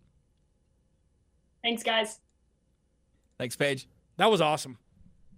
Thanks, 1.62 1.83
guys. 1.83 2.20
Thanks, 3.39 3.57
Paige. 3.57 3.89
That 4.16 4.31
was 4.31 4.41
awesome. 4.41 4.79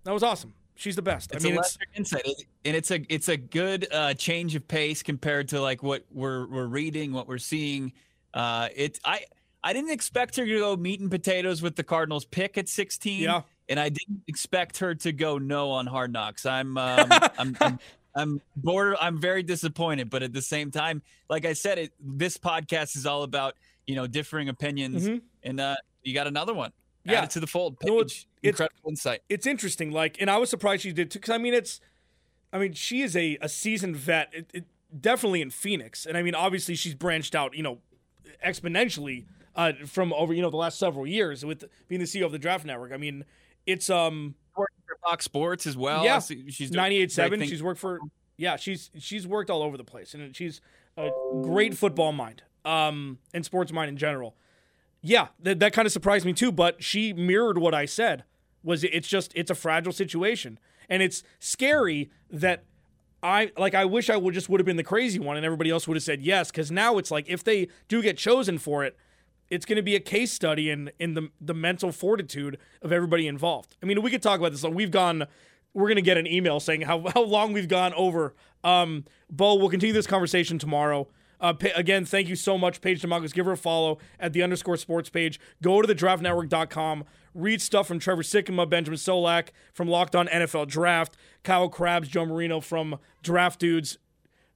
That 0.05 0.13
was 0.13 0.23
awesome. 0.23 0.55
She's 0.79 0.95
the 0.95 1.03
best. 1.03 1.33
It's 1.35 1.45
I 1.45 1.49
mean, 1.49 1.59
it's 1.59 1.77
insight, 1.97 2.25
and 2.65 2.77
it's 2.77 2.93
a 2.93 3.05
it's 3.13 3.29
a 3.29 3.37
good 3.37 3.89
uh, 3.93 4.15
change 4.15 4.55
of 4.55 4.69
pace 4.69 5.03
compared 5.03 5.49
to 5.49 5.61
like 5.61 5.83
what 5.83 6.05
we're 6.13 6.47
we're 6.47 6.69
reading, 6.69 7.13
what 7.13 7.27
we're 7.27 7.39
seeing. 7.39 7.93
Uh, 8.33 8.69
it 8.77 9.01
I 9.05 9.25
I 9.65 9.73
didn't 9.73 9.91
expect 9.91 10.37
her 10.37 10.47
to 10.47 10.59
go 10.59 10.77
meat 10.77 11.01
and 11.01 11.11
potatoes 11.11 11.63
with 11.63 11.75
the 11.75 11.83
Cardinals 11.83 12.25
pick 12.25 12.57
at 12.57 12.69
16. 12.69 13.23
Yeah. 13.23 13.43
And 13.69 13.81
I 13.81 13.89
didn't 13.89 14.23
expect 14.29 14.79
her 14.79 14.95
to 14.95 15.11
go 15.11 15.39
no 15.39 15.73
on 15.73 15.89
Hard 15.89 16.13
Knocks. 16.13 16.47
I'm 16.47 16.79
um, 16.79 17.09
I'm, 17.39 17.57
I'm 17.61 17.81
I'm 18.15 18.41
border 18.55 18.97
I'm 19.01 19.21
very 19.21 19.43
disappointed, 19.43 20.11
but 20.11 20.23
at 20.23 20.33
the 20.33 20.43
same 20.43 20.71
time, 20.71 21.03
like 21.29 21.45
I 21.45 21.55
said, 21.55 21.79
it 21.79 21.93
this 22.01 22.39
podcast 22.39 22.97
is 22.97 23.05
all 23.05 23.25
about, 23.25 23.57
you 23.85 23.97
know, 23.97 24.07
differing 24.07 24.49
opinions 24.49 25.09
mm-hmm. 25.09 25.19
and 25.43 25.59
uh 25.59 25.75
you 26.05 26.15
got 26.15 26.29
another 26.29 26.55
one. 26.55 26.71
Yeah. 27.09 27.23
Add 27.23 27.31
to 27.31 27.41
the 27.41 27.47
fold. 27.47 27.81
Paige. 27.81 27.89
No, 27.89 28.01
it's, 28.01 28.27
Incredible 28.43 28.77
it's, 28.85 28.91
insight. 28.91 29.23
It's 29.29 29.47
interesting. 29.47 29.91
Like, 29.91 30.17
and 30.21 30.31
I 30.31 30.37
was 30.37 30.51
surprised 30.51 30.83
she 30.83 30.93
did 30.93 31.11
too, 31.11 31.19
because 31.19 31.35
I 31.35 31.39
mean, 31.39 31.55
it's, 31.55 31.81
I 32.53 32.59
mean, 32.59 32.73
she 32.73 33.03
is 33.03 33.17
a, 33.17 33.39
a 33.41 33.49
seasoned 33.49 33.97
vet, 33.97 34.29
it, 34.33 34.51
it, 34.53 34.65
definitely 35.01 35.43
in 35.43 35.51
Phoenix, 35.51 36.07
and 36.07 36.17
I 36.17 36.23
mean, 36.23 36.35
obviously 36.35 36.75
she's 36.75 36.95
branched 36.95 37.35
out, 37.35 37.55
you 37.55 37.63
know, 37.63 37.79
exponentially 38.45 39.25
uh, 39.59 39.73
from 39.87 40.13
over 40.13 40.33
you 40.33 40.41
know 40.41 40.51
the 40.51 40.57
last 40.57 40.79
several 40.79 41.07
years 41.07 41.45
with 41.45 41.65
being 41.89 42.01
the 42.01 42.07
CEO 42.07 42.25
of 42.25 42.33
the 42.33 42.39
Draft 42.39 42.65
Network. 42.65 42.93
I 42.93 42.97
mean, 42.97 43.25
it's 43.67 43.91
um 43.91 44.35
working 44.57 44.77
for 44.87 44.97
Fox 45.03 45.25
Sports 45.25 45.67
as 45.67 45.77
well. 45.77 46.05
Yeah, 46.05 46.21
she's 46.21 46.71
ninety 46.71 46.99
eight 46.99 47.13
seven. 47.13 47.43
She's 47.43 47.63
worked 47.63 47.81
for 47.81 48.01
yeah 48.37 48.57
she's 48.57 48.91
she's 48.99 49.27
worked 49.27 49.51
all 49.51 49.63
over 49.63 49.77
the 49.77 49.85
place, 49.85 50.15
and 50.15 50.35
she's 50.35 50.61
a 50.97 51.11
great 51.43 51.77
football 51.77 52.13
mind 52.13 52.43
um 52.65 53.19
and 53.35 53.45
sports 53.45 53.73
mind 53.73 53.89
in 53.89 53.97
general. 53.97 54.37
Yeah, 55.03 55.29
that 55.41 55.61
that 55.61 55.73
kind 55.73 55.87
of 55.87 55.93
surprised 55.93 56.25
me 56.25 56.33
too. 56.33 56.53
But 56.53 56.83
she 56.83 57.13
mirrored 57.13 57.59
what 57.59 57.75
I 57.75 57.85
said. 57.85 58.25
Was 58.63 58.85
it's 58.85 59.09
just 59.09 59.33
it's 59.35 59.51
a 59.51 59.55
fragile 59.55 59.93
situation, 59.93 60.59
and 60.89 61.03
it's 61.03 61.23
scary 61.39 62.11
that 62.31 62.65
I 63.23 63.53
like 63.57 63.75
I 63.75 63.85
wish 63.85 64.11
I 64.11 64.17
would 64.17 64.35
just 64.35 64.49
would 64.49 64.61
have 64.61 64.67
been 64.67 64.77
the 64.77 64.85
crazy 64.85 65.19
one 65.19 65.37
and 65.37 65.47
everybody 65.47 65.71
else 65.71 65.87
would 65.89 65.97
have 65.97 66.03
said 66.03 66.21
yes 66.23 66.51
because 66.51 66.71
now 66.71 66.99
it's 66.99 67.11
like 67.11 67.29
if 67.29 67.43
they 67.45 67.69
do 67.89 68.03
get 68.03 68.17
chosen 68.17 68.59
for 68.59 68.85
it 68.85 68.97
it's 69.51 69.65
going 69.65 69.77
to 69.77 69.83
be 69.83 69.97
a 69.97 70.01
case 70.01 70.33
study 70.33 70.71
in 70.71 70.91
in 70.99 71.15
the 71.15 71.31
the 71.41 71.55
mental 71.55 71.93
fortitude 71.93 72.59
of 72.83 72.93
everybody 72.93 73.27
involved. 73.27 73.77
I 73.83 73.87
mean, 73.87 74.03
we 74.03 74.11
could 74.11 74.23
talk 74.23 74.39
about 74.39 74.53
this. 74.53 74.63
Like 74.63 74.75
We've 74.75 74.91
gone. 74.91 75.27
We're 75.75 75.87
going 75.87 75.97
to 75.97 76.03
get 76.03 76.17
an 76.17 76.27
email 76.27 76.61
saying 76.61 76.83
how 76.83 77.07
how 77.15 77.23
long 77.23 77.53
we've 77.53 77.69
gone 77.69 77.95
over. 77.95 78.35
Um, 78.65 79.05
Bo, 79.31 79.55
we'll 79.55 79.69
continue 79.69 79.93
this 79.93 80.07
conversation 80.07 80.59
tomorrow. 80.59 81.09
Uh, 81.41 81.55
again, 81.75 82.05
thank 82.05 82.29
you 82.29 82.37
so 82.37 82.59
much, 82.59 82.81
Paige 82.81 83.03
Dimakos. 83.03 83.33
Give 83.33 83.47
her 83.47 83.53
a 83.53 83.57
follow 83.57 83.99
at 84.19 84.33
the 84.33 84.43
underscore 84.43 84.77
sports 84.77 85.09
page. 85.09 85.39
Go 85.63 85.81
to 85.81 85.87
the 85.87 85.95
draftnetwork.com. 85.95 87.05
Read 87.35 87.63
stuff 87.63 87.87
from 87.87 87.99
Trevor 87.99 88.23
Sikkema, 88.23 88.69
Benjamin 88.69 88.99
Solak 88.99 89.49
from 89.73 89.89
Locked 89.89 90.17
On 90.17 90.27
NFL 90.27 90.67
Draft, 90.67 91.17
Kyle 91.45 91.69
Crabbs, 91.69 92.09
Joe 92.09 92.27
Marino 92.27 92.61
from 92.61 92.99
Draft 93.23 93.61
Dudes. 93.61 93.99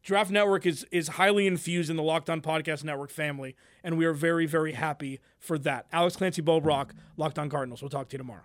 Draft 0.02 0.32
Network 0.32 0.66
is 0.66 0.84
is 0.90 1.08
highly 1.08 1.46
infused 1.46 1.88
in 1.88 1.96
the 1.96 2.02
Locked 2.02 2.28
On 2.28 2.40
Podcast 2.40 2.82
Network 2.82 3.10
family, 3.10 3.54
and 3.84 3.96
we 3.96 4.04
are 4.04 4.12
very, 4.12 4.46
very 4.46 4.72
happy 4.72 5.20
for 5.38 5.58
that. 5.58 5.86
Alex 5.92 6.16
Clancy 6.16 6.42
Bo 6.42 6.60
Brack, 6.60 6.92
Locked 7.16 7.38
On 7.38 7.48
Cardinals. 7.48 7.82
We'll 7.82 7.88
talk 7.88 8.08
to 8.08 8.14
you 8.14 8.18
tomorrow. 8.18 8.42